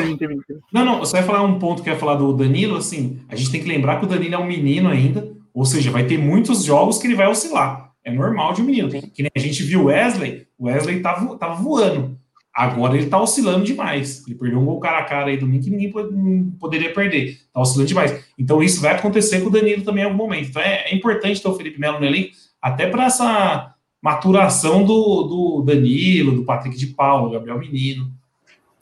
Não, 0.74 0.86
não, 0.86 0.99
você 0.99 1.14
vai 1.14 1.24
falar 1.24 1.43
um 1.43 1.58
ponto 1.58 1.82
que 1.82 1.89
ia 1.89 1.95
falar 1.95 2.16
do 2.16 2.34
Danilo, 2.34 2.78
assim, 2.78 3.20
a 3.30 3.36
gente 3.36 3.52
tem 3.52 3.62
que 3.62 3.70
lembrar 3.70 3.99
que 3.99 4.06
o 4.06 4.10
Danilo 4.10 4.36
é 4.36 4.38
um 4.38 4.45
menino 4.45 4.89
ainda, 4.89 5.32
ou 5.54 5.66
seja, 5.66 5.91
vai 5.91 6.06
ter 6.06 6.18
muitos 6.18 6.64
jogos 6.64 6.97
que 6.97 7.08
ele 7.08 7.16
vai 7.16 7.28
oscilar. 7.28 7.91
É 8.04 8.12
normal 8.12 8.54
de 8.54 8.62
um 8.62 8.66
menino. 8.66 8.89
Que 8.89 9.22
nem 9.22 9.32
a 9.36 9.39
gente 9.39 9.64
viu 9.64 9.84
o 9.84 9.86
Wesley, 9.86 10.47
o 10.58 10.66
Wesley 10.66 11.02
tava, 11.02 11.38
tava 11.38 11.56
voando. 11.56 12.20
Agora 12.54 12.97
ele 12.97 13.08
tá 13.08 13.22
oscilando 13.22 13.64
demais. 13.64 14.28
Ele 14.28 14.36
perdeu 14.36 14.60
um 14.60 14.66
gol 14.66 14.80
cara 14.80 14.99
a 14.99 15.06
cara 15.06 15.30
aí 15.30 15.38
domingo 15.38 15.64
que 15.64 15.70
ninguém 15.70 16.52
poderia 16.60 16.93
perder. 16.93 17.38
Tá 17.54 17.62
oscilando 17.62 17.88
demais. 17.88 18.26
Então 18.38 18.62
isso 18.62 18.82
vai 18.82 18.95
acontecer 18.95 19.39
com 19.41 19.47
o 19.47 19.52
Danilo 19.52 19.84
também 19.84 20.04
em 20.04 20.08
algum 20.08 20.18
momento. 20.18 20.49
Então 20.49 20.62
é, 20.62 20.89
é 20.89 20.95
importante 20.95 21.41
ter 21.41 21.47
o 21.47 21.56
Felipe 21.56 21.80
Melo 21.80 21.99
no 21.99 22.06
elenco, 22.06 22.32
até 22.62 22.88
para 22.88 23.06
essa 23.06 23.74
maturação 24.02 24.84
do, 24.84 25.24
do 25.24 25.62
Danilo, 25.62 26.34
do 26.34 26.43
Patrick 26.43 26.76
de 26.76 26.88
Paulo, 26.88 27.32
Gabriel 27.32 27.60
Menino, 27.60 28.12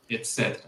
etc. 0.10 0.66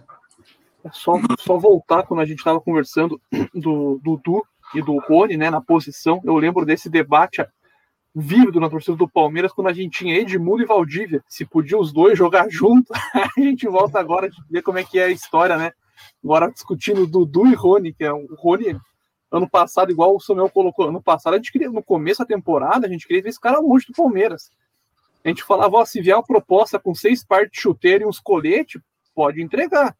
É 0.83 0.89
só, 0.91 1.13
só 1.39 1.57
voltar 1.57 2.03
quando 2.03 2.21
a 2.21 2.25
gente 2.25 2.39
estava 2.39 2.59
conversando 2.59 3.21
do 3.53 3.99
Dudu 4.03 4.43
e 4.73 4.81
do 4.81 4.97
Rony, 4.99 5.37
né, 5.37 5.49
na 5.49 5.61
posição. 5.61 6.21
Eu 6.23 6.35
lembro 6.37 6.65
desse 6.65 6.89
debate 6.89 7.45
vívido 8.13 8.59
na 8.59 8.69
torcida 8.69 8.97
do 8.97 9.07
Palmeiras 9.07 9.53
quando 9.53 9.67
a 9.67 9.73
gente 9.73 9.99
tinha 9.99 10.17
Edmundo 10.17 10.63
e 10.63 10.65
Valdívia. 10.65 11.23
Se 11.27 11.45
podia 11.45 11.77
os 11.77 11.93
dois 11.93 12.17
jogar 12.17 12.49
junto, 12.49 12.91
a 13.13 13.39
gente 13.39 13.67
volta 13.67 13.99
agora 13.99 14.29
de 14.29 14.37
ver 14.49 14.61
como 14.61 14.79
é 14.79 14.83
que 14.83 14.99
é 14.99 15.05
a 15.05 15.11
história, 15.11 15.57
né? 15.57 15.71
Agora 16.23 16.51
discutindo 16.51 17.07
Dudu 17.07 17.47
e 17.47 17.53
Rony, 17.53 17.93
que 17.93 18.03
é 18.03 18.11
o 18.11 18.27
Rony 18.35 18.77
ano 19.31 19.49
passado, 19.49 19.91
igual 19.91 20.15
o 20.15 20.19
Samuel 20.19 20.49
colocou, 20.49 20.89
ano 20.89 21.01
passado 21.01 21.33
a 21.33 21.37
gente 21.37 21.51
queria, 21.51 21.69
no 21.69 21.81
começo 21.81 22.19
da 22.19 22.25
temporada, 22.25 22.85
a 22.85 22.89
gente 22.89 23.07
queria 23.07 23.23
ver 23.23 23.29
esse 23.29 23.39
cara 23.39 23.59
longe 23.59 23.85
do 23.87 23.93
Palmeiras. 23.93 24.51
A 25.23 25.29
gente 25.29 25.43
falava, 25.43 25.77
ó, 25.77 25.85
se 25.85 26.01
vier 26.01 26.15
uma 26.15 26.23
proposta 26.23 26.79
com 26.79 26.93
seis 26.93 27.23
partes 27.23 27.51
de 27.51 27.61
chuteiro 27.61 28.03
e 28.03 28.07
uns 28.07 28.19
coletes, 28.19 28.81
pode 29.13 29.41
entregar. 29.41 29.95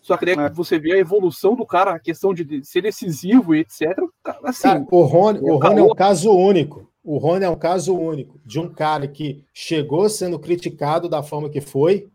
Só 0.00 0.16
que 0.16 0.30
é. 0.30 0.48
você 0.50 0.78
vê 0.78 0.92
a 0.92 0.98
evolução 0.98 1.56
do 1.56 1.66
cara, 1.66 1.92
a 1.94 1.98
questão 1.98 2.32
de 2.32 2.64
ser 2.64 2.82
decisivo 2.82 3.54
e 3.54 3.60
etc. 3.60 3.98
Assim, 4.44 4.62
cara, 4.62 4.86
o 4.88 5.02
Rony, 5.02 5.40
o 5.40 5.56
Rony 5.56 5.80
é 5.80 5.82
um 5.82 5.94
caso 5.94 6.30
único. 6.30 6.88
O 7.02 7.18
Rony 7.18 7.44
é 7.44 7.50
um 7.50 7.56
caso 7.56 7.96
único 7.96 8.40
de 8.44 8.60
um 8.60 8.68
cara 8.68 9.08
que 9.08 9.44
chegou 9.52 10.08
sendo 10.08 10.38
criticado 10.38 11.08
da 11.08 11.22
forma 11.24 11.50
que 11.50 11.60
foi, 11.60 12.08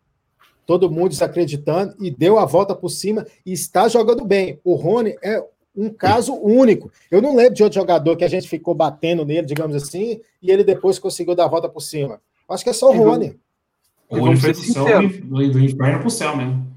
todo 0.66 0.90
mundo 0.90 1.10
desacreditando, 1.10 1.94
e 2.00 2.10
deu 2.10 2.40
a 2.40 2.46
volta 2.46 2.74
por 2.74 2.90
cima 2.90 3.26
e 3.46 3.52
está 3.52 3.90
jogando 3.90 4.24
bem. 4.24 4.60
O 4.64 4.76
Rony 4.76 5.18
é 5.22 5.44
um 5.76 5.90
caso 5.90 6.34
único. 6.34 6.92
Eu 7.10 7.22
não 7.22 7.36
lembro 7.36 7.56
de 7.56 7.64
outro 7.64 7.80
jogador 7.80 8.16
que 8.16 8.24
a 8.24 8.30
gente 8.30 8.48
ficou 8.48 8.74
batendo 8.74 9.26
nele, 9.26 9.48
digamos 9.48 9.76
assim, 9.76 10.22
e 10.42 10.50
ele 10.50 10.64
depois 10.64 11.00
conseguiu 11.00 11.36
dar 11.36 11.46
a 11.46 11.50
volta 11.50 11.68
por 11.68 11.82
cima. 11.82 12.22
Acho 12.48 12.64
que 12.64 12.70
é 12.70 12.74
só 12.74 12.90
o 12.90 12.98
Rony. 12.98 13.38
O 14.12 14.20
Rony 14.20 14.38
foi 14.38 14.54
céu, 14.54 14.86
do 15.24 15.60
inferno 15.60 16.02
pro 16.02 16.10
céu 16.10 16.36
mesmo. 16.36 16.68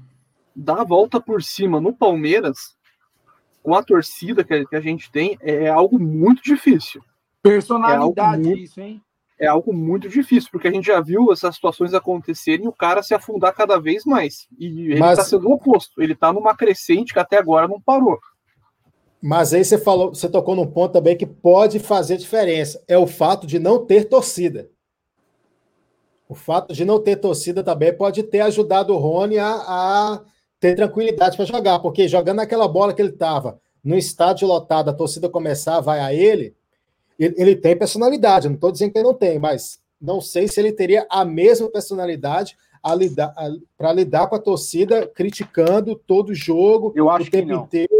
Dar 0.55 0.79
a 0.79 0.83
volta 0.85 1.19
por 1.19 1.43
cima 1.43 1.81
no 1.81 1.91
Palmeiras, 1.91 2.77
com 3.61 3.75
a 3.75 3.83
torcida 3.83 4.41
que, 4.41 4.65
a 4.71 4.79
gente 4.79 5.11
tem, 5.11 5.37
é 5.41 5.67
algo 5.67 5.99
muito 5.99 6.41
difícil. 6.41 7.03
Personalidade, 7.43 8.49
é 8.49 8.55
isso, 8.55 8.79
hein? 8.79 9.01
É 9.37 9.47
algo 9.47 9.73
muito 9.73 10.07
difícil, 10.07 10.49
porque 10.49 10.69
a 10.69 10.71
gente 10.71 10.85
já 10.85 11.01
viu 11.01 11.29
essas 11.33 11.55
situações 11.55 11.93
acontecerem 11.93 12.65
e 12.65 12.69
o 12.69 12.73
cara 12.73 13.03
se 13.03 13.13
afundar 13.13 13.53
cada 13.53 13.77
vez 13.77 14.05
mais. 14.05 14.47
E 14.57 14.91
ele 14.91 14.99
Mas... 14.99 15.17
tá 15.17 15.25
sendo 15.25 15.49
o 15.49 15.53
oposto. 15.53 16.01
Ele 16.01 16.15
tá 16.15 16.31
numa 16.31 16.55
crescente 16.55 17.11
que 17.11 17.19
até 17.19 17.37
agora 17.37 17.67
não 17.67 17.81
parou. 17.81 18.17
Mas 19.21 19.53
aí 19.53 19.65
você 19.65 19.77
falou, 19.77 20.15
você 20.15 20.29
tocou 20.29 20.55
num 20.55 20.67
ponto 20.67 20.93
também 20.93 21.17
que 21.17 21.25
pode 21.25 21.79
fazer 21.79 22.15
diferença. 22.15 22.81
É 22.87 22.97
o 22.97 23.05
fato 23.05 23.45
de 23.45 23.59
não 23.59 23.85
ter 23.85 24.05
torcida. 24.05 24.69
O 26.27 26.33
fato 26.35 26.73
de 26.73 26.83
não 26.83 26.99
ter 26.99 27.17
torcida 27.17 27.63
também 27.63 27.95
pode 27.95 28.23
ter 28.23 28.41
ajudado 28.41 28.93
o 28.93 28.97
Rony 28.97 29.37
a, 29.37 29.47
a 29.47 30.21
ter 30.59 30.75
tranquilidade 30.75 31.37
para 31.37 31.45
jogar, 31.45 31.79
porque 31.79 32.07
jogando 32.07 32.39
aquela 32.39 32.67
bola 32.67 32.93
que 32.93 33.01
ele 33.01 33.09
estava 33.09 33.59
no 33.83 33.95
estádio 33.95 34.47
lotado, 34.47 34.89
a 34.89 34.93
torcida 34.93 35.29
começar, 35.29 35.79
vai 35.79 35.99
a 35.99 36.11
ele, 36.11 36.55
ele, 37.19 37.35
ele 37.37 37.55
tem 37.55 37.77
personalidade. 37.77 38.47
Não 38.47 38.55
estou 38.55 38.71
dizendo 38.71 38.91
que 38.91 38.97
ele 38.97 39.07
não 39.07 39.13
tem, 39.13 39.37
mas 39.37 39.79
não 40.01 40.19
sei 40.19 40.47
se 40.47 40.59
ele 40.59 40.71
teria 40.71 41.05
a 41.09 41.23
mesma 41.23 41.69
personalidade 41.69 42.57
para 43.77 43.93
lidar 43.93 44.27
com 44.27 44.35
a 44.35 44.39
torcida 44.39 45.07
criticando 45.07 45.95
todo 45.95 46.29
o 46.29 46.35
jogo 46.35 46.93
Eu 46.95 47.09
acho 47.09 47.27
o 47.27 47.31
tempo 47.31 47.47
que 47.47 47.53
não. 47.53 47.63
inteiro. 47.63 47.93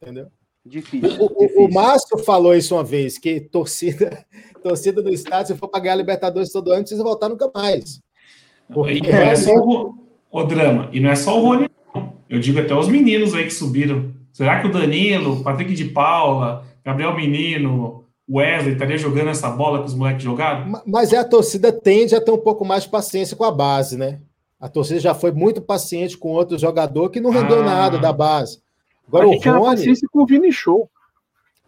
Entendeu? 0.00 0.28
Difícil, 0.64 1.24
o, 1.24 1.28
difícil. 1.28 1.64
o 1.64 1.72
Márcio 1.72 2.18
falou 2.18 2.52
isso 2.52 2.74
uma 2.74 2.82
vez, 2.82 3.18
que 3.18 3.40
torcida, 3.40 4.26
torcida 4.66 5.00
do 5.00 5.10
estádio, 5.10 5.54
se 5.54 5.60
for 5.60 5.68
pagar 5.68 5.92
a 5.92 5.96
Libertadores 5.96 6.50
todo 6.50 6.72
ano, 6.72 6.80
precisa 6.80 7.04
voltar 7.04 7.28
nunca 7.28 7.48
mais. 7.54 8.00
Porque 8.72 8.94
e 8.94 9.00
não 9.00 9.18
é 9.18 9.36
só 9.36 9.54
o, 9.54 9.94
o, 10.30 10.42
drama, 10.42 10.88
e 10.92 10.98
não 10.98 11.10
é 11.10 11.14
só 11.14 11.38
o 11.38 11.42
Rony, 11.42 11.70
não. 11.94 12.14
Eu 12.28 12.40
digo 12.40 12.58
até 12.58 12.74
os 12.74 12.88
meninos 12.88 13.32
aí 13.32 13.44
que 13.44 13.52
subiram. 13.52 14.12
Será 14.32 14.60
que 14.60 14.66
o 14.66 14.72
Danilo, 14.72 15.42
Patrick 15.42 15.72
de 15.72 15.84
Paula, 15.86 16.64
Gabriel 16.84 17.14
Menino, 17.14 18.04
Wesley 18.28 18.72
estaria 18.72 18.98
jogando 18.98 19.30
essa 19.30 19.48
bola 19.48 19.80
que 19.80 19.86
os 19.86 19.94
moleques 19.94 20.24
jogaram? 20.24 20.82
Mas 20.84 21.12
é 21.12 21.18
a 21.18 21.24
torcida 21.24 21.70
tende 21.72 22.16
a 22.16 22.20
ter 22.20 22.32
um 22.32 22.38
pouco 22.38 22.64
mais 22.64 22.82
de 22.82 22.90
paciência 22.90 23.36
com 23.36 23.44
a 23.44 23.52
base, 23.52 23.96
né? 23.96 24.20
A 24.58 24.68
torcida 24.68 24.98
já 24.98 25.14
foi 25.14 25.30
muito 25.30 25.62
paciente 25.62 26.18
com 26.18 26.32
outro 26.32 26.58
jogador 26.58 27.10
que 27.10 27.20
não 27.20 27.30
rendeu 27.30 27.60
ah. 27.60 27.64
nada 27.64 27.98
da 27.98 28.12
base. 28.12 28.58
Agora, 29.06 29.28
a 29.28 29.32
gente 29.32 29.48
o 29.48 29.58
Rony. 29.58 30.00
com 30.10 30.22
o 30.22 30.26
Vini 30.26 30.50
Show. 30.50 30.90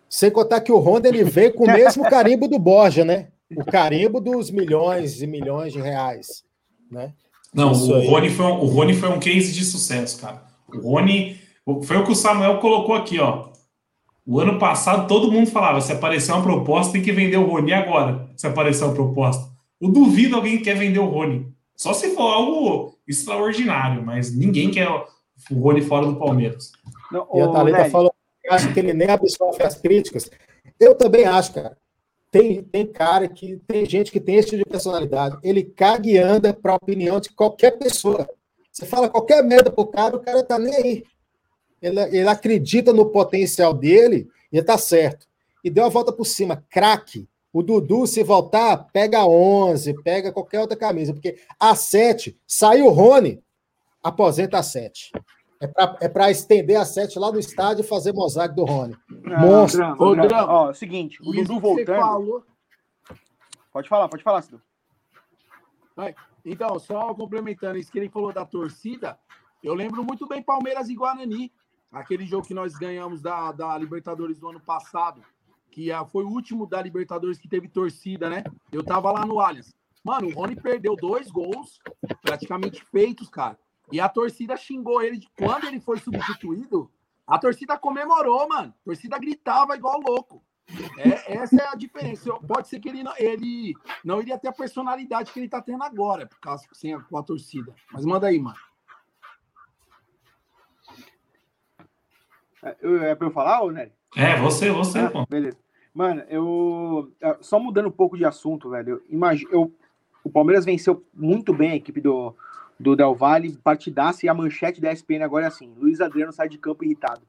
Sem 0.09 0.31
contar 0.31 0.61
que 0.61 0.73
o 0.73 0.79
Honda 0.79 1.09
ele 1.09 1.25
veio 1.25 1.53
com 1.53 1.65
o 1.65 1.71
mesmo 1.71 2.09
carimbo 2.09 2.49
do 2.49 2.59
Borja, 2.59 3.05
né? 3.05 3.29
O 3.55 3.65
carimbo 3.65 4.21
dos 4.21 4.51
milhões 4.51 5.23
e 5.23 5.27
milhões 5.27 5.73
de 5.73 5.81
reais, 5.81 6.45
né? 6.91 7.13
Não, 7.53 7.73
o 7.73 8.11
Rony, 8.11 8.31
foi 8.31 8.47
um, 8.47 8.61
o 8.61 8.67
Rony 8.67 8.95
foi 8.95 9.09
um 9.09 9.19
case 9.19 9.53
de 9.53 9.65
sucesso, 9.65 10.21
cara. 10.21 10.43
O 10.73 10.93
Rony 10.93 11.39
foi 11.85 11.97
o 11.97 12.05
que 12.05 12.13
o 12.13 12.17
Samuel 12.17 12.59
colocou 12.59 12.95
aqui, 12.95 13.19
ó. 13.19 13.49
O 14.27 14.39
ano 14.39 14.59
passado 14.59 15.09
todo 15.09 15.33
mundo 15.33 15.51
falava: 15.51 15.81
se 15.81 15.91
aparecer 15.91 16.33
uma 16.33 16.43
proposta, 16.43 16.93
tem 16.93 17.03
que 17.03 17.13
vender 17.13 17.39
o 17.39 17.47
Rony 17.47 17.73
agora. 17.73 18.29
Se 18.37 18.47
aparecer 18.47 18.85
uma 18.85 18.95
proposta. 18.95 19.49
Eu 19.81 19.91
duvido 19.91 20.37
alguém 20.37 20.61
quer 20.61 20.77
vender 20.77 20.99
o 20.99 21.07
Rony. 21.07 21.47
Só 21.75 21.95
se 21.95 22.11
for 22.11 22.31
algo 22.31 22.95
extraordinário, 23.07 24.05
mas 24.05 24.35
ninguém 24.35 24.71
quer 24.71 24.91
o 24.91 25.55
Rony 25.55 25.81
fora 25.81 26.07
do 26.07 26.17
Palmeiras. 26.17 26.73
Não, 27.11 27.27
e 27.35 27.41
a 27.41 27.49
Thalita 27.49 27.89
falou 27.89 28.13
acha 28.49 28.73
que 28.73 28.79
ele 28.81 28.93
nem 28.93 29.09
absorve 29.09 29.63
as 29.63 29.77
críticas. 29.77 30.31
Eu 30.79 30.95
também 30.95 31.25
acho, 31.25 31.53
cara. 31.53 31.77
Tem, 32.31 32.63
tem 32.63 32.87
cara 32.87 33.27
que 33.27 33.57
tem 33.67 33.87
gente 33.87 34.13
que 34.13 34.21
tem 34.21 34.37
esse 34.37 34.51
tipo 34.51 34.65
de 34.65 34.71
personalidade. 34.71 35.39
Ele 35.43 35.63
caga 35.65 36.09
e 36.09 36.19
anda 36.19 36.53
para 36.53 36.73
a 36.73 36.77
opinião 36.77 37.21
de 37.21 37.31
qualquer 37.31 37.79
pessoa. 37.79 38.29
Você 38.71 38.85
fala 38.85 39.09
qualquer 39.09 39.43
merda 39.43 39.71
pro 39.71 39.87
cara, 39.87 40.17
o 40.17 40.21
cara 40.21 40.43
tá 40.43 40.59
nem 40.59 40.75
aí. 40.75 41.05
Ele, 41.81 42.01
ele 42.01 42.29
acredita 42.29 42.93
no 42.93 43.07
potencial 43.07 43.73
dele 43.73 44.29
e 44.53 44.63
tá 44.63 44.77
certo. 44.77 45.27
E 45.65 45.71
deu 45.71 45.85
a 45.85 45.89
volta 45.89 46.13
por 46.13 46.25
cima. 46.25 46.65
Craque. 46.71 47.29
O 47.53 47.63
Dudu, 47.63 48.07
se 48.07 48.23
voltar, 48.23 48.77
pega 48.93 49.27
11, 49.27 50.03
pega 50.03 50.33
qualquer 50.33 50.61
outra 50.61 50.77
camisa, 50.77 51.15
porque 51.15 51.39
a 51.59 51.75
7, 51.75 52.39
saiu 52.47 52.87
o 52.87 52.91
Rony, 52.91 53.43
aposenta 54.03 54.59
a 54.59 54.63
7. 54.63 55.11
É 55.61 56.09
para 56.09 56.29
é 56.29 56.31
estender 56.31 56.77
a 56.77 56.85
sete 56.85 57.19
lá 57.19 57.33
no 57.33 57.39
estádio 57.39 57.83
e 57.83 57.87
fazer 57.87 58.13
mosaico 58.13 58.55
do 58.55 58.65
Rony. 58.65 58.97
Ah, 59.27 59.41
Monstro. 59.41 59.81
Drama, 59.81 60.29
drama. 60.29 60.53
Ó, 60.53 60.73
seguinte, 60.73 61.19
o 61.21 61.33
Dudu 61.33 61.59
voltando. 61.59 62.45
Pode 63.73 63.89
falar, 63.89 64.09
pode 64.09 64.23
falar, 64.23 64.43
Cidu. 64.43 64.63
Então, 66.45 66.79
só 66.79 67.13
complementando 67.13 67.79
isso 67.79 67.91
que 67.91 67.99
ele 67.99 68.09
falou 68.09 68.33
da 68.33 68.45
torcida, 68.45 69.19
eu 69.63 69.75
lembro 69.75 70.05
muito 70.05 70.27
bem 70.27 70.43
Palmeiras 70.43 70.89
e 70.89 70.95
Guarani, 70.95 71.53
aquele 71.91 72.25
jogo 72.25 72.47
que 72.47 72.55
nós 72.55 72.75
ganhamos 72.75 73.21
da, 73.21 73.51
da 73.51 73.77
Libertadores 73.77 74.39
do 74.39 74.49
ano 74.49 74.61
passado, 74.61 75.23
que 75.71 75.91
é, 75.91 76.05
foi 76.07 76.25
o 76.25 76.29
último 76.29 76.67
da 76.67 76.81
Libertadores 76.81 77.39
que 77.39 77.49
teve 77.49 77.69
torcida, 77.69 78.31
né? 78.31 78.45
Eu 78.71 78.85
tava 78.85 79.11
lá 79.11 79.27
no 79.27 79.41
Allianz. 79.41 79.75
Mano, 80.05 80.29
o 80.29 80.33
Rony 80.33 80.55
perdeu 80.57 80.95
dois 80.95 81.31
gols 81.31 81.81
praticamente 82.23 82.83
feitos, 82.85 83.29
cara. 83.29 83.59
E 83.91 84.01
a 84.01 84.09
torcida 84.09 84.57
xingou 84.57 85.03
ele 85.03 85.19
de 85.19 85.29
quando 85.37 85.67
ele 85.67 85.81
foi 85.81 85.99
substituído. 85.99 86.91
A 87.27 87.39
torcida 87.39 87.77
comemorou, 87.79 88.49
mano. 88.49 88.75
A 88.81 88.85
torcida 88.85 89.19
gritava 89.19 89.77
igual 89.77 90.01
louco. 90.01 90.43
É, 90.99 91.39
essa 91.39 91.63
é 91.63 91.69
a 91.69 91.75
diferença. 91.75 92.33
Pode 92.47 92.69
ser 92.69 92.79
que 92.81 92.89
ele 92.89 93.03
não, 93.03 93.15
ele 93.17 93.75
não 94.05 94.21
iria 94.21 94.39
ter 94.39 94.49
a 94.49 94.53
personalidade 94.53 95.33
que 95.33 95.41
ele 95.41 95.49
tá 95.49 95.63
tendo 95.63 95.83
agora, 95.83 96.27
por 96.27 96.39
causa 96.41 96.67
sem 96.73 96.95
a, 96.95 97.01
com 97.01 97.17
a 97.17 97.23
torcida. 97.23 97.75
Mas 97.93 98.05
manda 98.05 98.27
aí, 98.27 98.39
mano. 98.39 98.59
É, 102.63 102.77
é 103.11 103.15
pra 103.15 103.27
eu 103.27 103.31
falar, 103.31 103.63
ou 103.63 103.73
né? 103.73 103.91
É, 104.17 104.37
você, 104.41 104.71
você, 104.71 105.01
ah, 105.01 105.11
pô. 105.11 105.27
Beleza. 105.27 105.59
Mano, 105.95 106.23
eu. 106.29 107.13
É, 107.21 107.39
só 107.41 107.59
mudando 107.59 107.89
um 107.89 107.93
pouco 107.93 108.17
de 108.17 108.25
assunto, 108.25 108.71
velho. 108.71 109.03
Imagina, 109.09 109.51
eu, 109.53 109.75
o 110.23 110.31
Palmeiras 110.31 110.65
venceu 110.65 111.05
muito 111.15 111.55
bem 111.55 111.73
a 111.73 111.77
equipe 111.77 112.01
do, 112.01 112.35
do 112.79 112.95
Del 112.95 113.15
Valle, 113.15 113.59
partidaça, 113.63 114.25
e 114.25 114.29
a 114.29 114.35
manchete 114.35 114.81
da 114.81 114.93
ESPN 114.93 115.23
agora 115.23 115.47
é 115.47 115.49
assim: 115.49 115.73
Luiz 115.77 116.01
Adriano 116.01 116.33
sai 116.33 116.49
de 116.49 116.59
campo 116.59 116.85
irritado. 116.85 117.23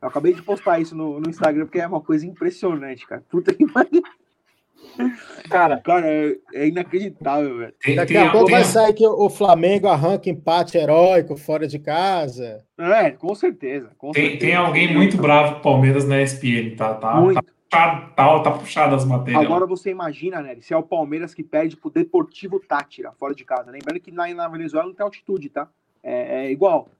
Eu 0.00 0.08
acabei 0.08 0.32
de 0.32 0.42
postar 0.42 0.80
isso 0.80 0.96
no, 0.96 1.20
no 1.20 1.28
Instagram 1.28 1.66
porque 1.66 1.80
é 1.80 1.86
uma 1.86 2.00
coisa 2.00 2.26
impressionante, 2.26 3.06
cara. 3.06 3.22
Puta 3.28 3.54
que 3.54 3.66
pariu. 3.70 4.02
Cara, 5.48 5.78
cara, 5.78 6.06
é, 6.06 6.36
é 6.54 6.68
inacreditável, 6.68 7.58
velho. 7.58 7.74
Daqui 7.96 8.16
a 8.16 8.30
pouco 8.30 8.50
vai 8.50 8.64
sair 8.64 8.94
que 8.94 9.06
o 9.06 9.28
Flamengo 9.28 9.88
arranca 9.88 10.30
empate 10.30 10.78
heróico 10.78 11.36
fora 11.36 11.66
de 11.66 11.78
casa. 11.78 12.64
É, 12.78 13.10
com 13.10 13.34
certeza. 13.34 13.90
Com 13.98 14.12
tem, 14.12 14.30
certeza. 14.30 14.46
tem 14.46 14.54
alguém 14.54 14.92
muito 14.92 15.16
bravo 15.16 15.54
com 15.54 15.58
o 15.58 15.62
Palmeiras 15.62 16.06
na 16.06 16.22
ESPN, 16.22 16.76
tá? 16.76 16.94
tá 16.94 17.14
muito. 17.14 17.42
Tá 17.42 17.52
puxado, 17.70 18.12
tá, 18.14 18.40
tá 18.40 18.50
puxado 18.50 18.94
as 18.96 19.04
matérias. 19.04 19.42
Agora 19.44 19.64
você 19.66 19.90
imagina, 19.90 20.42
né? 20.42 20.56
Se 20.60 20.74
é 20.74 20.76
o 20.76 20.82
Palmeiras 20.82 21.32
que 21.32 21.44
perde 21.44 21.76
pro 21.76 21.90
Deportivo 21.90 22.58
Tátira, 22.58 23.12
fora 23.12 23.34
de 23.34 23.44
casa. 23.44 23.70
Lembrando 23.70 24.00
que 24.00 24.10
na, 24.10 24.32
na 24.34 24.48
Venezuela 24.48 24.86
não 24.86 24.94
tem 24.94 25.04
altitude, 25.04 25.48
tá? 25.48 25.68
É, 26.02 26.46
é, 26.46 26.50
igual. 26.50 26.90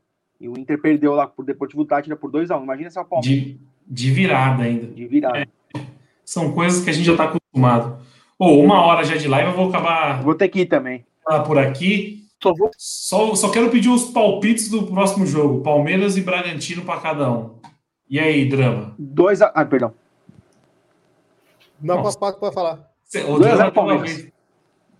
E 0.40 0.48
o 0.48 0.58
Inter 0.58 0.80
perdeu 0.80 1.14
lá 1.14 1.26
pro 1.26 1.44
Deportivo 1.44 1.84
Tátira 1.84 2.16
por 2.16 2.30
2x1. 2.30 2.58
Um. 2.58 2.62
Imagina 2.62 2.90
se 2.90 2.98
é 2.98 3.00
o 3.00 3.04
Palmeiras. 3.04 3.44
De, 3.44 3.60
de 3.86 4.10
virada 4.10 4.62
ainda. 4.62 4.86
De 4.86 5.06
virada. 5.06 5.40
É, 5.40 5.46
são 6.24 6.52
coisas 6.52 6.82
que 6.82 6.90
a 6.90 6.92
gente 6.92 7.06
já 7.06 7.16
tá 7.16 7.24
acostumado. 7.24 8.00
Ou 8.38 8.58
oh, 8.58 8.64
uma 8.64 8.80
hora 8.80 9.04
já 9.04 9.16
de 9.16 9.28
live, 9.28 9.50
eu 9.50 9.56
vou 9.56 9.68
acabar. 9.68 10.22
Vou 10.22 10.34
ter 10.34 10.48
que 10.48 10.60
ir 10.60 10.66
também. 10.66 11.04
Por 11.46 11.58
aqui. 11.58 12.26
Só, 12.42 12.54
vou... 12.54 12.70
só, 12.78 13.34
só 13.34 13.50
quero 13.50 13.68
pedir 13.68 13.90
os 13.90 14.04
palpites 14.04 14.70
do 14.70 14.84
próximo 14.86 15.26
jogo: 15.26 15.62
Palmeiras 15.62 16.16
e 16.16 16.22
Bragantino 16.22 16.82
para 16.82 17.00
cada 17.00 17.30
um. 17.30 17.58
E 18.08 18.18
aí, 18.18 18.48
drama? 18.48 18.94
2 18.98 19.42
a. 19.42 19.46
Ah, 19.54 19.64
perdão. 19.64 19.92
Não, 21.82 22.02
pode, 22.02 22.38
pode 22.38 22.54
falar. 22.54 22.90
Você, 23.04 23.22
o 23.24 23.38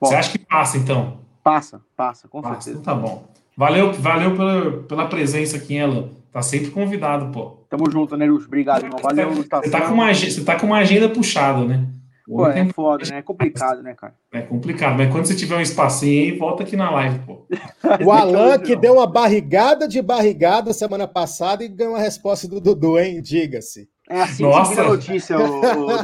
Você 0.01 0.15
acha 0.15 0.33
que 0.33 0.39
passa, 0.39 0.79
então? 0.79 1.19
Passa, 1.43 1.81
passa, 1.97 2.29
com 2.29 2.43
passa, 2.43 2.61
certeza. 2.61 2.81
Então 2.81 2.95
tá 2.95 3.01
bom. 3.01 3.25
Valeu, 3.57 3.93
valeu 3.93 4.37
pela, 4.37 4.83
pela 4.83 5.07
presença 5.07 5.57
aqui, 5.57 5.77
Ela. 5.77 6.09
Tá 6.33 6.43
sempre 6.43 6.71
convidado, 6.71 7.33
pô. 7.33 7.59
Tamo 7.69 7.91
junto, 7.91 8.17
Nerus. 8.17 8.47
Obrigado, 8.47 8.85
irmão. 8.85 9.01
Valeu, 9.03 9.31
você, 9.33 9.49
tá, 9.49 9.61
você 9.61 9.71
tá, 9.71 9.81
com 9.83 9.95
uma, 9.95 10.15
você 10.15 10.45
tá 10.45 10.59
com 10.59 10.67
uma 10.67 10.79
agenda 10.79 11.09
puxada, 11.09 11.65
né? 11.65 11.87
Pô, 12.27 12.47
é 12.47 12.65
foda, 12.73 13.05
né? 13.11 13.19
É 13.19 13.23
complicado, 13.23 13.83
né, 13.83 13.93
cara? 13.95 14.15
É 14.33 14.41
complicado, 14.41 14.97
mas 14.97 15.11
quando 15.11 15.27
você 15.27 15.35
tiver 15.35 15.57
um 15.57 15.61
espacinho 15.61 16.33
aí, 16.33 16.39
volta 16.39 16.63
aqui 16.63 16.77
na 16.77 16.89
live, 16.91 17.19
pô. 17.21 17.45
O 18.07 18.13
Alan 18.13 18.59
que 18.61 18.77
deu 18.77 18.95
uma 18.95 19.07
barrigada 19.07 19.89
de 19.89 20.01
barrigada 20.01 20.73
semana 20.73 21.09
passada 21.09 21.65
e 21.65 21.69
ganhou 21.69 21.97
a 21.97 22.01
resposta 22.01 22.47
do 22.47 22.61
Dudu, 22.61 22.99
hein? 22.99 23.21
Diga-se. 23.21 23.89
É 24.11 24.23
assim 24.23 24.43
Nossa. 24.43 24.75
que 24.75 24.89
notícia, 24.89 25.39
o, 25.39 25.61
o 25.61 26.03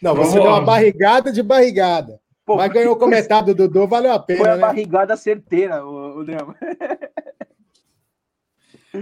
Não, 0.00 0.14
você 0.14 0.34
deu 0.34 0.44
uma 0.44 0.60
barrigada 0.60 1.32
de 1.32 1.42
barrigada. 1.42 2.20
Pô, 2.46 2.54
mas 2.54 2.72
ganhou 2.72 2.94
o 2.94 2.98
comentário 2.98 3.52
do 3.52 3.66
Dudu, 3.66 3.88
valeu 3.88 4.12
a 4.12 4.20
pena. 4.20 4.38
Foi 4.38 4.48
a 4.48 4.54
né? 4.54 4.60
barrigada 4.60 5.16
certeira, 5.16 5.84
o, 5.84 6.20
o 6.20 6.24
Drama. 6.24 6.54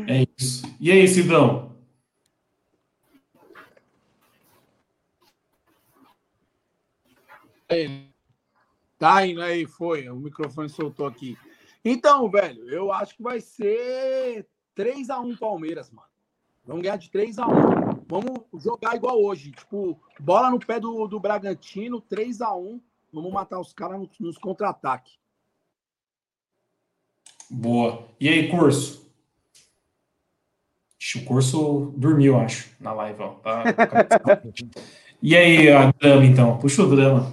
É 0.08 0.26
isso. 0.36 0.66
E 0.80 0.90
aí, 0.90 1.06
Sidão? 1.06 1.76
Tá 8.98 9.26
indo 9.26 9.42
aí, 9.42 9.66
foi. 9.66 10.08
O 10.08 10.16
microfone 10.16 10.70
soltou 10.70 11.06
aqui. 11.06 11.36
Então, 11.84 12.30
velho, 12.30 12.66
eu 12.70 12.90
acho 12.90 13.14
que 13.14 13.22
vai 13.22 13.42
ser 13.42 14.46
3x1 14.74 15.38
Palmeiras, 15.38 15.90
mano. 15.90 16.08
Vamos 16.64 16.82
ganhar 16.82 16.96
de 16.96 17.10
3x1. 17.10 17.95
Vamos 18.08 18.40
jogar 18.62 18.94
igual 18.94 19.20
hoje. 19.22 19.50
Tipo, 19.50 20.00
bola 20.20 20.50
no 20.50 20.58
pé 20.58 20.78
do, 20.78 21.06
do 21.06 21.18
Bragantino, 21.18 22.00
3x1. 22.00 22.80
Vamos 23.12 23.32
matar 23.32 23.60
os 23.60 23.72
caras 23.72 23.98
nos, 23.98 24.10
nos 24.20 24.38
contra-ataques. 24.38 25.14
Boa. 27.50 28.06
E 28.20 28.28
aí, 28.28 28.48
curso? 28.48 29.06
O 31.14 31.24
curso 31.24 31.94
dormiu, 31.96 32.38
acho, 32.38 32.68
na 32.80 32.92
live. 32.92 33.22
Ó. 33.22 33.28
Tá... 33.36 33.64
e 35.22 35.36
aí, 35.36 35.70
a 35.70 35.92
drama, 35.92 36.24
então? 36.26 36.58
Puxa 36.58 36.82
o 36.82 36.90
drama. 36.90 37.32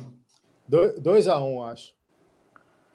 2x1, 0.69 1.41
um, 1.41 1.63
acho. 1.63 1.93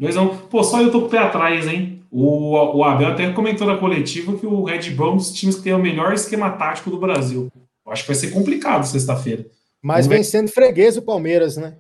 2x1. 0.01 0.23
Um. 0.23 0.37
Pô, 0.49 0.63
só 0.63 0.81
eu 0.81 0.91
tô 0.91 1.01
com 1.01 1.07
o 1.07 1.11
pé 1.11 1.19
atrás, 1.19 1.67
hein? 1.67 2.03
O, 2.11 2.53
o 2.79 2.85
Abel 2.85 3.09
até 3.09 3.31
comentou 3.33 3.67
na 3.67 3.77
coletiva 3.77 4.37
que 4.37 4.47
o 4.47 4.65
Red 4.65 4.91
Bull 4.91 5.09
é 5.09 5.11
um 5.11 5.17
dos 5.17 5.33
times 5.33 5.57
que 5.57 5.65
tem 5.65 5.75
o 5.75 5.79
melhor 5.79 6.13
esquema 6.15 6.51
tático 6.53 6.91
do 6.91 6.99
Brasil. 6.99 7.53
Eu 7.89 7.93
acho 7.93 8.03
que 8.03 8.09
vai 8.09 8.17
ser 8.17 8.31
complicado 8.31 8.87
sexta-feira. 8.87 9.47
Mas 9.81 10.07
vem 10.07 10.23
sendo 10.23 10.51
freguês 10.51 10.99
o 10.99 11.03
Palmeiras, 11.03 11.57
né? 11.57 11.79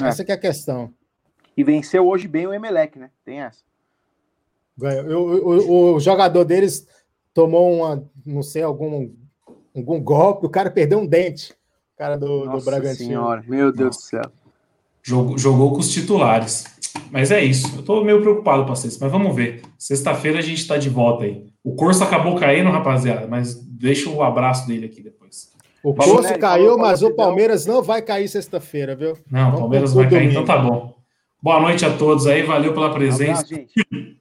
É. 0.00 0.06
Essa 0.06 0.22
é 0.22 0.32
a 0.32 0.38
questão. 0.38 0.94
E 1.56 1.64
venceu 1.64 2.06
hoje 2.06 2.28
bem 2.28 2.46
o 2.46 2.54
Emelec, 2.54 2.96
né? 2.96 3.10
Tem 3.24 3.40
essa. 3.40 3.58
O, 4.78 5.16
o, 5.16 5.94
o, 5.94 6.00
jogador 6.00 6.44
deles 6.44 6.86
tomou 7.34 7.78
uma, 7.78 8.08
não 8.24 8.44
sei, 8.44 8.62
algum, 8.62 9.10
algum 9.74 10.00
golpe, 10.00 10.46
o 10.46 10.48
cara 10.48 10.70
perdeu 10.70 11.00
um 11.00 11.06
dente. 11.06 11.52
O 11.94 11.98
cara 11.98 12.16
do, 12.16 12.44
Nossa 12.44 12.58
do 12.58 12.64
Bragantino. 12.64 13.08
Senhora, 13.08 13.44
meu 13.48 13.72
Deus 13.72 13.96
Nossa. 13.96 13.98
do 13.98 14.22
céu. 14.22 14.32
Jogou, 15.02 15.38
jogou 15.38 15.72
com 15.72 15.80
os 15.80 15.90
titulares. 15.90 16.66
Mas 17.10 17.30
é 17.30 17.42
isso. 17.42 17.76
Eu 17.76 17.82
tô 17.82 18.02
meio 18.04 18.20
preocupado 18.20 18.64
com 18.64 18.74
vocês, 18.74 18.98
mas 18.98 19.10
vamos 19.10 19.34
ver. 19.34 19.62
Sexta-feira 19.78 20.38
a 20.38 20.42
gente 20.42 20.66
tá 20.66 20.76
de 20.76 20.88
volta 20.88 21.24
aí. 21.24 21.44
O 21.64 21.74
curso 21.74 22.02
acabou 22.02 22.36
caindo, 22.36 22.70
rapaziada, 22.70 23.26
mas 23.26 23.54
deixa 23.54 24.08
o 24.10 24.22
abraço 24.22 24.66
dele 24.66 24.86
aqui 24.86 25.02
depois. 25.02 25.52
O 25.82 25.94
curso 25.94 26.38
caiu, 26.38 26.76
mas 26.76 27.02
o 27.02 27.14
Palmeiras 27.14 27.64
não 27.64 27.82
vai 27.82 28.02
cair 28.02 28.28
sexta-feira, 28.28 28.96
viu? 28.96 29.16
Não, 29.30 29.50
o 29.50 29.58
Palmeiras 29.58 29.94
vai 29.94 30.08
cair, 30.10 30.30
então 30.30 30.44
tá 30.44 30.58
bom. 30.58 30.94
Boa 31.40 31.60
noite 31.60 31.84
a 31.84 31.96
todos 31.96 32.26
aí, 32.26 32.42
valeu 32.42 32.74
pela 32.74 32.92
presença. 32.92 33.46
Um 33.54 33.56
abraço, 33.56 34.16